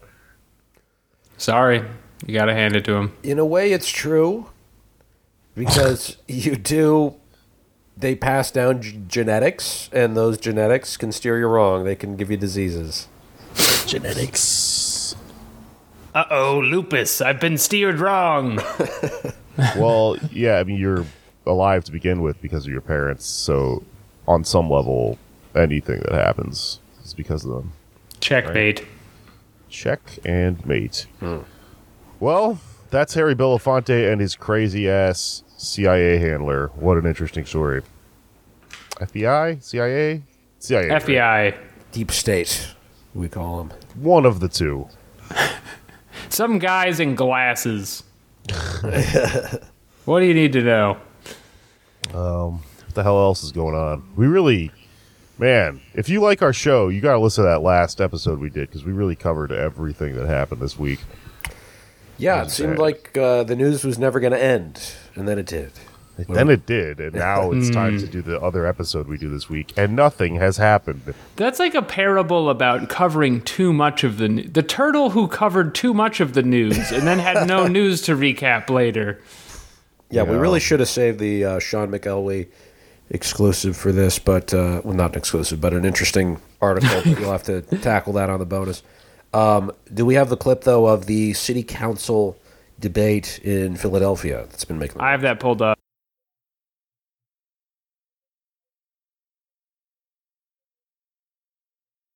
Sorry. 1.37 1.83
You 2.25 2.33
got 2.33 2.45
to 2.45 2.53
hand 2.53 2.75
it 2.75 2.85
to 2.85 2.93
him. 2.93 3.13
In 3.23 3.39
a 3.39 3.45
way, 3.45 3.73
it's 3.73 3.89
true 3.89 4.47
because 5.55 6.17
you 6.27 6.55
do. 6.55 7.15
They 7.97 8.15
pass 8.15 8.51
down 8.51 8.81
g- 8.81 9.01
genetics, 9.07 9.89
and 9.93 10.17
those 10.17 10.37
genetics 10.37 10.97
can 10.97 11.11
steer 11.11 11.39
you 11.39 11.47
wrong. 11.47 11.85
They 11.85 11.95
can 11.95 12.15
give 12.17 12.29
you 12.29 12.37
diseases. 12.37 13.07
Genetics. 13.87 15.15
Uh 16.13 16.25
oh, 16.29 16.59
lupus. 16.59 17.21
I've 17.21 17.39
been 17.39 17.57
steered 17.57 17.99
wrong. 17.99 18.59
well, 19.77 20.17
yeah, 20.31 20.57
I 20.59 20.63
mean, 20.63 20.79
you're 20.79 21.05
alive 21.45 21.83
to 21.85 21.91
begin 21.91 22.21
with 22.21 22.41
because 22.41 22.65
of 22.65 22.71
your 22.71 22.81
parents. 22.81 23.25
So, 23.25 23.83
on 24.27 24.43
some 24.43 24.69
level, 24.69 25.17
anything 25.55 26.01
that 26.01 26.13
happens 26.13 26.79
is 27.03 27.13
because 27.13 27.45
of 27.45 27.51
them. 27.51 27.73
Checkmate. 28.19 28.85
Check 29.69 30.01
and 30.25 30.65
mate. 30.65 31.07
Well, 32.19 32.59
that's 32.91 33.13
Harry 33.13 33.35
Belafonte 33.35 34.11
and 34.11 34.21
his 34.21 34.35
crazy 34.35 34.89
ass 34.89 35.43
CIA 35.65 36.17
handler. 36.17 36.67
What 36.75 36.97
an 36.97 37.05
interesting 37.05 37.45
story. 37.45 37.81
FBI, 38.95 39.61
CIA, 39.61 40.21
CIA, 40.59 40.89
right? 40.89 41.01
FBI. 41.03 41.57
Deep 41.91 42.11
state, 42.11 42.67
we 43.13 43.29
call 43.29 43.57
them. 43.57 43.73
One 43.95 44.25
of 44.25 44.39
the 44.39 44.49
two. 44.49 44.87
Some 46.29 46.59
guys 46.59 46.99
in 46.99 47.15
glasses. 47.15 48.03
what 50.05 50.19
do 50.19 50.25
you 50.25 50.33
need 50.33 50.53
to 50.53 50.61
know? 50.61 50.97
What 52.11 52.93
the 52.93 53.03
hell 53.03 53.19
else 53.19 53.43
is 53.43 53.51
going 53.51 53.75
on? 53.75 54.07
We 54.15 54.27
really, 54.27 54.71
man, 55.37 55.81
if 55.93 56.07
you 56.07 56.21
like 56.21 56.41
our 56.41 56.53
show, 56.53 56.87
you 56.87 57.01
got 57.01 57.13
to 57.13 57.19
listen 57.19 57.43
to 57.43 57.49
that 57.49 57.61
last 57.61 57.99
episode 57.99 58.39
we 58.39 58.49
did 58.49 58.69
because 58.69 58.85
we 58.85 58.93
really 58.93 59.17
covered 59.17 59.51
everything 59.51 60.15
that 60.15 60.27
happened 60.27 60.61
this 60.61 60.79
week. 60.79 60.99
Yeah, 62.17 62.43
it 62.43 62.51
seemed 62.51 62.77
bad. 62.77 62.79
like 62.79 63.17
uh, 63.17 63.43
the 63.43 63.55
news 63.55 63.83
was 63.83 63.99
never 63.99 64.21
going 64.21 64.31
to 64.31 64.41
end, 64.41 64.93
and 65.15 65.27
then 65.27 65.37
it 65.39 65.45
did. 65.45 65.71
Then 66.29 66.49
it 66.49 66.65
did, 66.65 67.01
and 67.01 67.13
now 67.15 67.51
it's 67.53 67.69
time 67.69 67.99
to 67.99 68.07
do 68.07 68.21
the 68.21 68.39
other 68.39 68.65
episode 68.65 69.07
we 69.07 69.17
do 69.17 69.27
this 69.29 69.49
week, 69.49 69.73
and 69.75 69.95
nothing 69.97 70.35
has 70.35 70.55
happened. 70.57 71.13
That's 71.35 71.59
like 71.59 71.75
a 71.75 71.81
parable 71.81 72.49
about 72.49 72.87
covering 72.87 73.41
too 73.41 73.73
much 73.73 74.05
of 74.05 74.17
the 74.17 74.25
n- 74.25 74.49
the 74.53 74.63
turtle 74.63 75.09
who 75.09 75.27
covered 75.27 75.75
too 75.75 75.93
much 75.93 76.21
of 76.21 76.33
the 76.33 76.41
news 76.43 76.91
and 76.91 77.05
then 77.05 77.19
had 77.19 77.47
no 77.47 77.67
news 77.79 78.01
to 78.03 78.15
recap 78.15 78.69
later. 78.69 79.19
Yeah, 80.09 80.23
we 80.23 80.37
really 80.37 80.61
should 80.61 80.79
have 80.79 80.87
saved 80.87 81.19
the 81.19 81.43
uh, 81.43 81.59
Sean 81.59 81.89
McElwee 81.91 82.47
exclusive 83.09 83.75
for 83.75 83.91
this, 83.91 84.17
but 84.17 84.53
uh, 84.53 84.81
well, 84.85 84.93
not 84.95 85.11
an 85.13 85.17
exclusive, 85.17 85.59
but 85.59 85.73
an 85.73 85.83
interesting 85.83 86.39
article. 86.61 87.01
but 87.03 87.19
you'll 87.19 87.31
have 87.31 87.43
to 87.43 87.61
tackle 87.81 88.13
that 88.13 88.29
on 88.29 88.39
the 88.39 88.45
bonus. 88.45 88.83
Um, 89.33 89.71
do 89.93 90.05
we 90.05 90.13
have 90.15 90.29
the 90.29 90.37
clip 90.37 90.63
though 90.63 90.85
of 90.85 91.07
the 91.07 91.33
city 91.33 91.63
council 91.63 92.37
debate 92.79 93.39
in 93.43 93.75
Philadelphia 93.75 94.45
that's 94.49 94.65
been 94.65 94.79
making? 94.79 95.01
I 95.01 95.11
have 95.11 95.21
that 95.21 95.39
pulled 95.39 95.61
up. 95.61 95.79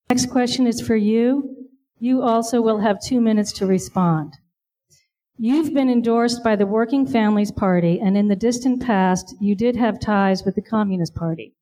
Next 0.10 0.28
question 0.32 0.66
is 0.66 0.82
for 0.82 0.96
you. 0.96 1.68
You 2.00 2.24
also 2.24 2.62
will 2.62 2.80
have 2.80 2.98
two 3.00 3.22
minutes 3.22 3.52
to 3.54 3.68
respond. 3.68 4.34
You've 5.38 5.74
been 5.74 5.90
endorsed 5.90 6.44
by 6.44 6.56
the 6.56 6.66
Working 6.66 7.06
Families 7.06 7.52
Party, 7.52 8.00
and 8.00 8.18
in 8.18 8.28
the 8.28 8.36
distant 8.36 8.82
past, 8.82 9.36
you 9.40 9.56
did 9.56 9.76
have 9.76 10.00
ties 10.00 10.44
with 10.44 10.56
the 10.56 10.62
Communist 10.62 11.14
Party. 11.14 11.56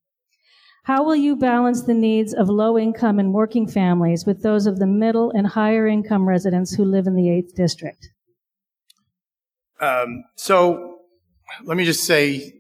How 0.84 1.04
will 1.04 1.16
you 1.16 1.36
balance 1.36 1.84
the 1.84 1.94
needs 1.94 2.34
of 2.34 2.48
low 2.48 2.78
income 2.78 3.20
and 3.20 3.34
working 3.34 3.68
families 3.68 4.26
with 4.26 4.42
those 4.42 4.66
of 4.66 4.80
the 4.80 4.88
middle 4.88 5.30
and 5.32 5.46
higher 5.46 5.86
income 5.86 6.28
residents 6.28 6.74
who 6.74 6.86
live 6.86 7.08
in 7.08 7.16
the 7.16 7.28
8th 7.28 7.54
District? 7.54 8.10
Um, 9.80 10.24
so 10.36 11.00
let 11.64 11.78
me 11.78 11.86
just 11.86 12.04
say, 12.06 12.54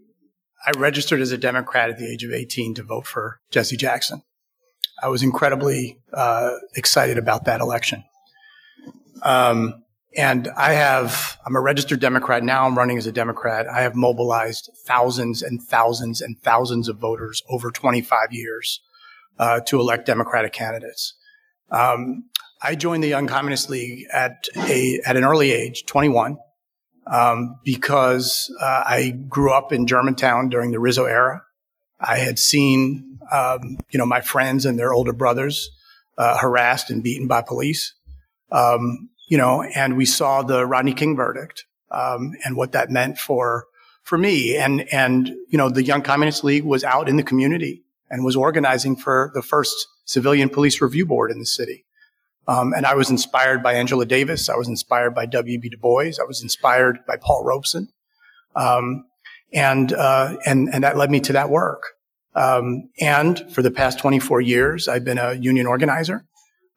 I 0.65 0.71
registered 0.77 1.21
as 1.21 1.31
a 1.31 1.37
Democrat 1.37 1.89
at 1.89 1.97
the 1.97 2.11
age 2.11 2.23
of 2.23 2.31
18 2.31 2.75
to 2.75 2.83
vote 2.83 3.05
for 3.07 3.39
Jesse 3.51 3.77
Jackson. 3.77 4.23
I 5.01 5.09
was 5.09 5.23
incredibly 5.23 5.99
uh, 6.13 6.55
excited 6.75 7.17
about 7.17 7.45
that 7.45 7.61
election. 7.61 8.03
Um, 9.23 9.83
and 10.15 10.47
I 10.57 10.73
have, 10.73 11.37
I'm 11.45 11.55
a 11.55 11.61
registered 11.61 11.99
Democrat. 11.99 12.43
Now 12.43 12.65
I'm 12.65 12.77
running 12.77 12.97
as 12.97 13.05
a 13.05 13.11
Democrat. 13.11 13.67
I 13.67 13.81
have 13.81 13.95
mobilized 13.95 14.71
thousands 14.85 15.43
and 15.43 15.61
thousands 15.61 16.21
and 16.21 16.39
thousands 16.39 16.89
of 16.89 16.97
voters 16.97 17.43
over 17.49 17.69
25 17.69 18.31
years 18.31 18.81
uh, 19.37 19.59
to 19.67 19.79
elect 19.79 20.07
Democratic 20.07 20.53
candidates. 20.53 21.13
Um, 21.69 22.25
I 22.61 22.73
joined 22.75 23.03
the 23.03 23.09
Young 23.09 23.27
Communist 23.27 23.69
League 23.69 24.07
at 24.11 24.45
a 24.55 24.99
at 25.05 25.15
an 25.15 25.23
early 25.23 25.51
age, 25.51 25.85
21, 25.85 26.37
um, 27.11 27.59
because 27.63 28.53
uh, 28.61 28.83
I 28.85 29.13
grew 29.27 29.51
up 29.51 29.71
in 29.71 29.87
Germantown 29.87 30.49
during 30.49 30.71
the 30.71 30.79
Rizzo 30.79 31.05
era. 31.05 31.43
I 31.99 32.17
had 32.17 32.37
seen, 32.37 33.19
um, 33.31 33.77
you 33.89 33.97
know, 33.97 34.05
my 34.05 34.21
friends 34.21 34.65
and 34.65 34.77
their 34.77 34.93
older 34.93 35.13
brothers 35.13 35.69
uh, 36.17 36.37
harassed 36.37 36.89
and 36.89 37.03
beaten 37.03 37.27
by 37.27 37.41
police. 37.41 37.93
Um, 38.51 39.09
you 39.27 39.37
know, 39.37 39.63
and 39.63 39.97
we 39.97 40.05
saw 40.05 40.41
the 40.41 40.65
Rodney 40.65 40.93
King 40.93 41.15
verdict 41.15 41.65
um, 41.91 42.33
and 42.43 42.55
what 42.55 42.71
that 42.71 42.89
meant 42.89 43.17
for 43.17 43.65
for 44.03 44.17
me. 44.17 44.55
And 44.55 44.87
and 44.93 45.29
you 45.49 45.57
know, 45.57 45.69
the 45.69 45.83
Young 45.83 46.01
Communist 46.01 46.43
League 46.43 46.63
was 46.63 46.83
out 46.83 47.09
in 47.09 47.17
the 47.17 47.23
community 47.23 47.83
and 48.09 48.23
was 48.23 48.35
organizing 48.35 48.95
for 48.95 49.31
the 49.33 49.41
first 49.41 49.87
civilian 50.05 50.49
police 50.49 50.81
review 50.81 51.05
board 51.05 51.29
in 51.31 51.39
the 51.39 51.45
city. 51.45 51.85
Um, 52.47 52.73
and 52.73 52.85
I 52.85 52.95
was 52.95 53.09
inspired 53.09 53.61
by 53.61 53.73
Angela 53.73 54.05
Davis. 54.05 54.49
I 54.49 54.55
was 54.55 54.67
inspired 54.67 55.13
by 55.13 55.25
W.B. 55.25 55.69
Du 55.69 55.77
Bois. 55.77 56.13
I 56.19 56.25
was 56.25 56.41
inspired 56.41 56.99
by 57.05 57.17
Paul 57.17 57.43
Robeson. 57.43 57.89
Um, 58.55 59.05
and, 59.53 59.91
uh, 59.93 60.37
and, 60.45 60.69
and 60.73 60.83
that 60.83 60.97
led 60.97 61.11
me 61.11 61.19
to 61.21 61.33
that 61.33 61.49
work. 61.49 61.83
Um, 62.35 62.89
and 62.99 63.43
for 63.51 63.61
the 63.61 63.71
past 63.71 63.99
24 63.99 64.41
years, 64.41 64.87
I've 64.87 65.03
been 65.03 65.17
a 65.17 65.33
union 65.33 65.67
organizer. 65.67 66.25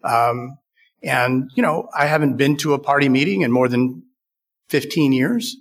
Um, 0.03 0.59
and, 1.03 1.51
you 1.55 1.63
know, 1.63 1.89
I 1.97 2.07
haven't 2.07 2.37
been 2.37 2.57
to 2.59 2.75
a 2.75 2.79
party 2.79 3.09
meeting 3.09 3.43
in 3.43 3.53
more 3.53 3.69
than 3.69 4.03
15 4.69 5.13
years. 5.13 5.57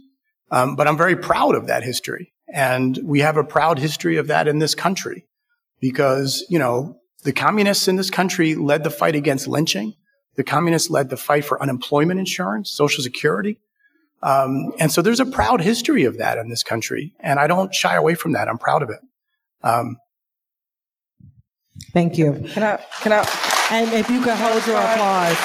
Um, 0.52 0.76
but 0.76 0.88
I'm 0.88 0.98
very 0.98 1.16
proud 1.16 1.56
of 1.56 1.68
that 1.68 1.84
history. 1.84 2.34
And 2.52 2.98
we 3.04 3.20
have 3.20 3.38
a 3.38 3.44
proud 3.44 3.78
history 3.78 4.18
of 4.18 4.28
that 4.28 4.48
in 4.48 4.60
this 4.60 4.74
country 4.74 5.28
because, 5.80 6.46
you 6.50 6.58
know, 6.58 6.98
the 7.24 7.34
communists 7.34 7.88
in 7.88 7.96
this 7.96 8.10
country 8.10 8.56
led 8.56 8.84
the 8.84 8.90
fight 8.90 9.16
against 9.16 9.48
lynching. 9.48 9.94
The 10.40 10.44
communists 10.46 10.90
led 10.90 11.10
the 11.10 11.18
fight 11.18 11.44
for 11.44 11.62
unemployment 11.62 12.18
insurance, 12.18 12.72
social 12.72 13.04
security. 13.04 13.60
Um, 14.24 14.72
and 14.80 14.90
so 14.90 15.02
there's 15.02 15.20
a 15.20 15.26
proud 15.26 15.60
history 15.60 16.06
of 16.06 16.18
that 16.18 16.38
in 16.38 16.48
this 16.48 16.64
country. 16.64 17.12
And 17.20 17.42
I 17.42 17.46
don't 17.46 17.76
shy 17.76 17.96
away 17.96 18.16
from 18.16 18.32
that. 18.32 18.48
I'm 18.48 18.58
proud 18.58 18.82
of 18.82 18.90
it. 18.90 19.00
Um, 19.64 19.98
Thank 21.92 22.18
you. 22.18 22.42
Can 22.54 22.64
I, 22.64 22.78
can 23.02 23.12
I, 23.12 23.68
and 23.72 23.92
if 23.92 24.10
you 24.10 24.22
could 24.22 24.36
hold 24.38 24.66
your 24.66 24.78
applause, 24.80 25.36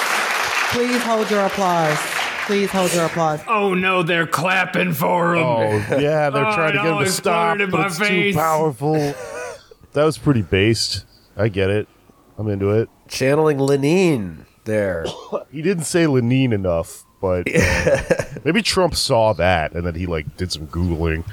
please 0.71 1.01
hold 1.03 1.29
your 1.29 1.45
applause. 1.45 1.97
Please 2.45 2.71
hold 2.71 2.93
your 2.93 3.05
applause. 3.07 3.41
Oh 3.49 3.73
no, 3.73 4.01
they're 4.01 4.27
clapping 4.27 4.93
for 4.93 5.35
him. 5.35 5.43
Oh 5.45 5.71
yeah, 5.99 6.29
they're 6.29 6.45
Oh, 6.45 6.55
trying 6.55 6.71
to 6.73 6.79
it 6.79 6.83
get 6.83 6.93
him 6.93 7.03
to 7.03 7.11
stop, 7.11 7.59
in 7.59 7.69
but 7.69 7.79
my 7.81 7.87
it's 7.87 7.99
face. 7.99 8.33
too 8.33 8.39
powerful. 8.39 8.93
that 9.93 10.03
was 10.05 10.17
pretty 10.17 10.41
based. 10.41 11.05
I 11.35 11.49
get 11.49 11.69
it. 11.69 11.89
I'm 12.37 12.47
into 12.47 12.69
it. 12.71 12.87
Channeling 13.09 13.57
Lenin 13.59 14.45
there. 14.65 15.05
He 15.51 15.61
didn't 15.61 15.85
say 15.85 16.05
Lenin 16.07 16.51
enough, 16.53 17.05
but 17.21 17.47
uh, 17.55 17.97
maybe 18.43 18.61
Trump 18.61 18.93
saw 18.95 19.31
that 19.33 19.71
and 19.73 19.85
then 19.85 19.95
he 19.95 20.05
like 20.05 20.35
did 20.37 20.51
some 20.51 20.67
googling. 20.67 21.23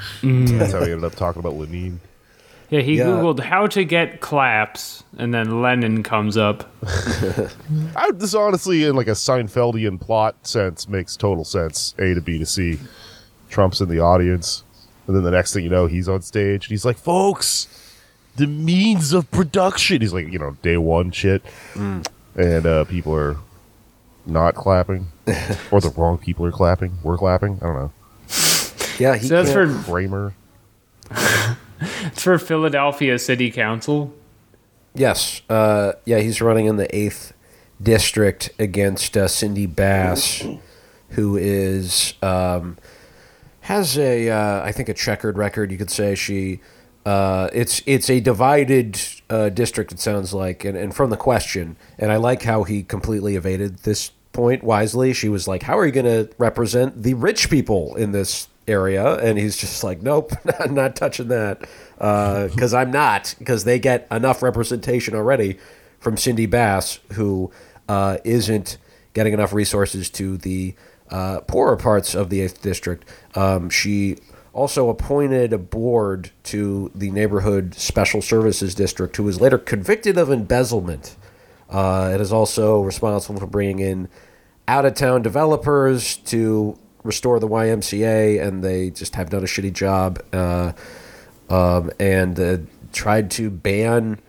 That's 0.59 0.73
how 0.73 0.85
he 0.85 0.93
ended 0.93 1.05
up 1.05 1.17
talking 1.17 1.41
about 1.41 1.55
Lenin. 1.55 2.01
Yeah, 2.71 2.81
he 2.81 2.97
Yeah. 2.99 3.05
googled 3.07 3.41
how 3.41 3.67
to 3.67 3.85
get 3.85 4.21
claps, 4.21 5.03
and 5.19 5.35
then 5.35 5.61
Lenin 5.61 6.03
comes 6.03 6.37
up. 6.39 6.71
I, 7.97 8.11
this 8.15 8.35
honestly, 8.35 8.85
in 8.85 8.97
like 8.97 9.09
a 9.09 9.13
Seinfeldian 9.13 10.01
plot 10.01 10.47
sense, 10.47 10.89
makes 10.89 11.17
total 11.17 11.45
sense. 11.45 11.95
A 11.99 12.15
to 12.15 12.21
B 12.23 12.39
to 12.39 12.47
C. 12.47 12.79
Trump's 13.51 13.81
in 13.83 13.89
the 13.91 13.99
audience, 14.01 14.65
and 15.07 15.15
then 15.15 15.23
the 15.23 15.31
next 15.31 15.53
thing 15.53 15.65
you 15.65 15.71
know, 15.71 15.87
he's 15.87 16.09
on 16.09 16.23
stage, 16.23 16.67
and 16.67 16.71
he's 16.71 16.85
like, 16.87 16.97
"Folks, 16.97 17.67
the 18.37 18.47
means 18.47 19.13
of 19.13 19.31
production." 19.31 20.01
He's 20.01 20.15
like, 20.15 20.33
you 20.33 20.39
know, 20.39 20.57
day 20.63 20.79
one 20.79 21.11
shit, 21.11 21.43
and 22.37 22.67
uh, 22.67 22.85
people 22.85 23.15
are 23.15 23.37
not 24.27 24.55
clapping, 24.55 25.09
or 25.71 25.81
the 25.81 25.93
wrong 25.97 26.19
people 26.19 26.47
are 26.47 26.53
clapping. 26.53 26.99
We're 27.03 27.19
clapping. 27.19 27.59
I 27.63 27.67
don't 27.67 27.75
know. 27.75 27.93
Yeah, 28.99 29.17
he 29.17 29.27
So 29.27 29.43
that's 29.43 29.53
for 29.53 29.67
Kramer. 29.85 30.35
it's 31.11 32.23
for 32.23 32.39
Philadelphia 32.39 33.19
City 33.19 33.51
Council. 33.51 34.13
Yes, 34.95 35.41
uh, 35.49 35.93
yeah, 36.05 36.19
he's 36.19 36.41
running 36.41 36.67
in 36.67 36.77
the 36.77 36.95
eighth 36.95 37.33
district 37.83 38.51
against 38.59 39.17
uh, 39.17 39.27
Cindy 39.27 39.67
Bass, 39.67 40.45
who 41.11 41.37
is 41.37 42.15
um, 42.23 42.77
has 43.63 43.99
a 43.99 44.29
uh, 44.29 44.63
I 44.63 44.73
think 44.73 44.89
a 44.89 44.95
checkered 44.95 45.37
record. 45.39 45.73
You 45.73 45.79
could 45.79 45.91
say 45.91 46.15
she. 46.15 46.61
Uh, 47.05 47.49
it's 47.53 47.83
it's 47.87 48.09
a 48.09 48.21
divided 48.21 49.01
uh, 49.33 49.49
district. 49.49 49.93
It 49.93 49.99
sounds 49.99 50.35
like, 50.35 50.65
and, 50.65 50.77
and 50.77 50.95
from 50.95 51.09
the 51.09 51.17
question, 51.17 51.77
and 51.99 52.13
I 52.13 52.17
like 52.17 52.43
how 52.43 52.65
he 52.65 52.83
completely 52.83 53.35
evaded 53.35 53.79
this 53.79 54.11
point 54.33 54.63
wisely. 54.63 55.15
She 55.15 55.31
was 55.31 55.49
like, 55.49 55.63
"How 55.63 55.79
are 55.79 55.87
you 55.87 55.93
going 55.93 56.05
to 56.05 56.31
represent 56.37 57.03
the 57.03 57.15
rich 57.15 57.49
people 57.49 57.97
in 57.97 58.13
this 58.13 58.49
area?" 58.69 59.17
And 59.17 59.39
he's 59.39 59.57
just 59.57 59.83
like, 59.83 60.03
"Nope, 60.03 60.33
not, 60.45 60.71
not 60.71 60.97
touching 60.97 61.29
that, 61.29 61.61
because 61.97 62.75
I'm 62.75 62.91
not, 62.91 63.35
because 63.39 63.65
they 63.65 63.79
get 63.79 64.07
enough 64.11 64.43
representation 64.43 65.15
already 65.15 65.59
from 65.99 66.19
Cindy 66.19 66.47
Bass, 66.47 66.99
who 67.13 67.51
uh, 67.89 68.19
isn't 68.25 68.77
getting 69.15 69.33
enough 69.33 69.55
resources 69.55 70.11
to 70.11 70.37
the 70.37 70.75
uh, 71.11 71.41
poorer 71.41 71.77
parts 71.77 72.15
of 72.15 72.29
the 72.29 72.43
eighth 72.43 72.61
district. 72.61 73.09
Um, 73.35 73.71
she 73.71 74.19
also 74.53 74.89
appointed 74.89 75.53
a 75.53 75.59
board 75.59 76.31
to 76.45 76.91
the 76.95 77.11
neighborhood 77.11 77.75
special 77.75 78.21
services 78.21 78.75
district, 78.75 79.17
who 79.17 79.25
was 79.25 79.41
later 79.41 79.59
convicted 79.59 80.19
of 80.19 80.31
embezzlement. 80.31 81.17
Uh, 81.71 82.11
it 82.15 82.21
is 82.21 82.33
also 82.33 82.83
responsible 82.83 83.41
for 83.41 83.47
bringing 83.47 83.79
in 83.79 84.09
out 84.69 84.85
of 84.85 84.95
town 84.95 85.23
developers 85.23 86.19
to 86.19 86.79
restore 87.03 87.41
the 87.41 87.49
YMCA, 87.49 88.47
and 88.47 88.63
they 88.63 88.91
just 88.91 89.15
have 89.15 89.31
done 89.31 89.43
a 89.43 89.47
shitty 89.47 89.73
job 89.73 90.23
uh, 90.33 90.73
um, 91.49 91.91
and 91.99 92.39
uh, 92.39 92.59
tried 92.93 93.31
to 93.31 93.51
ban 93.51 94.21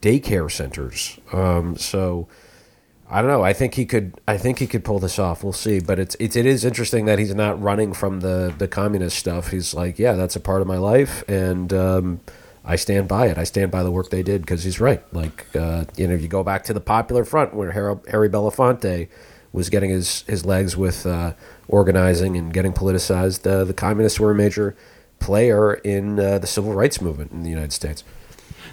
daycare 0.00 0.50
centers. 0.50 1.18
Um, 1.32 1.76
so 1.76 2.26
I 3.12 3.20
don't 3.20 3.30
know. 3.30 3.42
I 3.42 3.52
think 3.52 3.74
he 3.74 3.84
could. 3.84 4.14
I 4.26 4.38
think 4.38 4.58
he 4.58 4.66
could 4.66 4.84
pull 4.84 4.98
this 4.98 5.18
off. 5.18 5.44
We'll 5.44 5.52
see. 5.52 5.80
But 5.80 5.98
it's, 5.98 6.16
it's 6.18 6.34
it 6.34 6.46
is 6.46 6.64
interesting 6.64 7.04
that 7.04 7.18
he's 7.18 7.34
not 7.34 7.60
running 7.60 7.92
from 7.92 8.20
the 8.20 8.54
the 8.56 8.66
communist 8.66 9.18
stuff. 9.18 9.50
He's 9.50 9.74
like, 9.74 9.98
yeah, 9.98 10.14
that's 10.14 10.34
a 10.34 10.40
part 10.40 10.62
of 10.62 10.66
my 10.66 10.78
life, 10.78 11.22
and 11.28 11.72
um, 11.74 12.20
I 12.64 12.76
stand 12.76 13.08
by 13.08 13.26
it. 13.26 13.36
I 13.36 13.44
stand 13.44 13.70
by 13.70 13.82
the 13.82 13.90
work 13.90 14.08
they 14.08 14.22
did 14.22 14.40
because 14.40 14.64
he's 14.64 14.80
right. 14.80 15.02
Like 15.12 15.46
uh, 15.54 15.84
you 15.96 16.08
know, 16.08 16.14
you 16.14 16.26
go 16.26 16.42
back 16.42 16.64
to 16.64 16.72
the 16.72 16.80
Popular 16.80 17.24
Front 17.24 17.52
where 17.54 17.72
Harry, 17.72 17.96
Harry 18.08 18.30
Belafonte 18.30 19.08
was 19.52 19.68
getting 19.68 19.90
his 19.90 20.22
his 20.22 20.46
legs 20.46 20.74
with 20.74 21.04
uh, 21.04 21.34
organizing 21.68 22.36
and 22.36 22.52
getting 22.52 22.72
politicized, 22.72 23.46
uh, 23.46 23.64
the 23.64 23.74
communists 23.74 24.18
were 24.18 24.30
a 24.30 24.34
major 24.34 24.74
player 25.18 25.74
in 25.74 26.18
uh, 26.18 26.38
the 26.38 26.46
civil 26.46 26.72
rights 26.72 27.00
movement 27.00 27.30
in 27.30 27.42
the 27.42 27.50
United 27.50 27.72
States. 27.72 28.02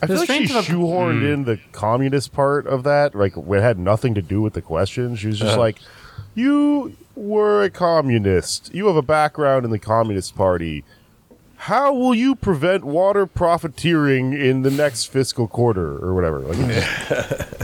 I 0.01 0.07
feel 0.07 0.15
The 0.15 0.19
like 0.21 0.27
she 0.29 0.45
strength 0.47 0.69
of 0.69 0.69
a- 0.69 0.77
shoehorned 0.79 1.33
in 1.33 1.43
the 1.45 1.59
communist 1.71 2.31
part 2.33 2.67
of 2.67 2.83
that. 2.83 3.15
Like, 3.15 3.35
it 3.37 3.61
had 3.61 3.77
nothing 3.79 4.13
to 4.15 4.21
do 4.21 4.41
with 4.41 4.53
the 4.53 4.61
question. 4.61 5.15
She 5.15 5.27
was 5.27 5.39
just 5.39 5.51
Uh-huh. 5.51 5.59
like, 5.59 5.77
"You 6.35 6.93
were 7.15 7.63
a 7.63 7.69
communist. 7.69 8.73
You 8.73 8.87
have 8.87 8.95
a 8.95 9.01
background 9.01 9.65
in 9.65 9.71
the 9.71 9.79
Communist 9.79 10.35
Party. 10.35 10.83
How 11.63 11.93
will 11.93 12.15
you 12.15 12.35
prevent 12.35 12.85
water 12.85 13.25
profiteering 13.25 14.31
in 14.31 14.61
the 14.61 14.71
next 14.71 15.05
fiscal 15.07 15.47
quarter 15.47 15.97
or 15.97 16.13
whatever?" 16.13 16.39
Like, 16.39 16.57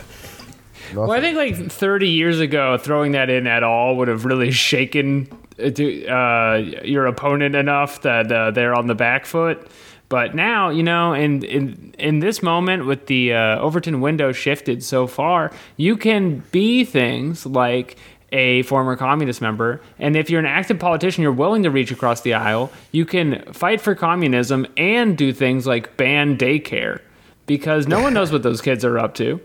Well, 0.93 1.11
I 1.11 1.19
think 1.19 1.35
like 1.35 1.71
30 1.71 2.07
years 2.09 2.39
ago, 2.39 2.77
throwing 2.77 3.13
that 3.13 3.29
in 3.29 3.47
at 3.47 3.63
all 3.63 3.97
would 3.97 4.07
have 4.07 4.23
really 4.23 4.51
shaken 4.51 5.27
uh, 5.59 5.63
uh, 5.65 6.57
your 6.83 7.07
opponent 7.07 7.55
enough 7.55 8.01
that 8.03 8.31
uh, 8.31 8.51
they're 8.51 8.75
on 8.75 8.87
the 8.87 8.95
back 8.95 9.25
foot. 9.25 9.67
But 10.09 10.35
now, 10.35 10.69
you 10.69 10.83
know, 10.83 11.13
in 11.13 11.43
in 11.43 11.95
in 11.97 12.19
this 12.19 12.43
moment 12.43 12.85
with 12.85 13.07
the 13.07 13.33
uh, 13.33 13.59
Overton 13.59 14.01
window 14.01 14.31
shifted 14.31 14.83
so 14.83 15.07
far, 15.07 15.51
you 15.77 15.97
can 15.97 16.39
be 16.51 16.83
things 16.83 17.45
like 17.45 17.97
a 18.31 18.63
former 18.63 18.95
communist 18.95 19.41
member, 19.41 19.81
and 19.97 20.15
if 20.15 20.29
you're 20.29 20.39
an 20.39 20.45
active 20.45 20.77
politician, 20.77 21.21
you're 21.21 21.31
willing 21.31 21.63
to 21.63 21.71
reach 21.71 21.91
across 21.91 22.21
the 22.21 22.33
aisle. 22.33 22.71
You 22.91 23.05
can 23.05 23.41
fight 23.53 23.81
for 23.81 23.95
communism 23.95 24.67
and 24.77 25.17
do 25.17 25.31
things 25.31 25.65
like 25.65 25.97
ban 25.97 26.37
daycare, 26.37 27.01
because 27.45 27.87
no 27.87 28.01
one 28.01 28.13
knows 28.13 28.31
what 28.31 28.43
those 28.43 28.61
kids 28.61 28.83
are 28.85 28.99
up 28.99 29.15
to. 29.15 29.39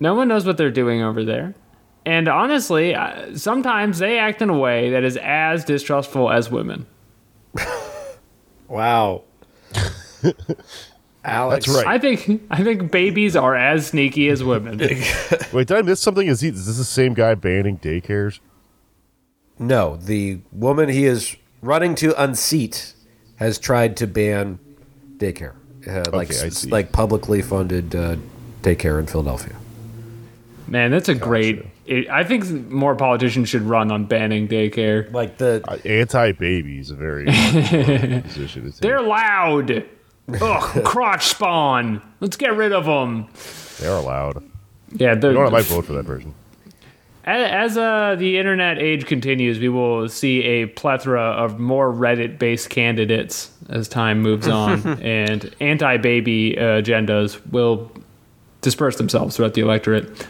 No 0.00 0.14
one 0.14 0.28
knows 0.28 0.44
what 0.46 0.56
they're 0.56 0.70
doing 0.70 1.02
over 1.02 1.24
there. 1.24 1.54
And 2.04 2.28
honestly, 2.28 2.94
uh, 2.94 3.36
sometimes 3.36 3.98
they 3.98 4.18
act 4.18 4.40
in 4.40 4.48
a 4.48 4.56
way 4.58 4.90
that 4.90 5.04
is 5.04 5.16
as 5.18 5.64
distrustful 5.64 6.30
as 6.30 6.50
women. 6.50 6.86
Wow. 8.68 9.24
Alex. 11.24 11.66
That's 11.66 11.76
right. 11.76 11.86
I 11.86 11.98
think 11.98 12.42
I 12.50 12.62
think 12.64 12.90
babies 12.90 13.36
are 13.36 13.54
as 13.54 13.88
sneaky 13.88 14.28
as 14.28 14.42
women. 14.42 14.78
Wait, 15.52 15.66
did 15.68 15.72
I 15.72 15.82
miss 15.82 16.00
something? 16.00 16.26
Is 16.26 16.40
he? 16.40 16.48
Is 16.48 16.66
this 16.66 16.78
the 16.78 16.84
same 16.84 17.12
guy 17.14 17.34
banning 17.34 17.78
daycares? 17.78 18.40
No, 19.58 19.96
the 19.96 20.38
woman 20.52 20.88
he 20.88 21.04
is 21.04 21.36
running 21.60 21.94
to 21.96 22.20
unseat 22.22 22.94
has 23.36 23.58
tried 23.58 23.96
to 23.98 24.06
ban 24.06 24.58
daycare, 25.16 25.54
uh, 25.86 26.04
like 26.16 26.30
Okay, 26.30 26.44
I 26.44 26.46
s- 26.46 26.58
see. 26.58 26.70
like 26.70 26.92
publicly 26.92 27.42
funded 27.42 27.94
uh, 27.94 28.16
daycare 28.62 28.98
in 29.00 29.06
Philadelphia. 29.06 29.56
Man, 30.68 30.90
that's 30.90 31.08
a 31.08 31.14
great. 31.14 31.64
It, 31.86 32.08
I 32.10 32.24
think 32.24 32.44
more 32.70 32.94
politicians 32.94 33.48
should 33.48 33.62
run 33.62 33.90
on 33.90 34.04
banning 34.04 34.46
daycare. 34.48 35.10
Like 35.12 35.38
the 35.38 35.62
Uh, 35.66 35.76
Anti-baby 35.84 36.78
is 36.78 36.90
a 36.90 36.94
very 36.94 37.24
position. 38.22 38.64
to 38.64 38.70
take. 38.70 38.80
They're 38.80 39.00
loud. 39.00 39.84
Ugh, 40.40 40.84
crotch 40.84 41.26
spawn. 41.28 42.02
Let's 42.20 42.36
get 42.36 42.54
rid 42.54 42.72
of 42.72 42.84
them. 42.84 43.28
They're 43.80 43.96
allowed. 43.96 44.44
Yeah, 44.92 45.14
the, 45.14 45.28
You 45.28 45.34
know 45.34 45.40
what? 45.40 45.48
I 45.48 45.52
might 45.52 45.64
vote 45.64 45.86
for 45.86 45.94
that 45.94 46.04
person. 46.06 46.34
As, 47.24 47.72
as 47.72 47.78
uh, 47.78 48.16
the 48.18 48.38
internet 48.38 48.78
age 48.78 49.06
continues, 49.06 49.58
we 49.58 49.68
will 49.70 50.08
see 50.10 50.42
a 50.42 50.66
plethora 50.66 51.22
of 51.22 51.58
more 51.58 51.90
Reddit-based 51.90 52.68
candidates 52.68 53.50
as 53.70 53.88
time 53.88 54.20
moves 54.20 54.48
on, 54.62 54.86
and 55.02 55.54
anti-baby 55.60 56.58
uh, 56.58 56.62
agendas 56.82 57.40
will 57.50 57.90
disperse 58.60 58.96
themselves 58.96 59.36
throughout 59.36 59.54
the 59.54 59.62
electorate. 59.62 60.26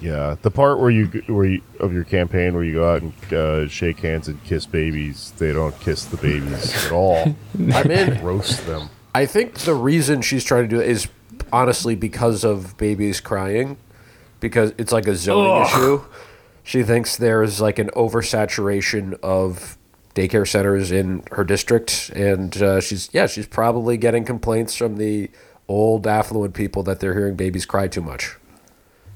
Yeah, 0.00 0.36
the 0.40 0.50
part 0.50 0.80
where 0.80 0.90
you 0.90 1.06
where 1.26 1.44
you, 1.44 1.62
of 1.78 1.92
your 1.92 2.04
campaign 2.04 2.54
where 2.54 2.64
you 2.64 2.74
go 2.74 2.94
out 2.94 3.02
and 3.02 3.32
uh, 3.32 3.68
shake 3.68 4.00
hands 4.00 4.28
and 4.28 4.42
kiss 4.44 4.64
babies, 4.66 5.32
they 5.38 5.52
don't 5.52 5.78
kiss 5.80 6.06
the 6.06 6.16
babies 6.16 6.84
at 6.86 6.92
all. 6.92 7.36
I'm 7.72 7.90
in. 7.90 8.20
Roast 8.24 8.66
them. 8.66 8.88
I 9.14 9.26
think 9.26 9.58
the 9.60 9.74
reason 9.74 10.22
she's 10.22 10.44
trying 10.44 10.62
to 10.62 10.68
do 10.68 10.80
it 10.80 10.88
is 10.88 11.08
honestly 11.52 11.96
because 11.96 12.44
of 12.44 12.76
babies 12.78 13.20
crying, 13.20 13.76
because 14.40 14.72
it's 14.78 14.92
like 14.92 15.06
a 15.06 15.14
zoning 15.14 15.62
Ugh. 15.62 15.66
issue. 15.66 16.04
She 16.62 16.82
thinks 16.82 17.16
there's 17.16 17.60
like 17.60 17.78
an 17.78 17.90
oversaturation 17.90 19.18
of 19.22 19.76
daycare 20.14 20.48
centers 20.48 20.90
in 20.90 21.22
her 21.32 21.44
district, 21.44 22.10
and 22.14 22.56
uh, 22.62 22.80
she's 22.80 23.10
yeah, 23.12 23.26
she's 23.26 23.46
probably 23.46 23.96
getting 23.96 24.24
complaints 24.24 24.76
from 24.76 24.96
the 24.96 25.30
old 25.68 26.06
affluent 26.06 26.54
people 26.54 26.82
that 26.84 27.00
they're 27.00 27.14
hearing 27.14 27.36
babies 27.36 27.66
cry 27.66 27.86
too 27.86 28.02
much. 28.02 28.36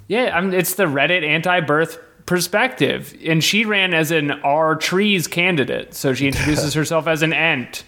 Yeah, 0.08 0.36
I 0.36 0.40
mean, 0.40 0.52
it's 0.52 0.74
the 0.74 0.84
Reddit 0.84 1.26
anti-birth 1.26 1.98
perspective, 2.26 3.16
and 3.24 3.42
she 3.42 3.64
ran 3.64 3.94
as 3.94 4.10
an 4.10 4.30
R 4.30 4.76
trees 4.76 5.26
candidate, 5.26 5.94
so 5.94 6.14
she 6.14 6.26
introduces 6.26 6.74
herself 6.80 7.06
as 7.06 7.22
an 7.22 7.32
ent. 7.32 7.84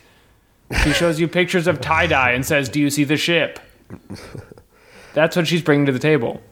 She 0.82 0.92
shows 0.92 1.20
you 1.20 1.28
pictures 1.28 1.66
of 1.66 1.80
tie 1.80 2.06
dye 2.06 2.32
and 2.32 2.44
says, 2.44 2.68
"Do 2.68 2.80
you 2.80 2.90
see 2.90 3.04
the 3.04 3.16
ship?" 3.16 3.60
That's 5.14 5.36
what 5.36 5.46
she's 5.46 5.62
bringing 5.62 5.86
to 5.86 5.92
the 5.92 5.98
table. 5.98 6.42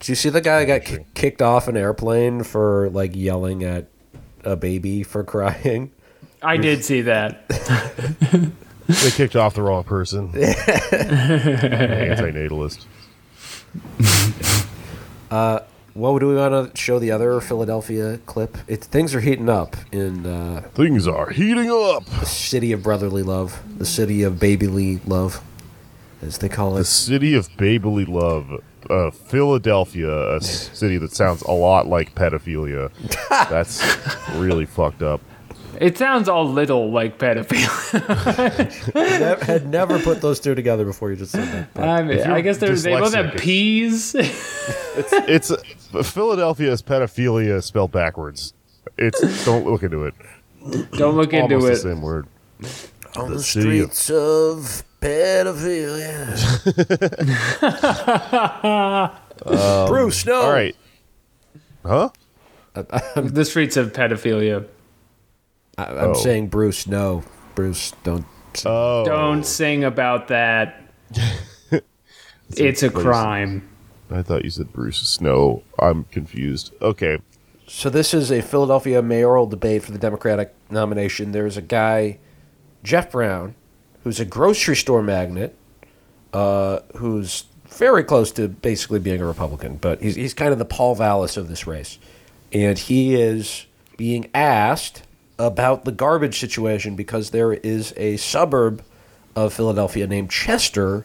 Did 0.00 0.08
you 0.08 0.14
see 0.16 0.28
the 0.30 0.40
guy 0.40 0.64
that 0.64 0.66
got 0.66 0.84
ki- 0.84 1.04
kicked 1.14 1.40
off 1.40 1.68
an 1.68 1.76
airplane 1.76 2.42
for 2.42 2.90
like 2.90 3.14
yelling 3.14 3.62
at 3.62 3.86
a 4.44 4.56
baby 4.56 5.02
for 5.02 5.24
crying? 5.24 5.92
I 6.42 6.56
did 6.56 6.84
see 6.84 7.02
that. 7.02 7.44
They 8.88 9.10
kicked 9.10 9.34
off 9.34 9.54
the 9.54 9.62
wrong 9.62 9.82
person. 9.82 10.28
Antinatalist. 10.32 12.84
Well, 15.30 16.18
do 16.18 16.28
we 16.28 16.34
want 16.36 16.74
to 16.74 16.76
show 16.78 16.98
the 16.98 17.10
other 17.10 17.40
Philadelphia 17.40 18.18
clip? 18.26 18.58
It, 18.68 18.84
things 18.84 19.14
are 19.14 19.20
heating 19.20 19.48
up 19.48 19.76
in 19.92 20.26
uh, 20.26 20.60
Things 20.74 21.08
are 21.08 21.30
heating 21.30 21.70
up. 21.70 22.04
the 22.04 22.26
city 22.26 22.72
of 22.72 22.82
brotherly 22.82 23.22
love, 23.22 23.62
the 23.78 23.86
city 23.86 24.22
of 24.22 24.34
babyly 24.34 25.00
love, 25.06 25.42
as 26.20 26.38
they 26.38 26.50
call 26.50 26.76
it. 26.76 26.80
The 26.80 26.84
city 26.84 27.34
of 27.34 27.48
Babely 27.56 28.06
Love, 28.06 28.62
uh, 28.90 29.10
Philadelphia, 29.10 30.36
a 30.36 30.40
city 30.42 30.98
that 30.98 31.12
sounds 31.14 31.40
a 31.42 31.50
lot 31.52 31.86
like 31.86 32.14
pedophilia. 32.14 32.90
That's 33.48 33.82
really 34.34 34.66
fucked 34.66 35.02
up. 35.02 35.20
It 35.80 35.98
sounds 35.98 36.28
a 36.28 36.36
little 36.36 36.90
like 36.90 37.18
pedophilia. 37.18 38.94
I 38.94 39.44
had 39.44 39.68
never 39.68 39.98
put 39.98 40.20
those 40.20 40.40
two 40.40 40.54
together 40.54 40.84
before 40.84 41.10
you 41.10 41.16
just 41.16 41.32
said 41.32 41.68
that. 41.74 41.82
I 41.82 42.02
mean, 42.02 42.20
I 42.20 42.40
guess 42.40 42.58
they're, 42.58 42.74
they 42.74 42.90
both 42.98 43.12
dyslexic, 43.12 43.16
have 43.16 43.26
it's- 43.26 43.42
P's. 43.42 44.14
It's 45.28 45.52
Philadelphia 46.12 46.72
is 46.72 46.82
pedophilia 46.82 47.62
spelled 47.62 47.92
backwards. 47.92 48.54
It's 48.98 49.44
don't 49.44 49.66
look 49.66 49.82
into 49.82 50.04
it. 50.04 50.14
Don't 50.92 51.16
look 51.16 51.32
into 51.32 51.56
Almost 51.56 51.82
the 51.82 51.90
same 51.90 52.02
word. 52.02 52.26
On 53.16 53.30
the 53.30 53.36
the 53.36 53.42
streets 53.42 54.10
of 54.10 54.82
pedophilia. 55.00 56.36
Um, 59.44 59.88
Bruce, 59.88 60.24
no. 60.24 60.40
All 60.40 60.50
right. 60.50 60.74
Huh? 61.84 62.08
The 62.74 63.44
streets 63.44 63.76
of 63.76 63.92
pedophilia. 63.92 64.66
I, 65.78 65.84
I'm 65.84 66.10
Oh. 66.10 66.14
saying 66.14 66.48
Bruce, 66.48 66.86
no. 66.86 67.22
Bruce, 67.54 67.92
don't. 68.04 68.24
Oh, 68.64 69.04
Don't 69.04 69.44
sing 69.44 69.84
about 69.84 70.28
that. 70.28 70.80
it's 72.50 72.82
a 72.82 72.90
please. 72.90 73.02
crime. 73.02 73.68
I 74.10 74.22
thought 74.22 74.44
you 74.44 74.50
said 74.50 74.72
Bruce 74.72 74.98
Snow. 74.98 75.62
I'm 75.78 76.04
confused. 76.04 76.72
Okay. 76.80 77.18
So 77.66 77.90
this 77.90 78.14
is 78.14 78.30
a 78.30 78.40
Philadelphia 78.40 79.02
mayoral 79.02 79.46
debate 79.46 79.82
for 79.82 79.90
the 79.92 79.98
Democratic 79.98 80.54
nomination. 80.70 81.32
There's 81.32 81.56
a 81.56 81.62
guy, 81.62 82.18
Jeff 82.84 83.10
Brown, 83.10 83.54
who's 84.04 84.20
a 84.20 84.24
grocery 84.24 84.76
store 84.76 85.02
magnate, 85.02 85.54
uh, 86.32 86.78
who's 86.96 87.44
very 87.68 88.04
close 88.04 88.30
to 88.32 88.46
basically 88.48 89.00
being 89.00 89.20
a 89.20 89.26
Republican, 89.26 89.76
but 89.76 90.00
he's 90.00 90.14
he's 90.14 90.32
kind 90.34 90.52
of 90.52 90.58
the 90.58 90.64
Paul 90.64 90.94
Vallas 90.94 91.36
of 91.36 91.48
this 91.48 91.66
race, 91.66 91.98
and 92.52 92.78
he 92.78 93.16
is 93.16 93.66
being 93.96 94.30
asked 94.32 95.02
about 95.38 95.84
the 95.84 95.92
garbage 95.92 96.38
situation 96.38 96.96
because 96.96 97.30
there 97.30 97.52
is 97.52 97.92
a 97.96 98.16
suburb 98.16 98.82
of 99.34 99.52
Philadelphia 99.52 100.06
named 100.06 100.30
Chester, 100.30 101.04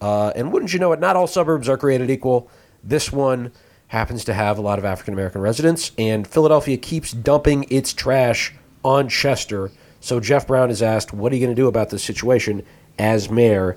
uh, 0.00 0.32
and 0.36 0.52
wouldn't 0.52 0.72
you 0.72 0.78
know 0.78 0.92
it, 0.92 1.00
not 1.00 1.16
all 1.16 1.26
suburbs 1.26 1.68
are 1.68 1.78
created 1.78 2.10
equal. 2.10 2.48
This 2.84 3.10
one 3.10 3.52
happens 3.88 4.24
to 4.24 4.34
have 4.34 4.58
a 4.58 4.60
lot 4.60 4.78
of 4.78 4.84
African 4.84 5.14
American 5.14 5.40
residents, 5.40 5.92
and 5.98 6.26
Philadelphia 6.26 6.76
keeps 6.76 7.12
dumping 7.12 7.66
its 7.70 7.92
trash 7.92 8.52
on 8.84 9.08
Chester. 9.08 9.70
So 10.00 10.20
Jeff 10.20 10.46
Brown 10.46 10.70
is 10.70 10.82
asked, 10.82 11.12
"What 11.12 11.32
are 11.32 11.36
you 11.36 11.44
going 11.44 11.54
to 11.56 11.60
do 11.60 11.68
about 11.68 11.90
this 11.90 12.02
situation 12.04 12.62
as 12.98 13.30
mayor?" 13.30 13.76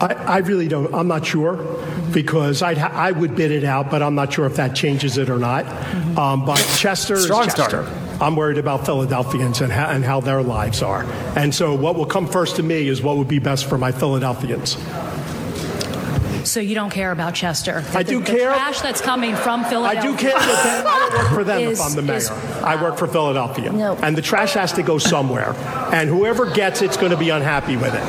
I, 0.00 0.14
I 0.14 0.38
really 0.38 0.68
don't, 0.68 0.94
I'm 0.94 1.08
not 1.08 1.26
sure, 1.26 1.56
because 2.12 2.62
I'd 2.62 2.78
ha- 2.78 2.92
I 2.94 3.10
would 3.12 3.34
bid 3.34 3.50
it 3.50 3.64
out, 3.64 3.90
but 3.90 4.02
I'm 4.02 4.14
not 4.14 4.32
sure 4.32 4.46
if 4.46 4.56
that 4.56 4.76
changes 4.76 5.18
it 5.18 5.28
or 5.30 5.38
not. 5.38 5.66
Um, 6.16 6.44
But 6.44 6.58
Chester 6.76 7.16
Strong 7.16 7.48
is 7.48 7.54
Chester. 7.54 7.84
starter. 7.84 8.05
I'm 8.20 8.34
worried 8.36 8.58
about 8.58 8.86
Philadelphians 8.86 9.60
and 9.60 9.70
how, 9.70 9.90
and 9.90 10.04
how 10.04 10.20
their 10.20 10.42
lives 10.42 10.82
are. 10.82 11.04
And 11.36 11.54
so 11.54 11.74
what 11.74 11.96
will 11.96 12.06
come 12.06 12.26
first 12.26 12.56
to 12.56 12.62
me 12.62 12.88
is 12.88 13.02
what 13.02 13.16
would 13.18 13.28
be 13.28 13.38
best 13.38 13.66
for 13.66 13.76
my 13.78 13.92
Philadelphians. 13.92 14.76
So 16.48 16.60
you 16.60 16.74
don't 16.76 16.90
care 16.90 17.10
about 17.10 17.34
Chester? 17.34 17.84
I 17.92 18.02
The- 18.04 18.12
do 18.12 18.20
the 18.20 18.26
care. 18.26 18.54
trash 18.54 18.80
that's 18.80 19.00
coming 19.00 19.34
from 19.34 19.64
Philadelphia. 19.64 19.98
I 19.98 20.16
Philadelphia. 20.16 20.30
do 20.30 20.38
care, 20.38 20.38
but 20.38 20.62
then 20.62 20.86
I 20.86 20.98
don't 21.10 21.18
work 21.18 21.28
for 21.34 21.44
them 21.44 21.60
Is- 21.60 21.80
if 21.80 21.86
I'm 21.86 21.94
the 21.96 22.02
mayor. 22.02 22.16
is- 22.16 22.30
I 22.62 22.76
work 22.82 22.96
for 22.96 23.06
Philadelphia. 23.08 23.72
No. 23.72 23.98
And 24.00 24.16
the 24.16 24.22
trash 24.22 24.54
has 24.54 24.72
to 24.74 24.82
go 24.82 24.96
somewhere. 24.98 25.54
And 25.92 26.08
whoever 26.08 26.46
gets 26.46 26.82
it's 26.82 26.96
going 26.96 27.10
to 27.10 27.16
be 27.18 27.30
unhappy 27.30 27.76
with 27.76 27.94
it. 27.94 28.02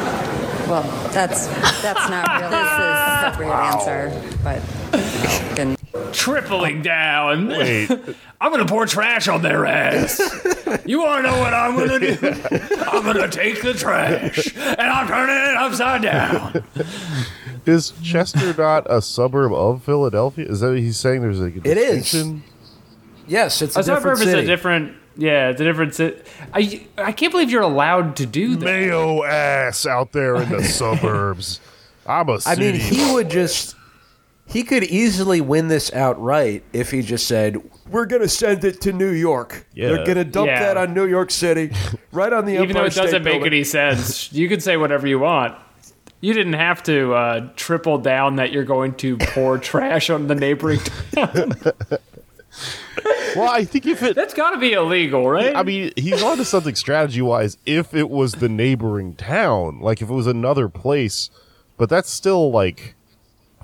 Well, 0.69 0.83
that's 1.13 1.47
that's 1.81 2.09
not 2.09 2.27
really 2.41 2.51
the 2.51 3.27
appropriate 3.27 3.55
answer, 3.55 4.11
but 4.43 4.61
can 5.55 5.75
Tripling 6.13 6.81
down. 6.81 7.47
Wait. 7.49 7.89
I'm 8.41 8.51
gonna 8.51 8.65
pour 8.65 8.85
trash 8.85 9.27
on 9.27 9.41
their 9.41 9.65
ass. 9.65 10.19
You 10.85 11.01
wanna 11.01 11.23
know 11.23 11.39
what 11.39 11.53
I'm 11.53 11.75
gonna 11.77 11.99
do? 11.99 12.17
I'm 12.21 13.03
gonna 13.03 13.27
take 13.29 13.61
the 13.61 13.73
trash 13.73 14.53
and 14.55 14.79
I'm 14.81 15.07
turning 15.07 15.35
it 15.35 15.57
upside 15.57 16.01
down. 16.01 16.63
Is 17.65 17.91
Chester 18.03 18.53
not 18.53 18.85
a 18.89 19.01
suburb 19.01 19.51
of 19.53 19.83
Philadelphia? 19.83 20.45
Is 20.45 20.59
that 20.61 20.69
what 20.69 20.77
he's 20.79 20.97
saying? 20.97 21.21
There's 21.21 21.39
a 21.41 21.45
It 21.47 21.65
is. 21.77 22.03
distinction? 22.03 22.43
Yes, 23.27 23.61
it's 23.61 23.75
a, 23.75 23.79
A 23.79 23.83
different 23.83 24.01
suburb 24.03 24.27
is 24.27 24.33
city. 24.33 24.43
a 24.43 24.45
different. 24.45 24.95
Yeah, 25.17 25.49
it's 25.49 25.59
a 25.59 25.63
different. 25.65 25.93
ci- 25.93 26.15
I 26.53 26.87
I 26.97 27.11
can't 27.11 27.31
believe 27.31 27.49
you're 27.49 27.61
allowed 27.63 28.15
to 28.17 28.25
do 28.25 28.55
that. 28.55 28.63
Mayo 28.65 29.23
ass 29.23 29.85
out 29.85 30.11
there 30.13 30.35
in 30.35 30.49
the 30.49 30.63
suburbs. 30.63 31.59
I'm 32.05 32.29
a 32.29 32.33
I 32.33 32.37
city. 32.39 32.71
mean, 32.73 32.79
he 32.79 33.13
would 33.13 33.29
just. 33.29 33.75
He 34.49 34.63
could 34.63 34.85
easily 34.85 35.41
win 35.41 35.67
this 35.67 35.91
outright 35.93 36.63
if 36.71 36.91
he 36.91 37.01
just 37.01 37.27
said, 37.27 37.57
"We're 37.89 38.05
going 38.05 38.21
to 38.21 38.29
send 38.29 38.63
it 38.63 38.79
to 38.81 38.93
New 38.93 39.11
York. 39.11 39.67
Yeah. 39.73 39.89
They're 39.89 40.05
going 40.05 40.17
to 40.17 40.23
dump 40.23 40.47
Yeah. 40.47 40.59
that 40.61 40.77
on 40.77 40.93
New 40.93 41.05
York 41.05 41.31
City, 41.31 41.71
right 42.13 42.31
on 42.31 42.45
the 42.45 42.53
Even 42.53 42.69
though 42.69 42.83
Empire 42.83 42.85
it 42.85 42.93
doesn't 42.95 43.07
State 43.09 43.23
make 43.23 43.33
Building." 43.41 43.47
any 43.53 43.63
sense, 43.65 44.31
you 44.31 44.47
can 44.47 44.59
say 44.61 44.77
whatever 44.77 45.05
you 45.05 45.19
want. 45.19 45.55
You 46.21 46.33
didn't 46.33 46.53
have 46.53 46.81
to 46.83 47.13
uh, 47.13 47.49
triple 47.55 47.97
down 47.99 48.37
that 48.37 48.51
you're 48.51 48.63
going 48.63 48.95
to 48.95 49.17
pour 49.17 49.57
trash 49.59 50.09
on 50.09 50.27
the 50.27 50.33
neighboring. 50.35 50.79
town. 51.11 51.51
well, 53.35 53.49
I 53.51 53.65
think 53.65 53.85
if 53.85 54.01
it, 54.01 54.15
That's 54.15 54.33
got 54.33 54.51
to 54.51 54.57
be 54.57 54.73
illegal, 54.73 55.29
right? 55.29 55.55
I 55.55 55.61
mean, 55.63 55.91
he's 55.95 56.23
onto 56.23 56.43
something 56.43 56.73
strategy 56.75 57.21
wise. 57.21 57.57
If 57.65 57.93
it 57.93 58.09
was 58.09 58.33
the 58.33 58.49
neighboring 58.49 59.15
town, 59.15 59.79
like 59.79 60.01
if 60.01 60.09
it 60.09 60.13
was 60.13 60.25
another 60.27 60.69
place, 60.69 61.29
but 61.77 61.89
that's 61.89 62.09
still 62.11 62.49
like 62.49 62.95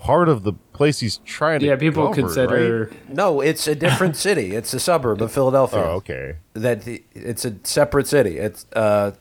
part 0.04 0.28
of 0.28 0.44
the 0.44 0.52
place 0.74 1.00
he's 1.00 1.18
trying 1.26 1.62
to. 1.62 1.66
yeah, 1.66 1.76
people 1.78 2.08
cover, 2.10 2.22
consider. 2.22 2.90
right? 2.92 3.10
No, 3.10 3.40
it's 3.42 3.68
a 3.68 3.76
different 3.76 4.16
city. 4.28 4.54
It's 4.54 4.74
a 4.74 4.80
suburb 4.80 5.22
of 5.22 5.32
Philadelphia. 5.32 5.80
Oh, 5.80 5.92
okay. 6.04 6.36
That 6.54 6.82
the, 6.84 7.02
it's 7.14 7.46
a 7.46 7.56
separate 7.64 8.08
city. 8.08 8.38
It's 8.38 8.66
uh, 8.74 9.12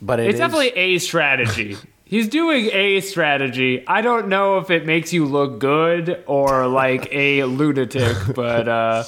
but 0.00 0.18
it 0.18 0.26
It's 0.28 0.34
is- 0.34 0.40
definitely 0.40 0.70
a 0.70 0.98
strategy. 0.98 1.76
He's 2.04 2.26
doing 2.28 2.70
a 2.72 3.00
strategy. 3.02 3.84
I 3.86 4.00
don't 4.02 4.26
know 4.28 4.56
if 4.58 4.68
it 4.70 4.84
makes 4.84 5.12
you 5.12 5.26
look 5.26 5.60
good 5.60 6.24
or 6.26 6.66
like 6.66 7.06
a 7.12 7.44
lunatic, 7.44 8.16
but 8.34 8.66
uh, 8.66 9.04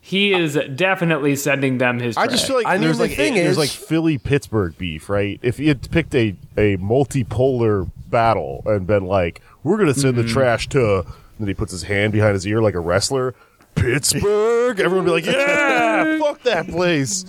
he 0.00 0.32
is 0.32 0.58
definitely 0.74 1.36
sending 1.36 1.76
them 1.78 1.98
his. 1.98 2.16
I 2.16 2.26
just 2.28 2.46
feel 2.46 2.56
like 2.56 2.66
I 2.66 2.74
mean, 2.74 2.82
there's 2.82 2.96
the 2.96 3.04
like 3.08 3.12
thing 3.16 3.34
there's 3.34 3.52
is- 3.52 3.58
like 3.58 3.68
Philly 3.68 4.16
Pittsburgh 4.18 4.78
beef, 4.78 5.10
right? 5.10 5.38
If 5.42 5.58
he 5.58 5.68
had 5.68 5.90
picked 5.90 6.14
a 6.14 6.34
a 6.56 6.76
multipolar 6.78 7.90
battle 8.08 8.62
and 8.66 8.86
been 8.86 9.04
like, 9.06 9.42
we're 9.62 9.78
gonna 9.78 9.94
send 9.94 10.16
Mm-hmm. 10.16 10.26
the 10.26 10.32
trash 10.32 10.68
to, 10.70 10.98
and 11.00 11.06
then 11.38 11.48
he 11.48 11.54
puts 11.54 11.72
his 11.72 11.82
hand 11.84 12.12
behind 12.12 12.34
his 12.34 12.46
ear 12.46 12.60
like 12.62 12.74
a 12.74 12.80
wrestler, 12.80 13.34
Pittsburgh. 13.74 14.80
Everyone 14.80 15.04
be 15.04 15.10
like, 15.10 15.26
yeah, 15.26 16.18
fuck 16.20 16.42
that 16.42 16.66
place. 16.68 17.24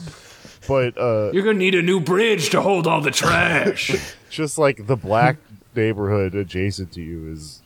But 0.68 0.98
uh, 0.98 1.32
You're 1.34 1.44
gonna 1.44 1.58
need 1.58 1.76
a 1.76 1.82
new 1.82 2.00
bridge 2.00 2.50
to 2.52 2.62
hold 2.62 2.88
all 2.88 3.02
the 3.02 3.12
trash. 3.12 3.92
just 4.30 4.58
like 4.58 4.86
the 4.88 4.96
black 4.96 5.38
neighborhood 5.76 6.36
adjacent 6.36 6.92
to 6.94 7.02
you 7.02 7.32
is 7.32 7.62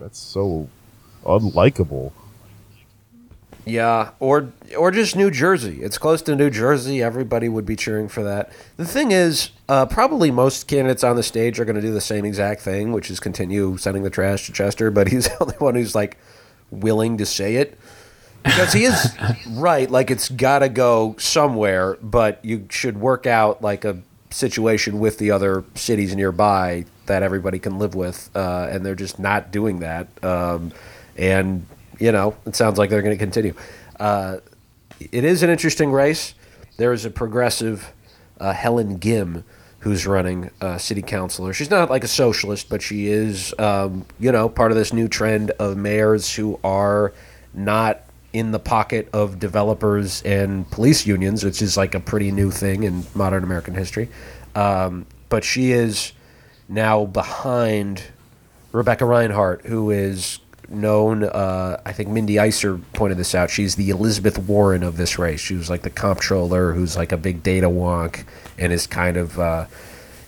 that's 0.00 0.18
so 0.18 0.68
unlikable. 1.24 2.12
Yeah, 3.66 4.10
or 4.20 4.52
or 4.76 4.90
just 4.90 5.16
New 5.16 5.30
Jersey. 5.30 5.82
It's 5.82 5.96
close 5.96 6.20
to 6.22 6.36
New 6.36 6.50
Jersey. 6.50 7.02
Everybody 7.02 7.48
would 7.48 7.64
be 7.64 7.76
cheering 7.76 8.08
for 8.08 8.22
that. 8.22 8.52
The 8.76 8.84
thing 8.84 9.10
is, 9.10 9.50
uh, 9.68 9.86
probably 9.86 10.30
most 10.30 10.68
candidates 10.68 11.02
on 11.04 11.16
the 11.16 11.22
stage 11.22 11.58
are 11.58 11.64
going 11.64 11.76
to 11.76 11.82
do 11.82 11.92
the 11.92 12.00
same 12.00 12.24
exact 12.24 12.60
thing, 12.60 12.92
which 12.92 13.10
is 13.10 13.20
continue 13.20 13.76
sending 13.76 14.02
the 14.02 14.10
trash 14.10 14.46
to 14.46 14.52
Chester. 14.52 14.90
But 14.90 15.08
he's 15.12 15.24
the 15.24 15.42
only 15.42 15.56
one 15.56 15.74
who's 15.74 15.94
like 15.94 16.18
willing 16.70 17.18
to 17.18 17.26
say 17.26 17.56
it 17.56 17.78
because 18.42 18.72
he 18.72 18.84
is 18.84 19.16
right. 19.50 19.90
Like 19.90 20.10
it's 20.10 20.28
got 20.28 20.60
to 20.60 20.68
go 20.68 21.16
somewhere, 21.18 21.94
but 22.02 22.44
you 22.44 22.66
should 22.70 23.00
work 23.00 23.26
out 23.26 23.62
like 23.62 23.84
a 23.84 23.98
situation 24.30 24.98
with 24.98 25.18
the 25.18 25.30
other 25.30 25.64
cities 25.74 26.14
nearby 26.14 26.84
that 27.06 27.22
everybody 27.22 27.58
can 27.58 27.78
live 27.78 27.94
with, 27.94 28.30
uh, 28.34 28.68
and 28.70 28.84
they're 28.84 28.94
just 28.94 29.18
not 29.18 29.50
doing 29.50 29.80
that. 29.80 30.08
Um, 30.24 30.72
and 31.16 31.66
you 31.98 32.12
know, 32.12 32.36
it 32.44 32.56
sounds 32.56 32.78
like 32.78 32.90
they're 32.90 33.02
going 33.02 33.16
to 33.16 33.24
continue. 33.24 33.54
Uh, 33.98 34.38
it 35.00 35.24
is 35.24 35.42
an 35.42 35.50
interesting 35.50 35.92
race. 35.92 36.34
There 36.76 36.92
is 36.92 37.04
a 37.04 37.10
progressive 37.10 37.92
uh, 38.40 38.52
Helen 38.52 39.00
Gym 39.00 39.44
who's 39.84 40.06
running 40.06 40.50
uh, 40.62 40.78
city 40.78 41.02
councilor. 41.02 41.52
She's 41.52 41.68
not 41.68 41.90
like 41.90 42.04
a 42.04 42.08
socialist, 42.08 42.70
but 42.70 42.80
she 42.80 43.08
is, 43.08 43.54
um, 43.58 44.06
you 44.18 44.32
know, 44.32 44.48
part 44.48 44.70
of 44.70 44.78
this 44.78 44.94
new 44.94 45.08
trend 45.08 45.50
of 45.52 45.76
mayors 45.76 46.34
who 46.34 46.58
are 46.64 47.12
not 47.52 48.00
in 48.32 48.50
the 48.50 48.58
pocket 48.58 49.10
of 49.12 49.38
developers 49.38 50.22
and 50.22 50.68
police 50.70 51.06
unions, 51.06 51.44
which 51.44 51.60
is 51.60 51.76
like 51.76 51.94
a 51.94 52.00
pretty 52.00 52.32
new 52.32 52.50
thing 52.50 52.82
in 52.84 53.04
modern 53.14 53.44
American 53.44 53.74
history. 53.74 54.08
Um, 54.54 55.04
but 55.28 55.44
she 55.44 55.72
is 55.72 56.12
now 56.66 57.04
behind 57.04 58.04
Rebecca 58.72 59.04
Rhynhart, 59.04 59.66
who 59.66 59.90
is 59.90 60.38
known. 60.68 61.24
Uh, 61.24 61.80
I 61.84 61.92
think 61.92 62.08
Mindy 62.08 62.34
Isser 62.34 62.80
pointed 62.92 63.18
this 63.18 63.34
out. 63.34 63.50
She's 63.50 63.76
the 63.76 63.90
Elizabeth 63.90 64.38
Warren 64.38 64.82
of 64.82 64.96
this 64.96 65.18
race. 65.18 65.40
She 65.40 65.54
was 65.54 65.70
like 65.70 65.82
the 65.82 65.90
comptroller, 65.90 66.72
who's 66.72 66.96
like 66.96 67.12
a 67.12 67.16
big 67.16 67.42
data 67.42 67.68
wonk, 67.68 68.24
and 68.58 68.72
is 68.72 68.86
kind 68.86 69.16
of, 69.16 69.38
uh, 69.38 69.66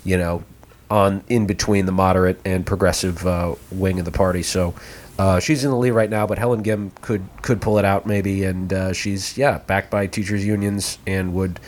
you 0.04 0.16
know, 0.16 0.44
on 0.90 1.24
in 1.28 1.46
between 1.46 1.86
the 1.86 1.92
moderate 1.92 2.40
and 2.44 2.64
progressive 2.64 3.26
uh, 3.26 3.54
wing 3.70 3.98
of 3.98 4.04
the 4.04 4.12
party. 4.12 4.42
So. 4.42 4.74
Uh, 5.18 5.40
she's 5.40 5.64
in 5.64 5.70
the 5.70 5.76
lead 5.78 5.92
right 5.92 6.10
now, 6.10 6.26
but 6.26 6.36
Helen 6.36 6.62
Gym 6.62 6.92
could 7.00 7.26
could 7.40 7.62
pull 7.62 7.78
it 7.78 7.86
out 7.86 8.04
maybe, 8.04 8.44
and 8.44 8.70
uh, 8.70 8.92
she's 8.92 9.38
yeah 9.38 9.60
backed 9.66 9.90
by 9.90 10.06
teachers 10.06 10.44
unions 10.44 10.98
and 11.06 11.32
would 11.32 11.58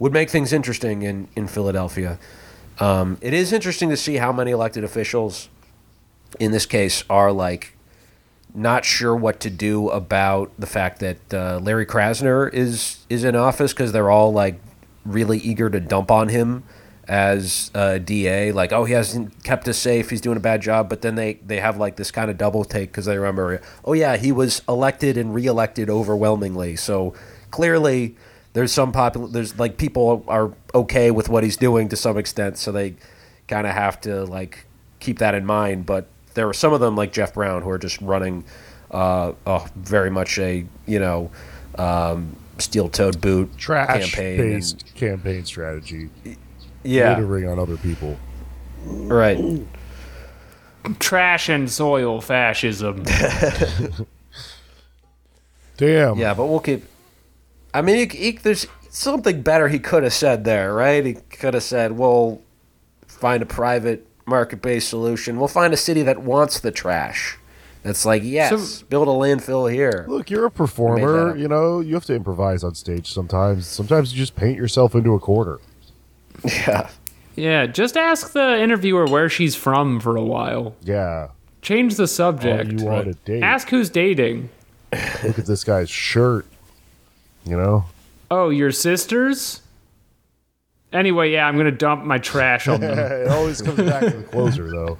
would 0.00 0.12
make 0.12 0.28
things 0.28 0.52
interesting 0.52 1.02
in 1.02 1.28
in 1.36 1.46
Philadelphia. 1.46 2.18
Um, 2.80 3.18
it 3.20 3.34
is 3.34 3.52
interesting 3.52 3.90
to 3.90 3.96
see 3.96 4.16
how 4.16 4.32
many 4.32 4.50
elected 4.50 4.82
officials, 4.82 5.48
in 6.40 6.50
this 6.50 6.66
case, 6.66 7.04
are 7.08 7.30
like 7.30 7.71
not 8.54 8.84
sure 8.84 9.14
what 9.16 9.40
to 9.40 9.50
do 9.50 9.88
about 9.88 10.52
the 10.58 10.66
fact 10.66 11.00
that 11.00 11.34
uh, 11.34 11.58
Larry 11.62 11.86
Krasner 11.86 12.52
is 12.52 13.04
is 13.08 13.24
in 13.24 13.34
office 13.34 13.72
because 13.72 13.92
they're 13.92 14.10
all 14.10 14.32
like 14.32 14.60
really 15.04 15.38
eager 15.38 15.70
to 15.70 15.80
dump 15.80 16.10
on 16.10 16.28
him 16.28 16.62
as 17.08 17.70
a 17.74 17.98
DA. 17.98 18.52
Like, 18.52 18.72
oh, 18.72 18.84
he 18.84 18.92
hasn't 18.92 19.42
kept 19.42 19.66
us 19.68 19.78
safe. 19.78 20.10
He's 20.10 20.20
doing 20.20 20.36
a 20.36 20.40
bad 20.40 20.62
job. 20.62 20.88
But 20.88 21.02
then 21.02 21.14
they 21.14 21.34
they 21.34 21.60
have 21.60 21.76
like 21.76 21.96
this 21.96 22.10
kind 22.10 22.30
of 22.30 22.38
double 22.38 22.64
take 22.64 22.90
because 22.90 23.06
they 23.06 23.16
remember, 23.16 23.60
oh 23.84 23.92
yeah, 23.92 24.16
he 24.16 24.32
was 24.32 24.62
elected 24.68 25.16
and 25.16 25.34
reelected 25.34 25.88
overwhelmingly. 25.88 26.76
So 26.76 27.14
clearly 27.50 28.16
there's 28.52 28.72
some 28.72 28.92
popular 28.92 29.28
there's 29.28 29.58
like 29.58 29.76
people 29.76 30.24
are 30.28 30.52
okay 30.74 31.10
with 31.10 31.28
what 31.28 31.44
he's 31.44 31.56
doing 31.56 31.88
to 31.88 31.96
some 31.96 32.18
extent 32.18 32.58
so 32.58 32.72
they 32.72 32.94
kind 33.48 33.66
of 33.66 33.72
have 33.72 34.00
to 34.00 34.24
like 34.24 34.66
keep 35.00 35.18
that 35.18 35.34
in 35.34 35.44
mind 35.44 35.86
but 35.86 36.06
there 36.34 36.48
are 36.48 36.54
some 36.54 36.72
of 36.72 36.80
them 36.80 36.96
like 36.96 37.12
jeff 37.12 37.34
brown 37.34 37.62
who 37.62 37.70
are 37.70 37.78
just 37.78 38.00
running 38.00 38.44
uh, 38.90 39.32
uh 39.46 39.66
very 39.76 40.10
much 40.10 40.38
a 40.38 40.64
you 40.86 40.98
know 40.98 41.30
um, 41.76 42.36
steel-toed 42.58 43.20
boot 43.20 43.50
Trash 43.56 44.12
campaign 44.12 44.40
and- 44.40 44.50
based 44.54 44.94
campaign 44.94 45.44
strategy. 45.44 46.10
Yeah. 46.84 47.10
Littering 47.16 47.48
on 47.48 47.58
other 47.58 47.76
people. 47.76 48.18
right 48.84 49.38
Trash 50.98 51.48
and 51.48 51.70
soil 51.70 52.20
fascism. 52.20 53.04
Damn. 55.76 56.18
yeah 56.18 56.34
but 56.34 56.46
we'll 56.46 56.60
keep 56.60 56.84
i 57.72 57.80
mean 57.82 58.10
he, 58.10 58.16
he, 58.16 58.32
there's 58.32 58.66
something 58.90 59.42
better 59.42 59.68
he 59.68 59.78
could 59.78 60.02
have 60.02 60.12
said 60.12 60.44
there 60.44 60.74
right 60.74 61.04
he 61.04 61.14
could 61.14 61.54
have 61.54 61.62
said 61.62 61.92
well 61.92 62.40
find 63.08 63.42
a 63.42 63.46
private 63.46 64.06
market-based 64.26 64.88
solution 64.88 65.38
we'll 65.38 65.48
find 65.48 65.72
a 65.72 65.76
city 65.76 66.02
that 66.02 66.22
wants 66.22 66.60
the 66.60 66.70
trash 66.70 67.38
that's 67.82 68.04
like 68.06 68.22
yes 68.24 68.82
build 68.82 69.08
a 69.08 69.10
landfill 69.10 69.72
here 69.72 70.04
Look, 70.08 70.30
you're 70.30 70.46
a 70.46 70.50
performer. 70.50 71.36
You 71.36 71.48
know, 71.48 71.80
you 71.80 71.94
have 71.94 72.04
to 72.04 72.14
improvise 72.14 72.62
on 72.62 72.76
stage 72.76 73.12
sometimes. 73.12 73.66
Sometimes 73.66 74.12
you 74.12 74.18
just 74.18 74.36
paint 74.36 74.56
yourself 74.56 74.94
into 74.94 75.14
a 75.14 75.18
corner. 75.18 75.58
yeah 76.44 76.88
yeah, 77.34 77.66
just 77.66 77.96
ask 77.96 78.32
the 78.32 78.60
interviewer 78.60 79.06
where 79.06 79.28
she's 79.28 79.54
from 79.54 80.00
for 80.00 80.16
a 80.16 80.22
while. 80.24 80.74
Yeah. 80.82 81.28
Change 81.62 81.94
the 81.94 82.06
subject. 82.06 82.72
you 82.72 82.88
on 82.88 83.08
a 83.08 83.14
date. 83.14 83.42
Ask 83.42 83.68
who's 83.68 83.88
dating. 83.88 84.50
Look 84.92 85.38
at 85.38 85.46
this 85.46 85.64
guy's 85.64 85.88
shirt. 85.88 86.46
You 87.44 87.56
know? 87.56 87.86
Oh, 88.30 88.50
your 88.50 88.70
sisters? 88.70 89.61
Anyway, 90.92 91.32
yeah, 91.32 91.46
I'm 91.46 91.56
gonna 91.56 91.70
dump 91.70 92.04
my 92.04 92.18
trash 92.18 92.68
on 92.68 92.80
them. 92.80 92.98
it 92.98 93.28
always 93.28 93.62
comes 93.62 93.78
back 93.78 94.02
to 94.02 94.10
the 94.18 94.22
closer, 94.24 94.70
though. 94.70 94.98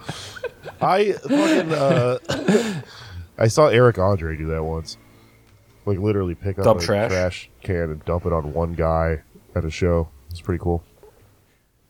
I 0.80 1.12
fucking 1.12 1.72
uh, 1.72 2.18
I 3.38 3.48
saw 3.48 3.68
Eric 3.68 3.98
Andre 3.98 4.36
do 4.36 4.46
that 4.48 4.64
once. 4.64 4.96
Like 5.84 5.98
literally 5.98 6.34
pick 6.34 6.58
up 6.58 6.64
Dump 6.64 6.80
a 6.80 6.84
trash? 6.84 7.10
trash 7.10 7.50
can 7.62 7.90
and 7.90 8.04
dump 8.04 8.24
it 8.26 8.32
on 8.32 8.52
one 8.52 8.74
guy 8.74 9.22
at 9.54 9.64
a 9.64 9.70
show. 9.70 10.08
It's 10.30 10.40
pretty 10.40 10.62
cool. 10.62 10.82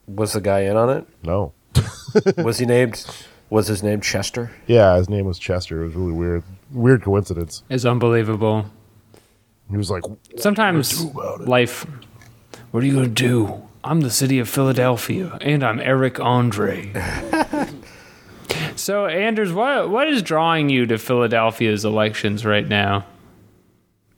was 0.07 0.33
the 0.33 0.41
guy 0.41 0.61
in 0.61 0.75
on 0.75 0.89
it 0.89 1.07
No. 1.23 1.53
was 2.37 2.57
he 2.59 2.65
named 2.65 3.05
was 3.49 3.67
his 3.67 3.83
name 3.83 4.01
chester 4.01 4.51
Yeah, 4.67 4.97
his 4.97 5.09
name 5.09 5.25
was 5.25 5.37
Chester. 5.39 5.83
It 5.83 5.85
was 5.87 5.95
really 5.95 6.11
weird. 6.11 6.43
Weird 6.71 7.03
coincidence. 7.03 7.63
It's 7.69 7.85
unbelievable. 7.85 8.65
He 9.69 9.77
was 9.77 9.89
like, 9.91 10.03
Sometimes 10.37 11.03
life. 11.39 11.85
What 12.71 12.83
are 12.83 12.87
you 12.87 12.93
gonna 12.95 13.07
do? 13.07 13.61
I'm 13.85 13.99
the 13.99 14.11
city 14.11 14.39
of 14.39 14.47
Philadelphia, 14.47 15.37
and 15.41 15.61
I'm 15.61 15.81
Eric 15.81 16.17
Andre. 16.17 16.93
so, 18.77 19.07
Anders, 19.07 19.51
what 19.51 19.89
what 19.89 20.07
is 20.07 20.21
drawing 20.21 20.69
you 20.69 20.85
to 20.85 20.97
Philadelphia's 20.97 21.83
elections 21.83 22.45
right 22.45 22.65
now? 22.65 23.05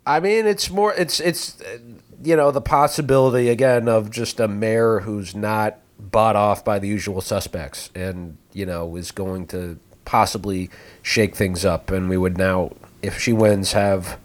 I 0.06 0.20
mean, 0.20 0.46
it's 0.46 0.70
more. 0.70 0.94
It's 0.94 1.20
it's 1.20 1.60
uh, 1.62 1.80
you 2.24 2.36
know 2.36 2.52
the 2.52 2.62
possibility 2.62 3.50
again 3.50 3.88
of 3.88 4.12
just 4.12 4.40
a 4.40 4.48
mayor 4.48 5.00
who's 5.00 5.34
not 5.34 5.80
bought 5.98 6.36
off 6.36 6.64
by 6.64 6.78
the 6.78 6.88
usual 6.88 7.22
suspects, 7.22 7.90
and 7.96 8.38
you 8.54 8.68
know 8.68 8.96
is 8.96 9.10
going 9.10 9.48
to 9.48 9.80
possibly 10.06 10.70
shake 11.02 11.36
things 11.36 11.66
up. 11.66 11.90
And 11.90 12.08
we 12.08 12.18
would 12.18 12.38
now, 12.38 12.74
if 13.02 13.20
she 13.20 13.34
wins, 13.34 13.72
have 13.72 14.20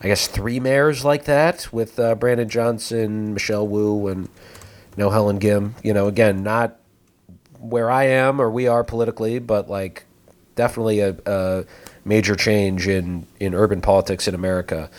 I 0.00 0.08
guess 0.08 0.26
three 0.26 0.58
mayors 0.58 1.04
like 1.04 1.24
that 1.24 1.70
with 1.70 1.98
uh, 1.98 2.14
Brandon 2.14 2.48
Johnson, 2.48 3.34
Michelle 3.34 3.68
Wu, 3.68 4.08
and 4.08 4.30
know 4.96 5.10
Helen 5.10 5.40
Gym. 5.40 5.74
You 5.82 5.94
know, 5.94 6.06
again, 6.06 6.42
not 6.42 6.76
where 7.58 7.90
I 7.90 8.04
am 8.04 8.40
or 8.40 8.50
we 8.50 8.68
are 8.68 8.82
politically, 8.82 9.38
but 9.38 9.68
like 9.68 10.04
definitely 10.56 11.00
a, 11.00 11.16
a 11.26 11.64
major 12.04 12.34
change 12.34 12.88
in, 12.88 13.26
in 13.38 13.54
urban 13.54 13.80
politics 13.80 14.26
in 14.26 14.34
America. 14.34 14.90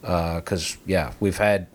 Because 0.00 0.76
yeah, 0.86 1.12
we've 1.20 1.36
had, 1.36 1.66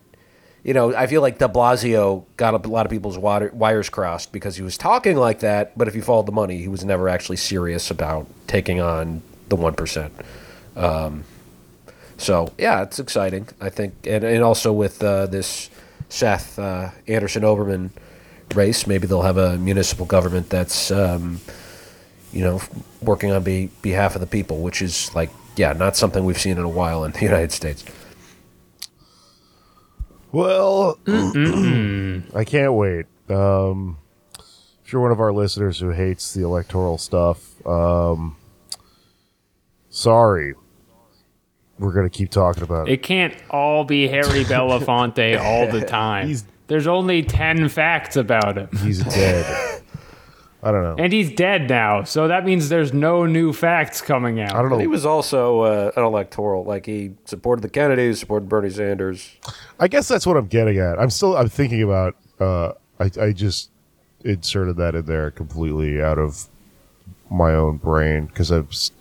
you 0.63 0.73
know, 0.73 0.95
I 0.95 1.07
feel 1.07 1.21
like 1.21 1.37
De 1.37 1.47
Blasio 1.47 2.25
got 2.37 2.53
a 2.53 2.69
lot 2.69 2.85
of 2.85 2.89
people's 2.89 3.17
water, 3.17 3.51
wires 3.53 3.89
crossed 3.89 4.31
because 4.31 4.55
he 4.55 4.63
was 4.63 4.77
talking 4.77 5.17
like 5.17 5.39
that, 5.39 5.77
but 5.77 5.87
if 5.87 5.95
you 5.95 6.01
followed 6.01 6.25
the 6.25 6.31
money, 6.31 6.57
he 6.57 6.67
was 6.67 6.83
never 6.83 7.09
actually 7.09 7.37
serious 7.37 7.91
about 7.91 8.27
taking 8.47 8.79
on 8.81 9.21
the 9.49 9.55
one 9.55 9.75
percent. 9.75 10.13
Um, 10.75 11.25
so 12.17 12.53
yeah, 12.57 12.81
it's 12.81 12.99
exciting. 12.99 13.47
I 13.59 13.69
think, 13.69 13.93
and, 14.05 14.23
and 14.23 14.43
also 14.43 14.71
with 14.71 15.03
uh, 15.03 15.27
this 15.27 15.69
Seth 16.13 16.59
uh, 16.59 16.91
Anderson 17.07 17.41
Oberman 17.41 17.89
race, 18.53 18.85
maybe 18.85 19.07
they'll 19.07 19.23
have 19.23 19.37
a 19.37 19.57
municipal 19.57 20.05
government 20.05 20.47
that's 20.47 20.91
um, 20.91 21.41
you 22.31 22.41
know 22.41 22.61
working 23.01 23.31
on 23.31 23.41
be, 23.41 23.71
behalf 23.81 24.13
of 24.13 24.21
the 24.21 24.27
people, 24.27 24.59
which 24.61 24.83
is 24.83 25.13
like 25.15 25.31
yeah, 25.55 25.73
not 25.73 25.97
something 25.97 26.23
we've 26.23 26.39
seen 26.39 26.59
in 26.59 26.63
a 26.63 26.69
while 26.69 27.03
in 27.03 27.13
the 27.13 27.19
United 27.21 27.51
States. 27.51 27.83
Well, 30.31 30.99
I 31.07 32.43
can't 32.45 32.73
wait. 32.73 33.07
Um, 33.29 33.97
if 34.85 34.93
you're 34.93 35.01
one 35.01 35.11
of 35.11 35.19
our 35.19 35.33
listeners 35.33 35.79
who 35.79 35.89
hates 35.89 36.35
the 36.35 36.43
electoral 36.43 36.99
stuff, 36.99 37.65
um, 37.65 38.35
sorry. 39.89 40.53
We're 41.79 41.93
going 41.93 42.09
to 42.09 42.15
keep 42.15 42.29
talking 42.29 42.63
about 42.63 42.87
it. 42.87 42.93
It 42.93 43.03
can't 43.03 43.33
all 43.49 43.83
be 43.83 44.07
Harry 44.07 44.23
Belafonte 44.45 45.39
all 45.41 45.69
the 45.71 45.81
time. 45.85 46.27
He's- 46.27 46.45
There's 46.67 46.87
only 46.87 47.23
10 47.23 47.67
facts 47.69 48.15
about 48.15 48.57
him. 48.57 48.69
He's 48.81 49.03
dead. 49.03 49.81
I 50.65 50.71
don't 50.71 50.83
know. 50.83 50.95
And 51.03 51.11
he's 51.11 51.29
dead 51.33 51.67
now, 51.69 52.03
so 52.05 52.29
that 52.29 52.45
means 52.45 52.69
there's 52.69 52.93
no 52.93 53.25
new 53.25 53.51
facts 53.51 53.99
coming 54.01 54.39
out. 54.39 54.53
I 54.55 54.61
don't 54.61 54.71
know. 54.71 54.77
He 54.79 54.87
was 54.87 55.05
also 55.05 55.59
uh, 55.61 55.91
an 55.97 56.03
electoral, 56.03 56.63
like 56.63 56.85
he 56.85 57.15
supported 57.25 57.63
the 57.63 57.69
Kennedys, 57.69 58.21
supported 58.21 58.47
Bernie 58.47 58.69
Sanders. 58.69 59.29
I 59.77 59.89
guess 59.89 60.07
that's 60.07 60.25
what 60.25 60.37
I'm 60.37 60.47
getting 60.47 60.77
at. 60.77 60.99
I'm 60.99 61.09
still 61.09 61.35
I'm 61.35 61.49
thinking 61.49 61.83
about 61.83 62.15
uh 62.39 62.71
I 62.97 63.09
I 63.21 63.31
just 63.33 63.71
inserted 64.23 64.77
that 64.77 64.95
in 64.95 65.05
there 65.05 65.31
completely 65.31 66.01
out 66.01 66.17
of 66.17 66.47
my 67.29 67.53
own 67.53 67.75
brain 67.75 68.27
because 68.27 68.49
I'm 68.49 68.69
s- 68.71 68.91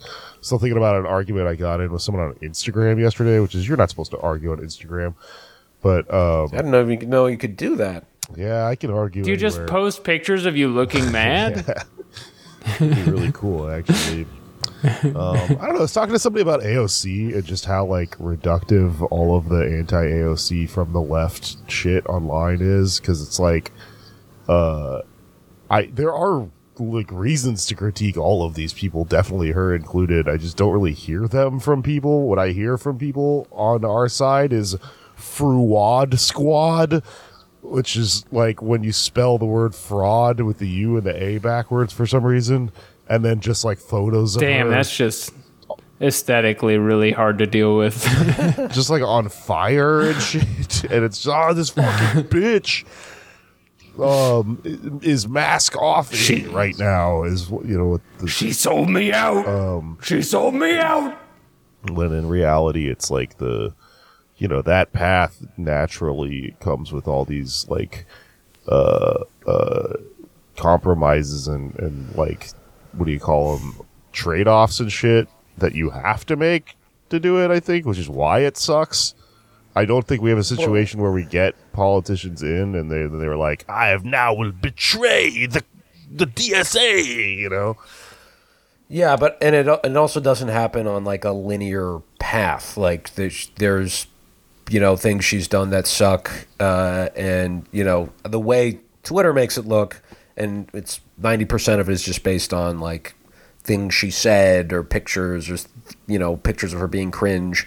still 0.42 0.58
thinking 0.58 0.76
about 0.76 0.96
an 0.96 1.06
argument 1.06 1.48
I 1.48 1.54
got 1.54 1.80
in 1.80 1.90
with 1.90 2.02
someone 2.02 2.24
on 2.24 2.34
Instagram 2.34 3.00
yesterday, 3.00 3.40
which 3.40 3.54
is 3.54 3.66
you're 3.66 3.78
not 3.78 3.88
supposed 3.88 4.10
to 4.10 4.18
argue 4.18 4.52
on 4.52 4.58
Instagram. 4.58 5.14
But 5.80 6.12
um 6.12 6.50
I 6.52 6.60
don't 6.62 6.70
know 6.70 6.86
if 6.86 7.02
you 7.02 7.06
know 7.08 7.26
you 7.26 7.38
could 7.38 7.56
do 7.56 7.76
that. 7.76 8.04
yeah, 8.36 8.66
I 8.66 8.76
can 8.76 8.90
argue. 8.90 9.24
Do 9.24 9.30
you 9.30 9.36
just 9.36 9.64
post 9.66 10.04
pictures 10.04 10.44
of 10.44 10.56
you 10.56 10.68
looking 10.68 11.10
mad? 11.20 11.64
It'd 12.80 12.94
be 12.94 13.10
really 13.10 13.32
cool 13.32 13.70
actually. 13.70 14.26
um, 14.84 15.14
I 15.14 15.66
don't 15.66 15.74
know. 15.74 15.78
I 15.78 15.80
was 15.80 15.92
talking 15.92 16.12
to 16.12 16.18
somebody 16.18 16.42
about 16.42 16.60
AOC 16.60 17.34
and 17.34 17.44
just 17.44 17.64
how 17.64 17.84
like 17.84 18.16
reductive 18.18 19.06
all 19.12 19.36
of 19.36 19.48
the 19.48 19.60
anti 19.60 20.04
AOC 20.04 20.68
from 20.68 20.92
the 20.92 21.00
left 21.00 21.56
shit 21.70 22.04
online 22.06 22.58
is 22.60 22.98
because 22.98 23.22
it's 23.22 23.38
like, 23.38 23.70
uh, 24.48 25.02
I 25.70 25.86
there 25.86 26.12
are 26.12 26.48
like 26.78 27.10
reasons 27.10 27.66
to 27.66 27.74
critique 27.74 28.16
all 28.16 28.44
of 28.44 28.54
these 28.54 28.72
people, 28.72 29.04
definitely 29.04 29.52
her 29.52 29.74
included. 29.74 30.28
I 30.28 30.36
just 30.36 30.56
don't 30.56 30.72
really 30.72 30.92
hear 30.94 31.28
them 31.28 31.60
from 31.60 31.82
people. 31.82 32.28
What 32.28 32.38
I 32.38 32.50
hear 32.50 32.78
from 32.78 32.98
people 32.98 33.46
on 33.50 33.84
our 33.84 34.08
side 34.08 34.52
is 34.52 34.76
Fruad 35.16 36.18
Squad. 36.18 37.02
which 37.62 37.96
is 37.96 38.24
like 38.32 38.60
when 38.60 38.82
you 38.82 38.92
spell 38.92 39.38
the 39.38 39.46
word 39.46 39.74
fraud 39.74 40.40
with 40.40 40.58
the 40.58 40.68
U 40.68 40.96
and 40.96 41.06
the 41.06 41.22
A 41.22 41.38
backwards 41.38 41.92
for 41.92 42.06
some 42.06 42.24
reason, 42.24 42.72
and 43.08 43.24
then 43.24 43.40
just 43.40 43.64
like 43.64 43.78
photos 43.78 44.34
of 44.36 44.40
Damn, 44.42 44.68
that's 44.68 44.94
just 44.96 45.32
aesthetically 46.00 46.76
really 46.78 47.12
hard 47.12 47.38
to 47.38 47.46
deal 47.46 47.76
with. 47.76 48.02
just 48.72 48.90
like 48.90 49.02
on 49.02 49.28
fire 49.28 50.00
and 50.00 50.20
shit. 50.22 50.84
And 50.84 51.04
it's 51.04 51.26
oh 51.26 51.54
this 51.54 51.70
fucking 51.70 52.24
bitch 52.24 52.84
um 54.00 54.60
is 55.02 55.28
mask 55.28 55.76
off 55.76 56.14
She- 56.14 56.46
right 56.46 56.76
now 56.78 57.24
is 57.24 57.50
you 57.50 57.76
know 57.78 57.86
what 57.88 58.00
the, 58.18 58.28
she 58.28 58.52
sold 58.52 58.88
me 58.88 59.12
out. 59.12 59.46
um 59.46 59.98
she 60.02 60.22
sold 60.22 60.54
me 60.54 60.76
out. 60.78 61.16
when 61.90 62.12
in 62.12 62.28
reality 62.28 62.88
it's 62.88 63.10
like 63.10 63.38
the 63.38 63.74
you 64.38 64.48
know 64.48 64.62
that 64.62 64.92
path 64.92 65.44
naturally 65.56 66.56
comes 66.60 66.92
with 66.92 67.06
all 67.06 67.24
these 67.24 67.66
like 67.68 68.06
uh 68.68 69.18
uh 69.46 69.92
compromises 70.56 71.48
and 71.48 71.74
and 71.78 72.14
like 72.14 72.50
what 72.92 73.06
do 73.06 73.12
you 73.12 73.20
call 73.20 73.56
them 73.56 73.80
trade-offs 74.12 74.80
and 74.80 74.92
shit 74.92 75.26
that 75.58 75.74
you 75.74 75.90
have 75.90 76.24
to 76.26 76.36
make 76.36 76.76
to 77.08 77.18
do 77.18 77.42
it 77.42 77.50
i 77.50 77.58
think 77.58 77.86
which 77.86 77.98
is 77.98 78.08
why 78.08 78.40
it 78.40 78.56
sucks 78.56 79.14
i 79.74 79.84
don't 79.84 80.06
think 80.06 80.22
we 80.22 80.30
have 80.30 80.38
a 80.38 80.44
situation 80.44 81.00
where 81.00 81.12
we 81.12 81.24
get 81.24 81.54
politicians 81.72 82.42
in 82.42 82.74
and 82.74 82.90
they 82.90 83.06
they 83.06 83.28
were 83.28 83.36
like 83.36 83.64
i 83.68 83.88
have 83.88 84.04
now 84.04 84.32
will 84.34 84.52
betray 84.52 85.46
the 85.46 85.62
the 86.10 86.26
dsa 86.26 87.36
you 87.36 87.48
know 87.48 87.76
Yeah, 88.88 89.16
but 89.16 89.38
and 89.40 89.54
it 89.54 89.66
it 89.66 89.96
also 89.96 90.20
doesn't 90.20 90.48
happen 90.48 90.86
on 90.86 91.02
like 91.02 91.24
a 91.24 91.32
linear 91.32 92.00
path. 92.18 92.76
Like 92.76 93.14
there's 93.14 93.50
there's 93.56 94.06
you 94.68 94.80
know 94.80 94.96
things 94.96 95.24
she's 95.24 95.48
done 95.48 95.70
that 95.70 95.86
suck, 95.86 96.30
uh, 96.60 97.08
and 97.16 97.64
you 97.72 97.84
know 97.84 98.10
the 98.22 98.38
way 98.38 98.80
Twitter 99.02 99.32
makes 99.32 99.56
it 99.56 99.64
look, 99.64 100.02
and 100.36 100.68
it's 100.74 101.00
ninety 101.16 101.46
percent 101.46 101.80
of 101.80 101.88
it 101.88 101.92
is 101.92 102.02
just 102.02 102.22
based 102.22 102.52
on 102.52 102.80
like 102.80 103.14
things 103.64 103.94
she 103.94 104.10
said 104.10 104.74
or 104.74 104.82
pictures 104.82 105.48
or 105.48 105.56
you 106.06 106.18
know 106.18 106.36
pictures 106.36 106.74
of 106.74 106.80
her 106.80 106.88
being 106.88 107.10
cringe, 107.10 107.66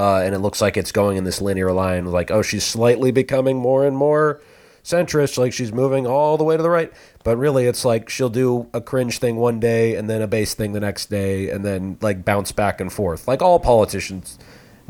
uh, 0.00 0.22
and 0.24 0.34
it 0.34 0.38
looks 0.38 0.62
like 0.62 0.78
it's 0.78 0.92
going 0.92 1.18
in 1.18 1.24
this 1.24 1.42
linear 1.42 1.72
line. 1.72 2.06
Like 2.06 2.30
oh, 2.30 2.40
she's 2.40 2.64
slightly 2.64 3.10
becoming 3.10 3.58
more 3.58 3.84
and 3.84 3.94
more 3.94 4.40
centrist, 4.82 5.36
like 5.36 5.52
she's 5.52 5.74
moving 5.74 6.06
all 6.06 6.38
the 6.38 6.44
way 6.44 6.56
to 6.56 6.62
the 6.62 6.70
right. 6.70 6.90
But 7.22 7.36
really, 7.36 7.66
it's 7.66 7.84
like 7.84 8.08
she'll 8.08 8.30
do 8.30 8.66
a 8.72 8.80
cringe 8.80 9.18
thing 9.18 9.36
one 9.36 9.60
day 9.60 9.96
and 9.96 10.08
then 10.08 10.22
a 10.22 10.26
base 10.26 10.54
thing 10.54 10.72
the 10.72 10.80
next 10.80 11.10
day, 11.10 11.50
and 11.50 11.62
then 11.66 11.98
like 12.00 12.24
bounce 12.24 12.50
back 12.50 12.80
and 12.80 12.90
forth, 12.90 13.28
like 13.28 13.42
all 13.42 13.60
politicians 13.60 14.38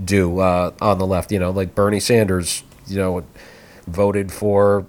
do 0.02 0.38
uh, 0.38 0.70
on 0.80 0.98
the 0.98 1.06
left. 1.06 1.32
You 1.32 1.40
know, 1.40 1.50
like 1.50 1.74
Bernie 1.74 1.98
Sanders, 1.98 2.62
you 2.86 2.96
know, 2.96 3.24
voted 3.88 4.30
for 4.30 4.86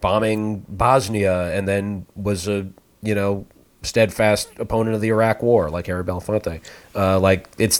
bombing 0.00 0.64
Bosnia 0.68 1.56
and 1.56 1.68
then 1.68 2.06
was 2.16 2.48
a 2.48 2.66
you 3.00 3.14
know 3.14 3.46
steadfast 3.82 4.48
opponent 4.58 4.94
of 4.96 5.00
the 5.00 5.08
Iraq 5.08 5.42
War, 5.42 5.70
like 5.70 5.86
Harry 5.86 6.02
Belafonte. 6.02 6.60
Uh, 6.94 7.20
like 7.20 7.48
it's 7.58 7.78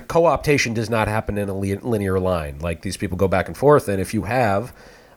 co-optation 0.00 0.74
does 0.74 0.90
not 0.90 1.08
happen 1.08 1.38
in 1.38 1.48
a 1.48 1.54
linear 1.54 2.18
line. 2.18 2.58
Like 2.58 2.82
these 2.82 2.96
people 2.96 3.16
go 3.16 3.28
back 3.28 3.48
and 3.48 3.56
forth, 3.56 3.88
and 3.88 4.00
if 4.00 4.14
you 4.14 4.22
have, 4.22 4.74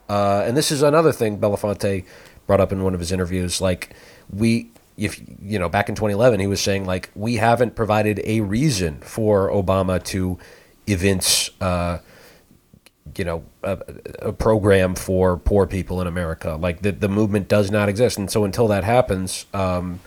uh, 0.10 0.44
and 0.46 0.56
this 0.56 0.72
is 0.72 0.82
another 0.82 1.12
thing 1.12 1.40
Belafonte 1.40 2.06
brought 2.46 2.62
up 2.62 2.72
in 2.72 2.84
one 2.84 2.94
of 2.94 3.00
his 3.00 3.12
interviews, 3.12 3.62
like 3.62 3.94
we. 4.32 4.72
If 4.98 5.22
you 5.44 5.60
know, 5.60 5.70
back 5.70 5.90
in 5.90 5.96
2011, 5.96 6.40
he 6.40 6.48
was 6.48 6.60
saying 6.60 6.86
like 6.86 7.12
we 7.14 7.36
haven't 7.36 7.76
provided 7.76 8.20
a 8.24 8.42
reason 8.42 9.00
for 9.02 9.48
Obama 9.52 10.04
to 10.06 10.40
evince 10.88 11.52
uh, 11.62 12.00
you 13.16 13.26
know 13.26 13.44
a, 13.64 13.78
a 14.20 14.34
program 14.34 14.96
for 14.96 15.38
poor 15.38 15.68
people 15.68 16.02
in 16.02 16.08
America. 16.08 16.56
Like 16.60 16.82
the 16.82 16.92
the 16.92 17.10
movement 17.10 17.48
does 17.48 17.72
not 17.72 17.90
exist, 17.90 18.18
and 18.18 18.30
so 18.30 18.44
until 18.44 18.68
that 18.70 18.84
happens, 18.84 19.46
um, 19.54 20.00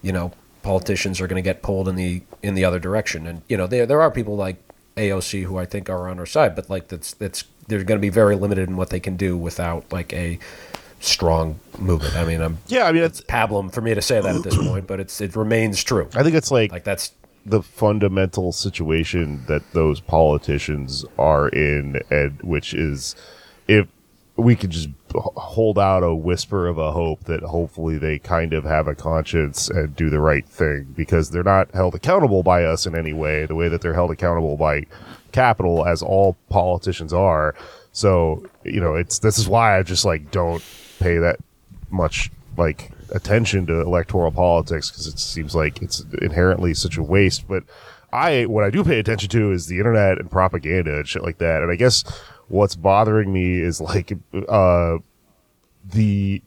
you 0.00 0.12
know, 0.12 0.32
politicians 0.62 1.20
are 1.20 1.26
going 1.26 1.42
to 1.42 1.46
get 1.46 1.62
pulled 1.62 1.88
in 1.88 1.96
the 1.96 2.22
in 2.42 2.54
the 2.54 2.64
other 2.64 2.78
direction. 2.78 3.26
And 3.26 3.42
you 3.48 3.56
know, 3.56 3.66
there 3.66 3.86
there 3.86 4.00
are 4.00 4.10
people 4.10 4.36
like 4.36 4.56
AOC 4.96 5.44
who 5.44 5.58
I 5.58 5.64
think 5.64 5.88
are 5.88 6.08
on 6.08 6.18
our 6.18 6.26
side, 6.26 6.54
but 6.54 6.70
like 6.70 6.88
that's 6.88 7.14
that's 7.14 7.44
they're 7.68 7.84
going 7.84 7.98
to 7.98 8.02
be 8.02 8.08
very 8.08 8.36
limited 8.36 8.68
in 8.68 8.76
what 8.76 8.90
they 8.90 9.00
can 9.00 9.16
do 9.16 9.36
without 9.36 9.90
like 9.92 10.12
a 10.12 10.38
strong 11.00 11.58
movement. 11.78 12.16
I 12.16 12.24
mean, 12.24 12.40
I'm 12.40 12.58
yeah, 12.68 12.84
I 12.84 12.92
mean 12.92 13.02
it's 13.02 13.20
pablum 13.22 13.72
for 13.72 13.80
me 13.80 13.94
to 13.94 14.02
say 14.02 14.20
that 14.20 14.36
at 14.36 14.42
this 14.42 14.56
point, 14.56 14.86
but 14.86 15.00
it's 15.00 15.20
it 15.20 15.36
remains 15.36 15.82
true. 15.82 16.08
I 16.14 16.22
think 16.22 16.34
it's 16.34 16.50
like 16.50 16.72
like 16.72 16.84
that's 16.84 17.12
the 17.44 17.62
fundamental 17.62 18.52
situation 18.52 19.44
that 19.48 19.72
those 19.72 20.00
politicians 20.00 21.04
are 21.18 21.48
in, 21.48 22.00
and 22.10 22.40
which 22.42 22.74
is 22.74 23.16
if 23.66 23.86
we 24.36 24.56
could 24.56 24.70
just 24.70 24.88
hold 25.14 25.78
out 25.78 26.02
a 26.02 26.14
whisper 26.14 26.66
of 26.66 26.78
a 26.78 26.90
hope 26.92 27.24
that 27.24 27.42
hopefully 27.42 27.98
they 27.98 28.18
kind 28.18 28.54
of 28.54 28.64
have 28.64 28.88
a 28.88 28.94
conscience 28.94 29.68
and 29.68 29.94
do 29.94 30.08
the 30.08 30.20
right 30.20 30.46
thing 30.46 30.84
because 30.96 31.30
they're 31.30 31.42
not 31.42 31.70
held 31.72 31.94
accountable 31.94 32.42
by 32.42 32.64
us 32.64 32.86
in 32.86 32.96
any 32.96 33.12
way, 33.12 33.44
the 33.44 33.54
way 33.54 33.68
that 33.68 33.82
they're 33.82 33.92
held 33.92 34.10
accountable 34.10 34.56
by 34.56 34.86
capital, 35.32 35.86
as 35.86 36.02
all 36.02 36.36
politicians 36.48 37.12
are. 37.12 37.54
So, 37.92 38.46
you 38.64 38.80
know, 38.80 38.94
it's 38.94 39.18
this 39.18 39.38
is 39.38 39.48
why 39.48 39.78
I 39.78 39.82
just 39.82 40.04
like 40.04 40.30
don't 40.30 40.64
pay 40.98 41.18
that 41.18 41.38
much 41.90 42.30
like 42.56 42.90
attention 43.10 43.66
to 43.66 43.80
electoral 43.80 44.30
politics 44.30 44.90
because 44.90 45.06
it 45.06 45.18
seems 45.18 45.54
like 45.54 45.82
it's 45.82 46.04
inherently 46.22 46.72
such 46.72 46.96
a 46.96 47.02
waste. 47.02 47.46
But 47.46 47.64
I, 48.12 48.46
what 48.46 48.64
I 48.64 48.70
do 48.70 48.82
pay 48.84 48.98
attention 48.98 49.28
to 49.30 49.52
is 49.52 49.66
the 49.66 49.78
internet 49.78 50.18
and 50.18 50.30
propaganda 50.30 50.96
and 50.96 51.08
shit 51.08 51.22
like 51.22 51.38
that. 51.38 51.62
And 51.62 51.70
I 51.70 51.76
guess 51.76 52.04
what's 52.52 52.76
bothering 52.76 53.32
me 53.32 53.60
is 53.60 53.80
like, 53.80 54.12
uh, 54.48 54.98
the, 55.84 56.42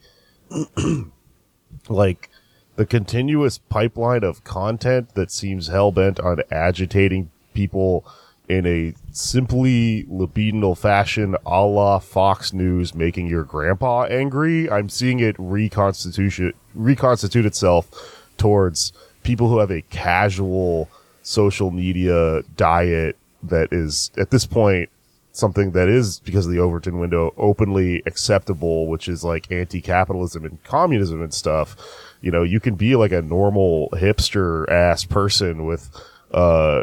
like, 1.88 2.30
the 2.76 2.86
continuous 2.86 3.58
pipeline 3.58 4.22
of 4.22 4.44
content 4.44 5.14
that 5.14 5.30
seems 5.32 5.66
hell 5.66 5.90
bent 5.90 6.20
on 6.20 6.40
agitating 6.50 7.30
people 7.54 8.06
in 8.48 8.66
a 8.66 8.94
simply 9.10 10.04
libidinal 10.04 10.78
fashion 10.78 11.36
a 11.44 11.64
la 11.64 11.98
Fox 11.98 12.52
News 12.52 12.94
making 12.94 13.26
your 13.26 13.42
grandpa 13.42 14.04
angry. 14.04 14.70
I'm 14.70 14.88
seeing 14.88 15.18
it 15.18 15.34
reconstitute 15.38 16.54
reconstitute 16.74 17.44
itself 17.44 17.90
towards 18.36 18.92
people 19.24 19.48
who 19.48 19.58
have 19.58 19.72
a 19.72 19.82
casual 19.82 20.88
social 21.22 21.72
media 21.72 22.42
diet 22.56 23.16
that 23.42 23.72
is 23.72 24.12
at 24.16 24.30
this 24.30 24.46
point 24.46 24.90
something 25.36 25.72
that 25.72 25.88
is 25.88 26.20
because 26.20 26.46
of 26.46 26.52
the 26.52 26.58
Overton 26.58 26.98
window 26.98 27.34
openly 27.36 28.02
acceptable, 28.06 28.86
which 28.86 29.08
is 29.08 29.22
like 29.22 29.50
anti-capitalism 29.52 30.44
and 30.44 30.62
communism 30.64 31.22
and 31.22 31.32
stuff. 31.34 31.76
You 32.20 32.30
know, 32.30 32.42
you 32.42 32.60
can 32.60 32.74
be 32.74 32.96
like 32.96 33.12
a 33.12 33.22
normal 33.22 33.90
hipster 33.92 34.68
ass 34.70 35.04
person 35.04 35.66
with 35.66 35.90
uh 36.32 36.82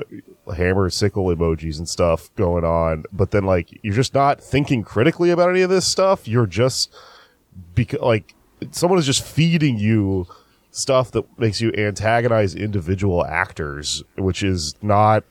hammer 0.56 0.90
sickle 0.90 1.26
emojis 1.26 1.78
and 1.78 1.90
stuff 1.90 2.34
going 2.36 2.64
on, 2.64 3.04
but 3.12 3.32
then 3.32 3.44
like 3.44 3.80
you're 3.82 3.94
just 3.94 4.14
not 4.14 4.42
thinking 4.42 4.84
critically 4.84 5.32
about 5.32 5.50
any 5.50 5.62
of 5.62 5.70
this 5.70 5.86
stuff. 5.86 6.28
You're 6.28 6.48
just 6.48 6.94
because 7.76 8.00
like 8.00 8.36
someone 8.72 9.00
is 9.00 9.06
just 9.06 9.24
feeding 9.24 9.78
you 9.78 10.28
stuff 10.72 11.12
that 11.12 11.26
makes 11.40 11.62
you 11.62 11.72
antagonize 11.78 12.56
individual 12.56 13.26
actors, 13.26 14.04
which 14.18 14.44
is 14.44 14.76
not 14.82 15.24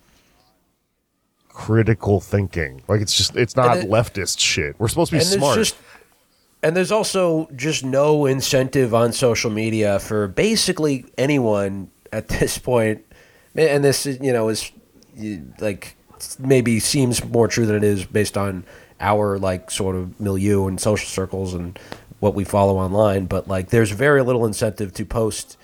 critical 1.52 2.20
thinking. 2.20 2.82
Like 2.88 3.00
it's 3.00 3.16
just 3.16 3.36
it's 3.36 3.56
not 3.56 3.76
leftist 3.78 4.38
shit. 4.38 4.74
We're 4.78 4.88
supposed 4.88 5.10
to 5.10 5.16
be 5.16 5.20
and 5.20 5.28
smart. 5.28 5.56
just 5.56 5.76
and 6.62 6.76
there's 6.76 6.92
also 6.92 7.48
just 7.56 7.84
no 7.84 8.26
incentive 8.26 8.94
on 8.94 9.12
social 9.12 9.50
media 9.50 9.98
for 9.98 10.28
basically 10.28 11.04
anyone 11.18 11.90
at 12.12 12.28
this 12.28 12.58
point 12.58 13.04
and 13.54 13.84
this 13.84 14.06
is 14.06 14.20
you 14.20 14.32
know 14.32 14.48
is 14.48 14.70
like 15.60 15.96
maybe 16.38 16.78
seems 16.78 17.24
more 17.24 17.48
true 17.48 17.66
than 17.66 17.76
it 17.76 17.84
is 17.84 18.04
based 18.04 18.38
on 18.38 18.64
our 19.00 19.38
like 19.38 19.70
sort 19.70 19.96
of 19.96 20.18
milieu 20.20 20.66
and 20.66 20.80
social 20.80 21.08
circles 21.08 21.52
and 21.52 21.78
what 22.20 22.34
we 22.34 22.44
follow 22.44 22.78
online 22.78 23.26
but 23.26 23.48
like 23.48 23.70
there's 23.70 23.90
very 23.90 24.22
little 24.22 24.46
incentive 24.46 24.94
to 24.94 25.04
post 25.04 25.56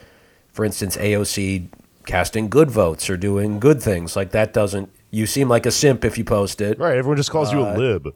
for 0.52 0.64
instance 0.64 0.96
AOC 0.96 1.68
casting 2.04 2.48
good 2.48 2.70
votes 2.70 3.08
or 3.08 3.16
doing 3.16 3.60
good 3.60 3.80
things 3.80 4.16
like 4.16 4.32
that 4.32 4.52
doesn't 4.52 4.90
you 5.10 5.26
seem 5.26 5.48
like 5.48 5.64
a 5.66 5.70
simp 5.70 6.04
if 6.04 6.18
you 6.18 6.24
post 6.24 6.60
it 6.60 6.78
right 6.78 6.96
everyone 6.98 7.16
just 7.16 7.30
calls 7.30 7.52
you 7.52 7.60
a 7.60 7.72
Uh, 7.72 7.76
lib 7.76 8.14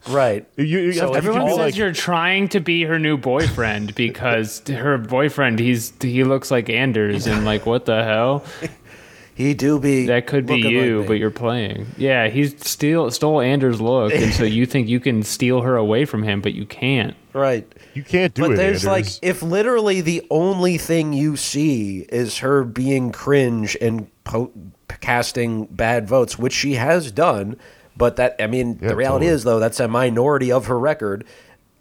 right 0.08 0.46
you, 0.56 0.64
you 0.64 0.92
So 0.92 1.00
have 1.00 1.10
to, 1.12 1.16
Everyone 1.16 1.42
you 1.42 1.48
says 1.50 1.58
like 1.58 1.76
you're 1.76 1.92
trying 1.92 2.48
to 2.50 2.60
be 2.60 2.84
her 2.84 2.98
new 2.98 3.16
boyfriend 3.16 3.94
because 3.96 4.62
her 4.68 4.98
boyfriend 4.98 5.58
he's 5.58 5.92
he 6.00 6.24
looks 6.24 6.50
like 6.50 6.68
Anders 6.70 7.26
and 7.26 7.44
like 7.44 7.66
what 7.66 7.84
the 7.86 8.02
hell? 8.04 8.44
He 9.34 9.54
do 9.54 9.80
be 9.80 10.06
that 10.06 10.26
could 10.26 10.44
be 10.44 10.58
you, 10.58 10.98
like 10.98 11.08
but 11.08 11.14
you're 11.14 11.30
playing. 11.30 11.86
Yeah, 11.96 12.28
he 12.28 12.48
steal 12.48 13.10
stole 13.10 13.40
Anders' 13.40 13.80
look, 13.80 14.12
and 14.12 14.30
so 14.32 14.44
you 14.44 14.66
think 14.66 14.88
you 14.88 15.00
can 15.00 15.22
steal 15.22 15.62
her 15.62 15.74
away 15.74 16.04
from 16.04 16.22
him, 16.22 16.42
but 16.42 16.52
you 16.52 16.66
can't. 16.66 17.16
Right. 17.32 17.66
You 17.94 18.02
can't 18.02 18.34
do 18.34 18.42
but 18.42 18.50
it. 18.52 18.56
there's 18.56 18.84
like 18.84 19.06
if 19.22 19.42
literally 19.42 20.02
the 20.02 20.24
only 20.30 20.76
thing 20.76 21.14
you 21.14 21.36
see 21.36 22.00
is 22.10 22.38
her 22.38 22.62
being 22.62 23.10
cringe 23.10 23.74
and 23.80 24.06
po- 24.24 24.52
casting 25.00 25.64
bad 25.66 26.06
votes, 26.08 26.38
which 26.38 26.52
she 26.52 26.74
has 26.74 27.10
done, 27.12 27.56
But 27.96 28.16
that 28.16 28.36
I 28.40 28.46
mean, 28.46 28.78
Yeah, 28.80 28.88
the 28.88 28.96
reality 28.96 29.26
totally. 29.26 29.34
is 29.36 29.44
though 29.44 29.58
that's 29.58 29.80
a 29.80 29.88
minority 29.88 30.50
of 30.52 30.66
her 30.66 30.78
record. 30.78 31.24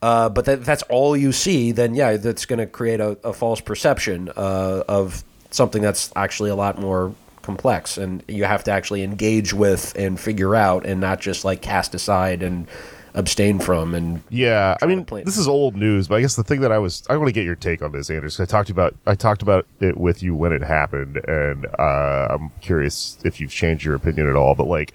Uh, 0.01 0.29
but 0.29 0.45
that, 0.45 0.65
that's 0.65 0.81
all 0.89 1.15
you 1.15 1.31
see, 1.31 1.71
then 1.71 1.93
yeah, 1.93 2.17
that's 2.17 2.45
going 2.45 2.57
to 2.59 2.65
create 2.65 2.99
a, 2.99 3.17
a 3.23 3.33
false 3.33 3.61
perception 3.61 4.29
uh, 4.35 4.83
of 4.87 5.23
something 5.51 5.81
that's 5.81 6.11
actually 6.15 6.49
a 6.49 6.55
lot 6.55 6.79
more 6.79 7.13
complex, 7.43 7.97
and 7.99 8.23
you 8.27 8.43
have 8.45 8.63
to 8.63 8.71
actually 8.71 9.03
engage 9.03 9.53
with 9.53 9.93
and 9.95 10.19
figure 10.19 10.55
out, 10.55 10.85
and 10.87 10.99
not 10.99 11.21
just 11.21 11.45
like 11.45 11.61
cast 11.61 11.93
aside 11.93 12.41
and 12.41 12.67
abstain 13.13 13.59
from. 13.59 13.93
And 13.93 14.21
Yeah, 14.29 14.75
I 14.81 14.85
mean, 14.85 15.05
this 15.05 15.37
is 15.37 15.47
old 15.47 15.75
news, 15.75 16.07
but 16.07 16.15
I 16.15 16.21
guess 16.21 16.35
the 16.35 16.43
thing 16.43 16.61
that 16.61 16.71
I 16.71 16.77
was 16.77 17.03
I 17.09 17.17
want 17.17 17.27
to 17.27 17.33
get 17.33 17.45
your 17.45 17.55
take 17.55 17.81
on 17.81 17.91
this, 17.91 18.09
Anders. 18.09 18.39
I 18.39 18.45
talked 18.45 18.69
about 18.69 18.95
I 19.05 19.15
talked 19.15 19.41
about 19.41 19.65
it 19.79 19.97
with 19.97 20.23
you 20.23 20.35
when 20.35 20.53
it 20.53 20.63
happened, 20.63 21.17
and 21.27 21.65
uh, 21.77 22.27
I'm 22.29 22.51
curious 22.61 23.17
if 23.23 23.39
you've 23.39 23.51
changed 23.51 23.85
your 23.85 23.95
opinion 23.95 24.29
at 24.29 24.35
all. 24.35 24.55
But 24.55 24.67
like 24.67 24.93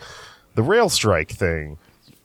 the 0.54 0.62
rail 0.62 0.88
strike 0.88 1.30
thing 1.30 1.78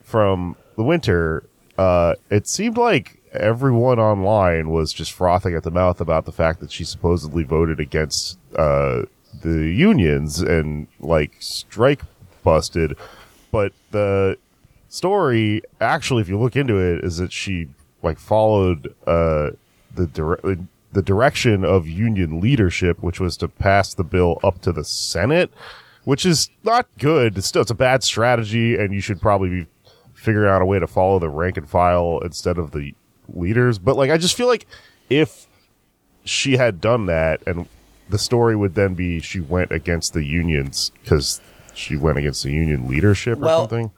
from 0.03 0.55
the 0.75 0.83
winter, 0.83 1.43
uh, 1.77 2.15
it 2.29 2.47
seemed 2.47 2.77
like 2.77 3.21
everyone 3.33 3.99
online 3.99 4.69
was 4.69 4.91
just 4.91 5.11
frothing 5.11 5.55
at 5.55 5.63
the 5.63 5.71
mouth 5.71 6.01
about 6.01 6.25
the 6.25 6.31
fact 6.31 6.59
that 6.59 6.71
she 6.71 6.83
supposedly 6.83 7.43
voted 7.43 7.79
against 7.79 8.37
uh, 8.57 9.03
the 9.41 9.69
unions 9.69 10.41
and 10.41 10.87
like 10.99 11.35
strike 11.39 12.01
busted, 12.43 12.97
but 13.51 13.73
the 13.91 14.37
story 14.91 15.61
actually 15.79 16.21
if 16.21 16.27
you 16.27 16.37
look 16.37 16.55
into 16.55 16.77
it 16.77 17.03
is 17.03 17.17
that 17.17 17.31
she 17.31 17.67
like 18.03 18.19
followed 18.19 18.93
uh 19.07 19.49
the 19.95 20.05
dire- 20.07 20.57
the 20.91 21.01
direction 21.01 21.63
of 21.63 21.87
union 21.87 22.41
leadership 22.41 23.01
which 23.01 23.19
was 23.19 23.37
to 23.37 23.47
pass 23.47 23.93
the 23.93 24.03
bill 24.03 24.37
up 24.43 24.61
to 24.61 24.71
the 24.73 24.83
senate 24.83 25.49
which 26.03 26.25
is 26.25 26.49
not 26.63 26.87
good. 26.97 27.37
It's 27.37 27.47
still 27.47 27.61
it's 27.61 27.69
a 27.71 27.75
bad 27.75 28.03
strategy 28.03 28.75
and 28.75 28.91
you 28.93 29.01
should 29.01 29.21
probably 29.21 29.49
be 29.49 29.67
figuring 30.13 30.49
out 30.49 30.61
a 30.61 30.65
way 30.65 30.79
to 30.79 30.87
follow 30.87 31.19
the 31.19 31.29
rank 31.29 31.57
and 31.57 31.69
file 31.69 32.19
instead 32.23 32.57
of 32.57 32.71
the 32.71 32.93
leaders. 33.29 33.77
But 33.79 33.95
like 33.95 34.09
i 34.11 34.17
just 34.17 34.35
feel 34.35 34.47
like 34.47 34.65
if 35.09 35.47
she 36.25 36.57
had 36.57 36.81
done 36.81 37.05
that 37.05 37.41
and 37.45 37.67
the 38.09 38.17
story 38.17 38.55
would 38.55 38.75
then 38.75 38.93
be 38.93 39.19
she 39.21 39.39
went 39.39 39.71
against 39.71 40.13
the 40.13 40.23
unions 40.23 40.91
because 41.01 41.39
she 41.73 41.95
went 41.95 42.17
against 42.17 42.43
the 42.43 42.51
union 42.51 42.87
leadership 42.87 43.37
or 43.37 43.41
Well, 43.41 43.61
something 43.61 43.91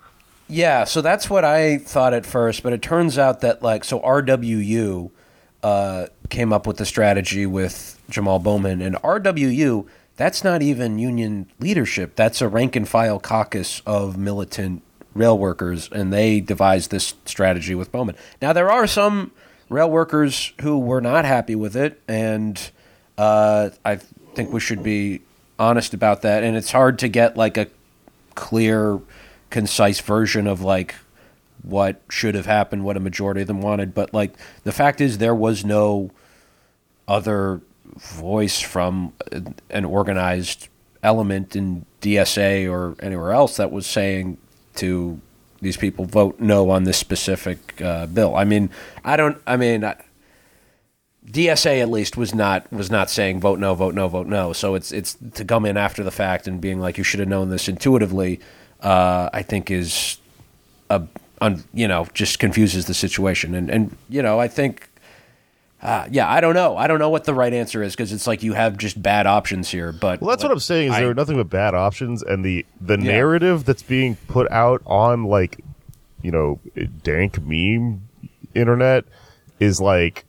Yeah, 0.47 0.83
so 0.83 1.01
that's 1.01 1.29
what 1.29 1.45
I 1.45 1.77
thought 1.77 2.13
at 2.13 2.25
first, 2.25 2.63
but 2.63 2.73
it 2.73 2.81
turns 2.81 3.17
out 3.17 3.41
that 3.41 3.63
like 3.63 3.83
so 3.83 3.99
RWU 3.99 5.09
uh, 5.63 6.07
came 6.29 6.51
up 6.53 6.67
with 6.67 6.77
the 6.77 6.85
strategy 6.85 7.45
with 7.45 7.99
Jamal 8.09 8.39
Bowman, 8.39 8.81
and 8.81 8.95
RWU 8.97 9.87
that's 10.15 10.43
not 10.43 10.61
even 10.61 10.99
union 10.99 11.47
leadership. 11.59 12.15
That's 12.15 12.41
a 12.41 12.47
rank 12.47 12.75
and 12.75 12.87
file 12.87 13.19
caucus 13.19 13.81
of 13.85 14.17
militant 14.17 14.83
rail 15.15 15.37
workers, 15.37 15.89
and 15.91 16.11
they 16.13 16.39
devised 16.39 16.91
this 16.91 17.15
strategy 17.25 17.75
with 17.75 17.91
Bowman. 17.91 18.15
Now 18.41 18.53
there 18.53 18.71
are 18.71 18.87
some 18.87 19.31
rail 19.69 19.89
workers 19.89 20.53
who 20.61 20.77
were 20.79 21.01
not 21.01 21.25
happy 21.25 21.55
with 21.55 21.75
it, 21.75 22.01
and 22.07 22.59
uh, 23.17 23.71
I 23.83 23.95
think 24.35 24.51
we 24.51 24.59
should 24.59 24.83
be 24.83 25.21
honest 25.57 25.93
about 25.93 26.21
that. 26.23 26.43
And 26.43 26.55
it's 26.55 26.71
hard 26.71 26.99
to 26.99 27.07
get 27.07 27.37
like 27.37 27.57
a 27.57 27.67
clear, 28.35 28.99
concise 29.53 29.99
version 29.99 30.47
of 30.47 30.61
like 30.61 30.95
what 31.61 32.01
should 32.09 32.33
have 32.33 32.47
happened, 32.47 32.83
what 32.83 32.97
a 32.97 32.99
majority 32.99 33.41
of 33.41 33.47
them 33.47 33.61
wanted. 33.61 33.93
But 33.93 34.11
like 34.13 34.33
the 34.63 34.71
fact 34.71 34.99
is, 34.99 35.19
there 35.19 35.35
was 35.35 35.63
no 35.63 36.09
other 37.07 37.61
voice 37.95 38.59
from 38.59 39.13
an 39.69 39.85
organized 39.85 40.69
element 41.03 41.55
in 41.55 41.85
DSA 42.01 42.69
or 42.69 42.95
anywhere 42.99 43.31
else 43.31 43.57
that 43.57 43.71
was 43.71 43.85
saying 43.85 44.37
to 44.75 45.21
these 45.61 45.77
people 45.77 46.05
vote 46.05 46.39
no 46.39 46.71
on 46.71 46.83
this 46.83 46.97
specific 46.97 47.79
uh, 47.79 48.07
bill. 48.07 48.35
I 48.35 48.43
mean, 48.43 48.69
I 49.05 49.15
don't. 49.15 49.37
I 49.47 49.55
mean. 49.55 49.85
I, 49.85 49.95
DSA 51.25 51.81
at 51.81 51.89
least 51.89 52.17
was 52.17 52.35
not 52.35 52.69
was 52.69 52.91
not 52.91 53.09
saying 53.09 53.39
vote 53.39 53.57
no, 53.57 53.73
vote 53.75 53.95
no, 53.95 54.09
vote 54.09 54.27
no. 54.27 54.51
So 54.51 54.75
it's 54.75 54.91
it's 54.91 55.15
to 55.35 55.45
come 55.45 55.65
in 55.65 55.77
after 55.77 56.03
the 56.03 56.11
fact 56.11 56.47
and 56.47 56.59
being 56.59 56.81
like 56.81 56.97
you 56.97 57.03
should 57.05 57.21
have 57.21 57.29
known 57.29 57.49
this 57.49 57.69
intuitively. 57.69 58.41
Uh, 58.83 59.29
I 59.33 59.41
think 59.43 59.71
is 59.71 60.17
a 60.89 61.01
un, 61.41 61.63
you 61.73 61.87
know 61.87 62.05
just 62.13 62.37
confuses 62.39 62.85
the 62.85 62.93
situation 62.93 63.55
and 63.55 63.69
and 63.69 63.95
you 64.09 64.21
know 64.21 64.39
I 64.39 64.47
think 64.49 64.89
uh, 65.81 66.07
yeah 66.11 66.29
I 66.29 66.41
don't 66.41 66.53
know 66.53 66.75
I 66.77 66.87
don't 66.87 66.99
know 66.99 67.09
what 67.09 67.23
the 67.23 67.33
right 67.33 67.53
answer 67.53 67.81
is 67.81 67.93
because 67.95 68.11
it's 68.11 68.27
like 68.27 68.43
you 68.43 68.53
have 68.53 68.77
just 68.77 69.01
bad 69.01 69.25
options 69.25 69.69
here. 69.71 69.91
But 69.93 70.19
Well, 70.21 70.29
that's 70.29 70.43
what 70.43 70.51
I'm 70.51 70.59
saying. 70.59 70.89
Is 70.89 70.95
I- 70.95 71.01
there 71.01 71.09
are 71.11 71.13
nothing 71.15 71.37
but 71.37 71.49
bad 71.49 71.73
options, 71.75 72.21
and 72.23 72.43
the 72.43 72.65
the 72.81 72.97
narrative 72.97 73.63
that's 73.65 73.83
being 73.83 74.15
put 74.27 74.49
out 74.51 74.81
on 74.85 75.23
like, 75.25 75.59
you 76.21 76.31
know, 76.31 76.59
dank 77.03 77.41
meme 77.41 78.01
internet 78.53 79.05
is 79.59 79.79
like 79.81 80.25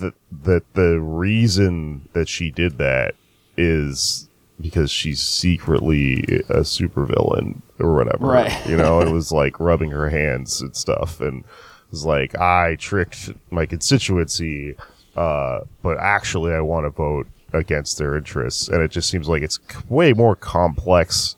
that 0.00 0.14
that 0.42 0.64
the 0.74 0.98
reason 1.00 2.08
that 2.14 2.28
she 2.28 2.50
did 2.50 2.78
that 2.78 3.14
is 3.56 4.28
because 4.60 4.90
she's 4.90 5.20
secretly 5.20 6.20
a 6.48 6.60
supervillain 6.60 7.60
or 7.78 7.94
whatever. 7.94 8.26
Right. 8.26 8.66
You 8.66 8.76
know, 8.76 9.00
it 9.00 9.10
was 9.12 9.32
like 9.32 9.58
rubbing 9.58 9.90
her 9.90 10.08
hands 10.08 10.60
and 10.60 10.74
stuff, 10.76 11.20
and 11.20 11.40
it 11.44 11.90
was 11.90 12.04
like 12.04 12.38
I 12.38 12.76
tricked 12.76 13.30
my 13.50 13.66
constituency, 13.66 14.76
uh, 15.16 15.60
but 15.82 15.98
actually 15.98 16.52
I 16.52 16.60
want 16.60 16.86
to 16.86 16.90
vote 16.90 17.26
against 17.52 17.98
their 17.98 18.16
interests, 18.16 18.68
and 18.68 18.82
it 18.82 18.90
just 18.90 19.08
seems 19.08 19.28
like 19.28 19.42
it's 19.42 19.58
way 19.88 20.12
more 20.12 20.36
complex 20.36 21.36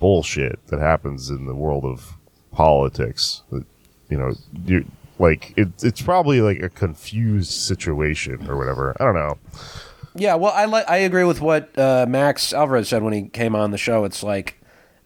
bullshit 0.00 0.58
that 0.68 0.80
happens 0.80 1.30
in 1.30 1.46
the 1.46 1.54
world 1.54 1.84
of 1.84 2.16
politics. 2.52 3.42
That, 3.50 3.64
You 4.10 4.18
know, 4.18 4.34
you 4.66 4.84
like 5.18 5.54
it, 5.56 5.68
it's 5.82 6.02
probably 6.02 6.40
like 6.40 6.62
a 6.62 6.68
confused 6.68 7.52
situation 7.52 8.48
or 8.48 8.56
whatever. 8.56 8.96
I 9.00 9.04
don't 9.04 9.14
know. 9.14 9.38
Yeah, 10.16 10.36
well, 10.36 10.52
I 10.52 10.66
li- 10.66 10.84
I 10.86 10.98
agree 10.98 11.24
with 11.24 11.40
what 11.40 11.76
uh, 11.78 12.06
Max 12.08 12.52
Alvarez 12.52 12.88
said 12.88 13.02
when 13.02 13.12
he 13.12 13.22
came 13.28 13.56
on 13.56 13.72
the 13.72 13.78
show. 13.78 14.04
It's 14.04 14.22
like 14.22 14.60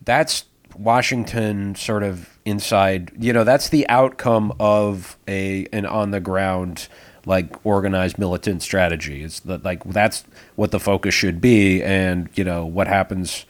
that's 0.04 0.44
Washington 0.76 1.74
sort 1.74 2.02
of 2.02 2.38
inside. 2.44 3.12
You 3.18 3.32
know, 3.32 3.44
that's 3.44 3.70
the 3.70 3.88
outcome 3.88 4.54
of 4.60 5.16
a 5.26 5.66
an 5.72 5.86
on 5.86 6.10
the 6.10 6.20
ground 6.20 6.88
like 7.24 7.64
organized 7.64 8.18
militant 8.18 8.62
strategy. 8.62 9.22
It's 9.22 9.40
that 9.40 9.64
like 9.64 9.82
that's 9.84 10.24
what 10.56 10.72
the 10.72 10.80
focus 10.80 11.14
should 11.14 11.40
be, 11.40 11.82
and 11.82 12.28
you 12.34 12.44
know 12.44 12.66
what 12.66 12.86
happens 12.86 13.46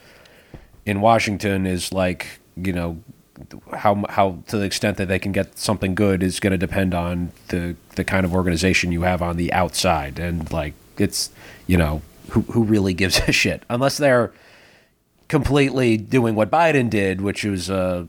in 0.85 1.01
Washington 1.01 1.65
is 1.65 1.91
like 1.91 2.39
you 2.55 2.71
know 2.71 3.01
how 3.73 4.03
how 4.09 4.39
to 4.47 4.57
the 4.57 4.65
extent 4.65 4.97
that 4.97 5.07
they 5.07 5.19
can 5.19 5.31
get 5.31 5.57
something 5.57 5.95
good 5.95 6.23
is 6.23 6.39
going 6.39 6.51
to 6.51 6.57
depend 6.57 6.93
on 6.93 7.31
the 7.49 7.75
the 7.95 8.03
kind 8.03 8.25
of 8.25 8.33
organization 8.33 8.91
you 8.91 9.01
have 9.03 9.21
on 9.21 9.37
the 9.37 9.51
outside 9.53 10.19
and 10.19 10.51
like 10.51 10.73
it's 11.01 11.29
you 11.67 11.77
know 11.77 12.01
who 12.31 12.41
who 12.41 12.63
really 12.63 12.93
gives 12.93 13.19
a 13.27 13.31
shit 13.31 13.63
unless 13.69 13.97
they're 13.97 14.31
completely 15.27 15.97
doing 15.97 16.35
what 16.35 16.49
Biden 16.49 16.89
did 16.89 17.21
which 17.21 17.43
was 17.43 17.69
uh 17.69 18.05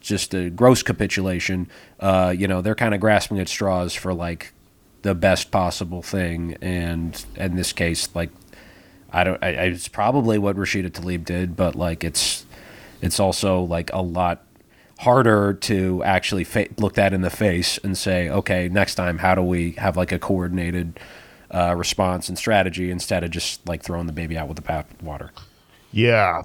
just 0.00 0.34
a 0.34 0.50
gross 0.50 0.82
capitulation 0.82 1.68
uh 2.00 2.34
you 2.36 2.46
know 2.46 2.60
they're 2.60 2.74
kind 2.74 2.94
of 2.94 3.00
grasping 3.00 3.38
at 3.38 3.48
straws 3.48 3.94
for 3.94 4.12
like 4.12 4.52
the 5.02 5.14
best 5.14 5.50
possible 5.50 6.02
thing 6.02 6.56
and 6.60 7.24
in 7.36 7.56
this 7.56 7.72
case 7.72 8.08
like 8.14 8.30
I 9.14 9.22
don't. 9.22 9.42
I, 9.42 9.50
it's 9.50 9.86
probably 9.86 10.38
what 10.38 10.56
Rashida 10.56 10.90
Tlaib 10.90 11.24
did, 11.24 11.54
but 11.54 11.76
like 11.76 12.02
it's 12.02 12.44
it's 13.00 13.20
also 13.20 13.62
like 13.62 13.92
a 13.92 14.02
lot 14.02 14.44
harder 14.98 15.54
to 15.54 16.02
actually 16.02 16.42
fa- 16.42 16.66
look 16.78 16.94
that 16.94 17.12
in 17.12 17.20
the 17.20 17.30
face 17.30 17.78
and 17.78 17.96
say, 17.96 18.28
okay, 18.28 18.68
next 18.68 18.96
time, 18.96 19.18
how 19.18 19.36
do 19.36 19.42
we 19.42 19.72
have 19.72 19.96
like 19.96 20.10
a 20.10 20.18
coordinated 20.18 20.98
uh, 21.54 21.74
response 21.76 22.28
and 22.28 22.36
strategy 22.36 22.90
instead 22.90 23.24
of 23.24 23.30
just 23.30 23.66
like 23.68 23.82
throwing 23.82 24.06
the 24.06 24.12
baby 24.12 24.36
out 24.36 24.48
with 24.48 24.56
the 24.56 24.62
bathwater? 24.62 25.30
Yeah, 25.92 26.42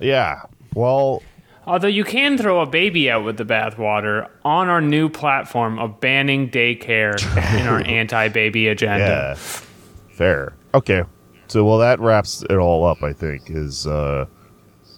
yeah. 0.00 0.42
Well, 0.74 1.22
Although 1.64 1.88
you 1.88 2.02
can 2.02 2.36
throw 2.36 2.60
a 2.60 2.66
baby 2.66 3.08
out 3.08 3.24
with 3.24 3.36
the 3.36 3.44
bathwater 3.44 4.28
on 4.44 4.68
our 4.68 4.80
new 4.80 5.08
platform 5.08 5.78
of 5.78 6.00
banning 6.00 6.50
daycare 6.50 7.16
in 7.60 7.68
our 7.68 7.80
anti-baby 7.80 8.66
agenda. 8.68 9.36
Yeah. 9.38 10.14
Fair. 10.14 10.54
Okay. 10.74 11.04
So 11.46 11.64
well 11.64 11.78
that 11.78 12.00
wraps 12.00 12.42
it 12.42 12.56
all 12.56 12.84
up, 12.84 13.02
I 13.02 13.12
think, 13.12 13.48
is 13.48 13.86
uh 13.86 14.26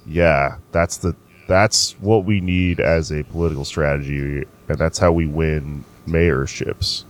yeah, 0.07 0.57
that's 0.72 0.98
the 0.98 1.14
that's 1.48 1.92
what 2.00 2.24
we 2.24 2.40
need 2.40 2.80
as 2.80 3.12
a 3.12 3.24
political 3.24 3.66
strategy 3.66 4.44
and 4.68 4.78
that's 4.78 4.98
how 4.98 5.12
we 5.12 5.26
win 5.26 5.84
mayorships. 6.07 7.05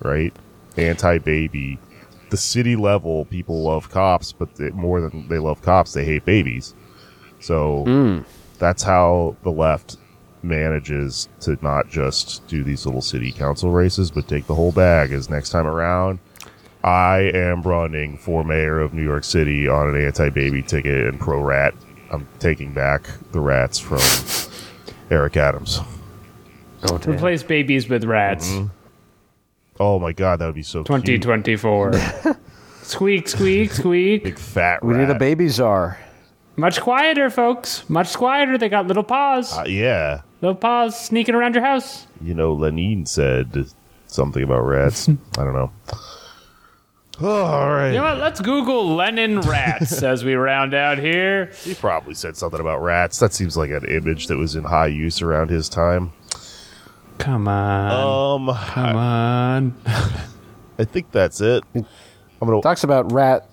Right? 0.00 0.34
Anti 0.78 1.18
baby. 1.18 1.78
The 2.30 2.36
city 2.36 2.76
level 2.76 3.24
people 3.26 3.62
love 3.62 3.90
cops, 3.90 4.32
but 4.32 4.54
they, 4.56 4.70
more 4.70 5.00
than 5.00 5.28
they 5.28 5.38
love 5.38 5.62
cops, 5.62 5.92
they 5.92 6.04
hate 6.04 6.24
babies. 6.24 6.74
So 7.40 7.84
hmm. 7.84 8.20
that's 8.58 8.82
how 8.82 9.36
the 9.42 9.50
left 9.50 9.96
manages 10.42 11.28
to 11.40 11.58
not 11.62 11.88
just 11.88 12.46
do 12.46 12.62
these 12.62 12.86
little 12.86 13.02
city 13.02 13.32
council 13.32 13.70
races, 13.70 14.10
but 14.10 14.28
take 14.28 14.46
the 14.46 14.54
whole 14.54 14.72
bag. 14.72 15.12
As 15.12 15.30
next 15.30 15.50
time 15.50 15.66
around, 15.66 16.18
I 16.84 17.30
am 17.34 17.62
running 17.62 18.18
for 18.18 18.44
mayor 18.44 18.78
of 18.80 18.92
New 18.92 19.02
York 19.02 19.24
City 19.24 19.66
on 19.66 19.94
an 19.94 20.04
anti-baby 20.04 20.62
ticket 20.62 21.06
and 21.06 21.18
pro 21.18 21.40
rat 21.40 21.74
I'm 22.10 22.26
taking 22.38 22.72
back 22.72 23.08
the 23.32 23.40
rats 23.40 23.78
from 23.78 24.00
Eric 25.10 25.36
Adams. 25.36 25.80
Oh. 26.84 26.98
Replace 27.06 27.42
babies 27.42 27.88
with 27.88 28.04
rats. 28.04 28.48
Mm-hmm. 28.48 28.66
Oh 29.80 29.98
my 29.98 30.12
god, 30.12 30.40
that 30.40 30.46
would 30.46 30.54
be 30.54 30.62
so 30.62 30.82
cute. 30.82 31.22
2024. 31.22 31.92
squeak, 32.82 33.28
squeak, 33.28 33.72
squeak. 33.72 34.24
Big 34.24 34.38
fat 34.38 34.84
we 34.84 34.94
need 34.94 35.10
a 35.10 35.18
baby 35.18 35.48
czar. 35.48 35.98
Much 36.56 36.80
quieter, 36.80 37.30
folks. 37.30 37.88
Much 37.88 38.16
quieter. 38.16 38.58
They 38.58 38.68
got 38.68 38.88
little 38.88 39.04
paws. 39.04 39.56
Uh, 39.56 39.64
yeah. 39.68 40.22
little 40.40 40.56
paws 40.56 40.98
sneaking 40.98 41.36
around 41.36 41.54
your 41.54 41.64
house. 41.64 42.06
You 42.20 42.34
know, 42.34 42.52
Lenin 42.52 43.06
said 43.06 43.66
something 44.08 44.42
about 44.42 44.62
rats. 44.62 45.08
I 45.38 45.44
don't 45.44 45.54
know. 45.54 45.70
Oh, 47.20 47.44
all 47.44 47.70
right. 47.70 47.88
You 47.88 47.98
know 47.98 48.04
what? 48.04 48.18
Let's 48.18 48.40
Google 48.40 48.94
Lenin 48.94 49.40
rats 49.40 50.02
as 50.02 50.24
we 50.24 50.34
round 50.34 50.74
out 50.74 50.98
here. 50.98 51.52
He 51.62 51.74
probably 51.74 52.14
said 52.14 52.36
something 52.36 52.60
about 52.60 52.82
rats. 52.82 53.18
That 53.18 53.32
seems 53.32 53.56
like 53.56 53.70
an 53.70 53.84
image 53.84 54.26
that 54.28 54.36
was 54.36 54.54
in 54.56 54.64
high 54.64 54.86
use 54.86 55.20
around 55.22 55.50
his 55.50 55.68
time. 55.68 56.12
Come 57.18 57.48
on. 57.48 58.48
Um, 58.48 58.56
Come 58.56 58.96
on. 58.96 59.74
I 60.78 60.84
think 60.84 61.10
that's 61.10 61.40
it. 61.40 61.64
I'm 61.74 61.84
gonna 62.40 62.62
Talks 62.62 62.84
about 62.84 63.10
rat 63.12 63.48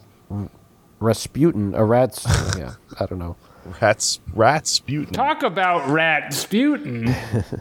Rasputin. 0.99 1.73
A 1.75 1.83
rat's. 1.83 2.25
yeah, 2.57 2.73
I 2.99 3.05
don't 3.05 3.19
know. 3.19 3.35
rats 3.81 4.19
Rasputin. 4.33 5.13
Talk 5.13 5.43
about 5.43 5.87
rat 5.89 6.31
sputin. 6.31 7.07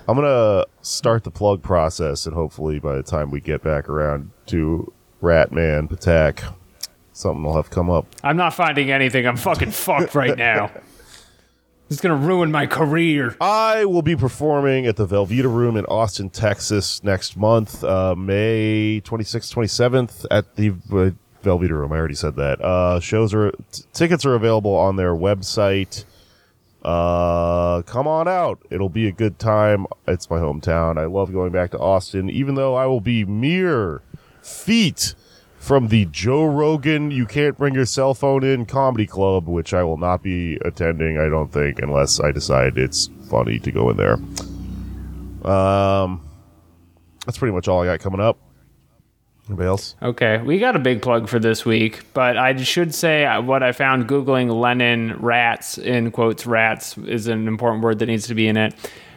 I'm 0.09 0.17
gonna 0.17 0.65
start 0.83 1.25
the 1.25 1.31
plug 1.31 1.63
process, 1.63 2.27
and 2.27 2.35
hopefully, 2.35 2.79
by 2.79 2.97
the 2.97 3.03
time 3.03 3.31
we 3.31 3.41
get 3.41 3.63
back 3.63 3.89
around 3.89 4.31
to 4.47 4.93
Ratman 5.23 5.89
Patak, 5.89 6.45
something 7.13 7.43
will 7.43 7.57
have 7.57 7.71
come 7.71 7.89
up. 7.91 8.07
I'm 8.23 8.37
not 8.37 8.53
finding 8.55 8.91
anything. 8.91 9.27
I'm 9.27 9.37
fucking 9.37 9.71
fucked 9.71 10.15
right 10.15 10.37
now. 10.37 10.71
It's 11.91 12.01
gonna 12.01 12.17
ruin 12.17 12.51
my 12.51 12.67
career. 12.67 13.37
I 13.41 13.85
will 13.85 14.03
be 14.03 14.17
performing 14.17 14.87
at 14.87 14.97
the 14.97 15.07
Velveeta 15.07 15.45
Room 15.45 15.77
in 15.77 15.85
Austin, 15.87 16.31
Texas 16.31 17.05
next 17.05 17.37
month, 17.37 17.85
uh, 17.85 18.15
May 18.17 19.03
26th, 19.05 19.53
27th 19.55 20.27
at 20.31 20.57
the 20.57 20.71
uh, 20.71 21.11
Velveeta 21.45 21.71
Room. 21.71 21.93
I 21.93 21.97
already 21.97 22.15
said 22.15 22.37
that. 22.37 22.61
Uh, 22.63 23.01
shows 23.01 23.35
are, 23.35 23.51
t- 23.71 23.83
tickets 23.93 24.25
are 24.25 24.35
available 24.35 24.75
on 24.75 24.97
their 24.97 25.13
website. 25.15 26.05
Uh, 26.83 27.83
come 27.83 28.07
on 28.07 28.29
out. 28.29 28.61
It'll 28.71 28.89
be 28.89 29.07
a 29.07 29.13
good 29.13 29.39
time. 29.39 29.87
It's 30.09 30.29
my 30.31 30.39
hometown. 30.39 30.99
I 30.99 31.05
love 31.05 31.33
going 31.33 31.53
back 31.53 31.71
to 31.73 31.79
Austin, 31.79 32.31
even 32.31 32.55
though 32.55 32.75
I 32.75 32.87
will 32.87 33.01
be 33.01 33.25
mere 33.25 34.01
feet 34.43 35.15
from 35.65 35.89
the 35.89 36.05
Joe 36.07 36.45
Rogan 36.45 37.11
You 37.11 37.25
Can't 37.25 37.57
Bring 37.57 37.73
Your 37.73 37.87
Cell 37.87 38.13
Phone 38.13 38.45
In 38.45 38.67
Comedy 38.67 39.07
Club, 39.07 39.49
which 39.49 39.73
I 39.73 39.83
will 39.83 39.97
not 39.97 40.23
be 40.23 40.59
attending, 40.63 41.17
I 41.17 41.31
don't 41.31 41.51
think, 41.51 41.79
unless 41.79 42.21
I 42.21 42.33
decide 42.33 42.77
it's 42.77 43.09
funny 43.31 43.59
to 43.61 43.73
go 43.73 43.89
in 43.89 43.97
there. 43.97 44.19
Um, 45.51 46.21
that's 47.25 47.39
pretty 47.39 47.55
much 47.55 47.67
all 47.67 47.83
I 47.83 47.87
got 47.87 48.01
coming 48.01 48.21
up. 48.21 48.37
Anybody 49.49 49.67
else? 49.67 49.97
Okay, 50.03 50.37
we 50.43 50.59
got 50.59 50.77
a 50.77 50.79
big 50.79 51.01
plug 51.01 51.29
for 51.31 51.39
this 51.39 51.65
week, 51.65 52.03
but 52.13 52.37
I 52.37 52.55
should 52.63 52.95
say 52.95 53.27
what 53.39 53.63
I 53.63 53.73
found 53.73 54.07
googling 54.07 54.55
Lenin 54.55 55.17
rats 55.19 55.79
in 55.79 56.11
quotes 56.11 56.45
rats 56.45 56.99
is 56.99 57.27
an 57.27 57.49
important 57.49 57.83
word 57.83 58.01
that 58.01 58.07
needs 58.07 58.27
to 58.27 58.35
be 58.35 58.49
in 58.49 58.59
it. 58.59 58.75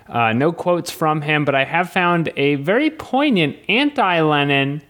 Uh, 0.08 0.32
no 0.32 0.54
quotes 0.54 0.92
from 0.92 1.22
him, 1.22 1.44
but 1.44 1.56
I 1.56 1.66
have 1.66 1.90
found 1.90 2.32
a 2.38 2.56
very 2.56 2.90
poignant 2.90 3.58
anti-Lenin 3.68 4.82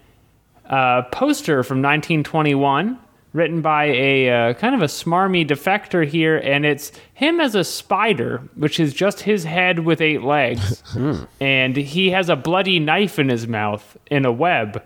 uh, 0.69 1.03
poster 1.03 1.63
from 1.63 1.77
1921, 1.77 2.97
written 3.33 3.61
by 3.61 3.85
a 3.85 4.29
uh, 4.29 4.53
kind 4.53 4.75
of 4.75 4.81
a 4.81 4.85
smarmy 4.85 5.47
defector 5.47 6.05
here, 6.05 6.37
and 6.37 6.65
it's 6.65 6.91
him 7.13 7.39
as 7.39 7.55
a 7.55 7.63
spider, 7.63 8.41
which 8.55 8.79
is 8.79 8.93
just 8.93 9.21
his 9.21 9.43
head 9.43 9.79
with 9.79 10.01
eight 10.01 10.23
legs, 10.23 10.83
and 11.39 11.75
he 11.75 12.11
has 12.11 12.29
a 12.29 12.35
bloody 12.35 12.79
knife 12.79 13.19
in 13.19 13.29
his 13.29 13.47
mouth 13.47 13.97
in 14.09 14.25
a 14.25 14.31
web, 14.31 14.83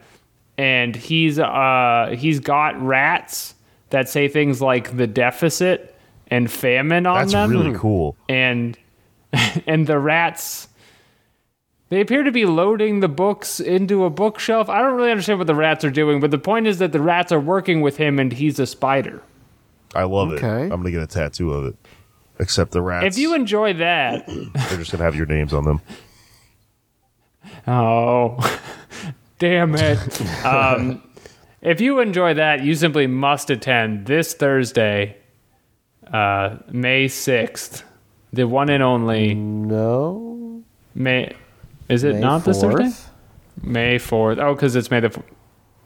and 0.57 0.95
he's 0.95 1.39
uh, 1.39 2.15
he's 2.17 2.39
got 2.39 2.81
rats 2.81 3.55
that 3.89 4.09
say 4.09 4.27
things 4.27 4.61
like 4.61 4.95
the 4.97 5.07
deficit 5.07 5.97
and 6.27 6.49
famine 6.49 7.05
on 7.05 7.15
them. 7.15 7.21
That's 7.23 7.31
them, 7.33 7.51
really 7.51 7.77
cool. 7.77 8.15
and 8.29 8.77
and 9.65 9.87
the 9.87 9.99
rats 9.99 10.67
they 11.91 11.99
appear 11.99 12.23
to 12.23 12.31
be 12.31 12.45
loading 12.45 13.01
the 13.01 13.09
books 13.09 13.59
into 13.59 14.05
a 14.05 14.09
bookshelf. 14.09 14.69
I 14.69 14.81
don't 14.81 14.95
really 14.95 15.11
understand 15.11 15.39
what 15.39 15.47
the 15.47 15.55
rats 15.55 15.83
are 15.83 15.89
doing, 15.91 16.21
but 16.21 16.31
the 16.31 16.37
point 16.37 16.65
is 16.65 16.77
that 16.79 16.93
the 16.93 17.01
rats 17.01 17.33
are 17.33 17.39
working 17.39 17.81
with 17.81 17.97
him 17.97 18.17
and 18.17 18.31
he's 18.31 18.59
a 18.59 18.65
spider. 18.65 19.21
I 19.93 20.03
love 20.03 20.31
it. 20.31 20.37
Okay. 20.37 20.63
I'm 20.63 20.69
going 20.69 20.85
to 20.85 20.91
get 20.91 21.01
a 21.01 21.07
tattoo 21.07 21.51
of 21.51 21.65
it. 21.65 21.75
Except 22.39 22.71
the 22.71 22.81
rats. 22.81 23.05
If 23.07 23.21
you 23.21 23.35
enjoy 23.35 23.73
that, 23.73 24.25
they're 24.27 24.77
just 24.77 24.91
going 24.91 24.99
to 24.99 25.03
have 25.03 25.17
your 25.17 25.25
names 25.25 25.53
on 25.53 25.65
them. 25.65 25.81
oh, 27.67 28.37
damn 29.39 29.75
it. 29.75 29.99
Um, 30.45 31.03
if 31.61 31.81
you 31.81 31.99
enjoy 31.99 32.35
that, 32.35 32.63
you 32.63 32.73
simply 32.73 33.05
must 33.05 33.49
attend 33.49 34.05
this 34.07 34.33
Thursday, 34.33 35.17
uh, 36.11 36.55
May 36.71 37.07
6th, 37.07 37.83
the 38.31 38.47
one 38.47 38.69
and 38.69 38.81
only 38.81 39.35
No. 39.35 40.63
May. 40.95 41.35
Is 41.91 42.03
it 42.03 42.15
May 42.15 42.21
not 42.21 42.45
this 42.45 42.63
4th? 42.63 42.77
Thursday? 42.77 43.09
May 43.63 43.97
4th. 43.97 44.37
Oh, 44.39 44.53
because 44.55 44.75
it's 44.75 44.89
May 44.91 45.01
the. 45.01 45.07
f- 45.07 45.19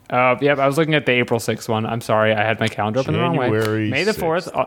Uh, 0.10 0.36
yep, 0.42 0.60
I 0.60 0.68
was 0.68 0.78
looking 0.78 0.94
at 0.94 1.06
the 1.06 1.14
April 1.14 1.40
6th 1.40 1.68
one. 1.68 1.86
I'm 1.86 2.02
sorry, 2.02 2.32
I 2.34 2.44
had 2.44 2.60
my 2.60 2.68
calendar 2.68 3.00
open 3.00 3.14
the 3.14 3.20
wrong 3.20 3.36
way. 3.38 3.48
January 3.50 3.90
May 3.90 4.04
the 4.04 4.12
4th. 4.12 4.50
uh, 4.56 4.66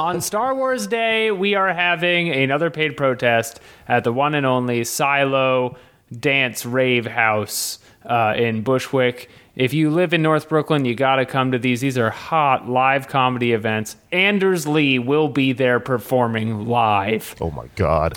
on 0.00 0.20
Star 0.20 0.54
Wars 0.54 0.86
Day, 0.86 1.30
we 1.32 1.54
are 1.54 1.72
having 1.74 2.30
another 2.30 2.70
paid 2.70 2.96
protest 2.96 3.60
at 3.88 4.04
the 4.04 4.12
one 4.12 4.34
and 4.34 4.46
only 4.46 4.84
Silo 4.84 5.76
Dance 6.18 6.64
Rave 6.64 7.04
House 7.06 7.78
uh, 8.06 8.32
in 8.36 8.62
Bushwick. 8.62 9.28
If 9.56 9.74
you 9.74 9.90
live 9.90 10.14
in 10.14 10.22
North 10.22 10.48
Brooklyn, 10.48 10.84
you 10.84 10.94
got 10.94 11.16
to 11.16 11.26
come 11.26 11.50
to 11.52 11.58
these. 11.58 11.80
These 11.80 11.98
are 11.98 12.10
hot 12.10 12.68
live 12.70 13.08
comedy 13.08 13.52
events. 13.52 13.96
Anders 14.12 14.66
Lee 14.68 14.98
will 15.00 15.28
be 15.28 15.52
there 15.52 15.80
performing 15.80 16.66
live. 16.66 17.34
Oh 17.40 17.50
my 17.50 17.66
God. 17.74 18.14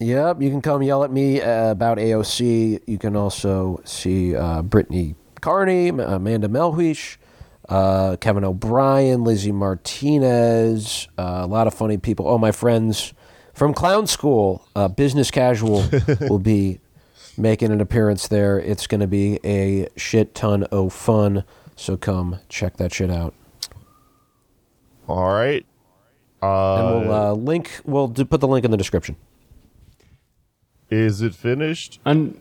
Yep, 0.00 0.40
you 0.40 0.48
can 0.50 0.62
come 0.62 0.82
yell 0.82 1.04
at 1.04 1.12
me 1.12 1.40
uh, 1.42 1.70
about 1.70 1.98
AOC. 1.98 2.80
You 2.86 2.98
can 2.98 3.16
also 3.16 3.80
see 3.84 4.34
uh, 4.34 4.62
Brittany 4.62 5.14
Carney, 5.42 5.88
M- 5.88 6.00
Amanda 6.00 6.48
Melhuish, 6.48 7.18
uh, 7.68 8.16
Kevin 8.18 8.42
O'Brien, 8.44 9.24
Lizzie 9.24 9.52
Martinez, 9.52 11.06
uh, 11.18 11.40
a 11.42 11.46
lot 11.46 11.66
of 11.66 11.74
funny 11.74 11.98
people. 11.98 12.26
Oh, 12.26 12.38
my 12.38 12.50
friends 12.50 13.12
from 13.52 13.74
Clown 13.74 14.06
School, 14.06 14.66
uh, 14.74 14.88
Business 14.88 15.30
Casual, 15.30 15.84
will 16.22 16.38
be 16.38 16.80
making 17.36 17.70
an 17.70 17.82
appearance 17.82 18.26
there. 18.28 18.58
It's 18.58 18.86
going 18.86 19.00
to 19.02 19.06
be 19.06 19.38
a 19.44 19.86
shit 19.96 20.34
ton 20.34 20.62
of 20.64 20.94
fun. 20.94 21.44
So 21.76 21.98
come 21.98 22.38
check 22.48 22.78
that 22.78 22.94
shit 22.94 23.10
out. 23.10 23.34
All 25.06 25.30
right. 25.32 25.66
Uh, 26.42 26.76
And 26.96 27.08
we'll 27.08 27.12
uh, 27.14 27.32
link. 27.34 27.80
We'll 27.84 28.08
do, 28.08 28.24
put 28.24 28.40
the 28.40 28.48
link 28.48 28.64
in 28.64 28.70
the 28.70 28.76
description. 28.78 29.16
Is 30.90 31.22
it 31.22 31.34
finished? 31.34 32.00
Un- 32.04 32.40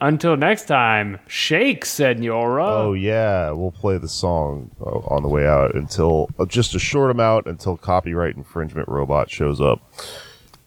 until 0.00 0.36
next 0.36 0.66
time, 0.66 1.18
shake, 1.26 1.84
senora. 1.86 2.66
Oh 2.66 2.92
yeah, 2.92 3.50
we'll 3.52 3.70
play 3.72 3.96
the 3.96 4.08
song 4.08 4.70
uh, 4.80 4.84
on 4.84 5.22
the 5.22 5.28
way 5.28 5.46
out 5.46 5.74
until 5.74 6.28
uh, 6.38 6.44
just 6.44 6.74
a 6.74 6.78
short 6.78 7.10
amount 7.10 7.46
until 7.46 7.76
copyright 7.78 8.36
infringement 8.36 8.88
robot 8.88 9.30
shows 9.30 9.60
up. 9.60 9.80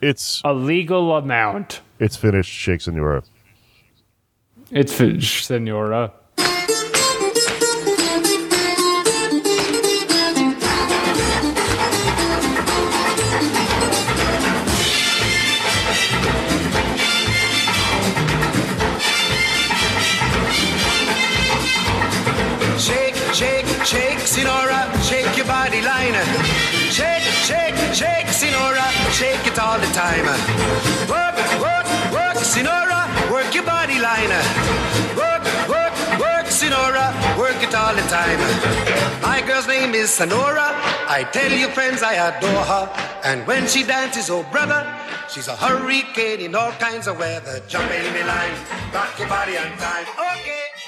It's 0.02 0.42
A 0.46 0.54
legal 0.54 1.16
amount. 1.16 1.82
it's 2.00 2.16
finished. 2.16 2.50
Shake 2.52 2.82
Senora. 2.82 3.22
It's 4.72 4.94
finished, 4.94 5.46
senora. 5.46 6.12
Time. 30.10 30.26
Work, 31.14 31.38
work, 31.62 31.88
work, 32.18 32.38
Sinora, 32.52 33.02
work 33.32 33.54
your 33.54 33.64
body 33.64 34.00
line. 34.00 34.34
Work, 35.22 35.44
work, 35.74 35.94
work, 36.24 36.46
Sinora, 36.60 37.08
work 37.38 37.60
it 37.62 37.74
all 37.76 37.94
the 37.96 38.06
time. 38.18 38.40
My 39.22 39.42
girl's 39.46 39.68
name 39.68 39.94
is 39.94 40.10
Sonora. 40.10 40.68
I 41.18 41.28
tell 41.32 41.52
you, 41.52 41.70
friends, 41.70 42.02
I 42.02 42.14
adore 42.28 42.64
her. 42.72 42.86
And 43.24 43.46
when 43.46 43.68
she 43.68 43.84
dances, 43.84 44.30
oh 44.30 44.44
brother, 44.52 44.82
she's 45.32 45.48
a 45.48 45.56
hurricane 45.56 46.42
in 46.42 46.56
all 46.56 46.72
kinds 46.74 47.08
of 47.08 47.20
weather. 47.20 47.62
Jump 47.68 47.92
in 47.92 48.14
the 48.14 48.26
line, 48.26 48.56
rock 48.94 49.14
your 49.20 49.28
body 49.28 49.58
on 49.58 49.70
time. 49.78 50.06
Okay. 50.34 50.79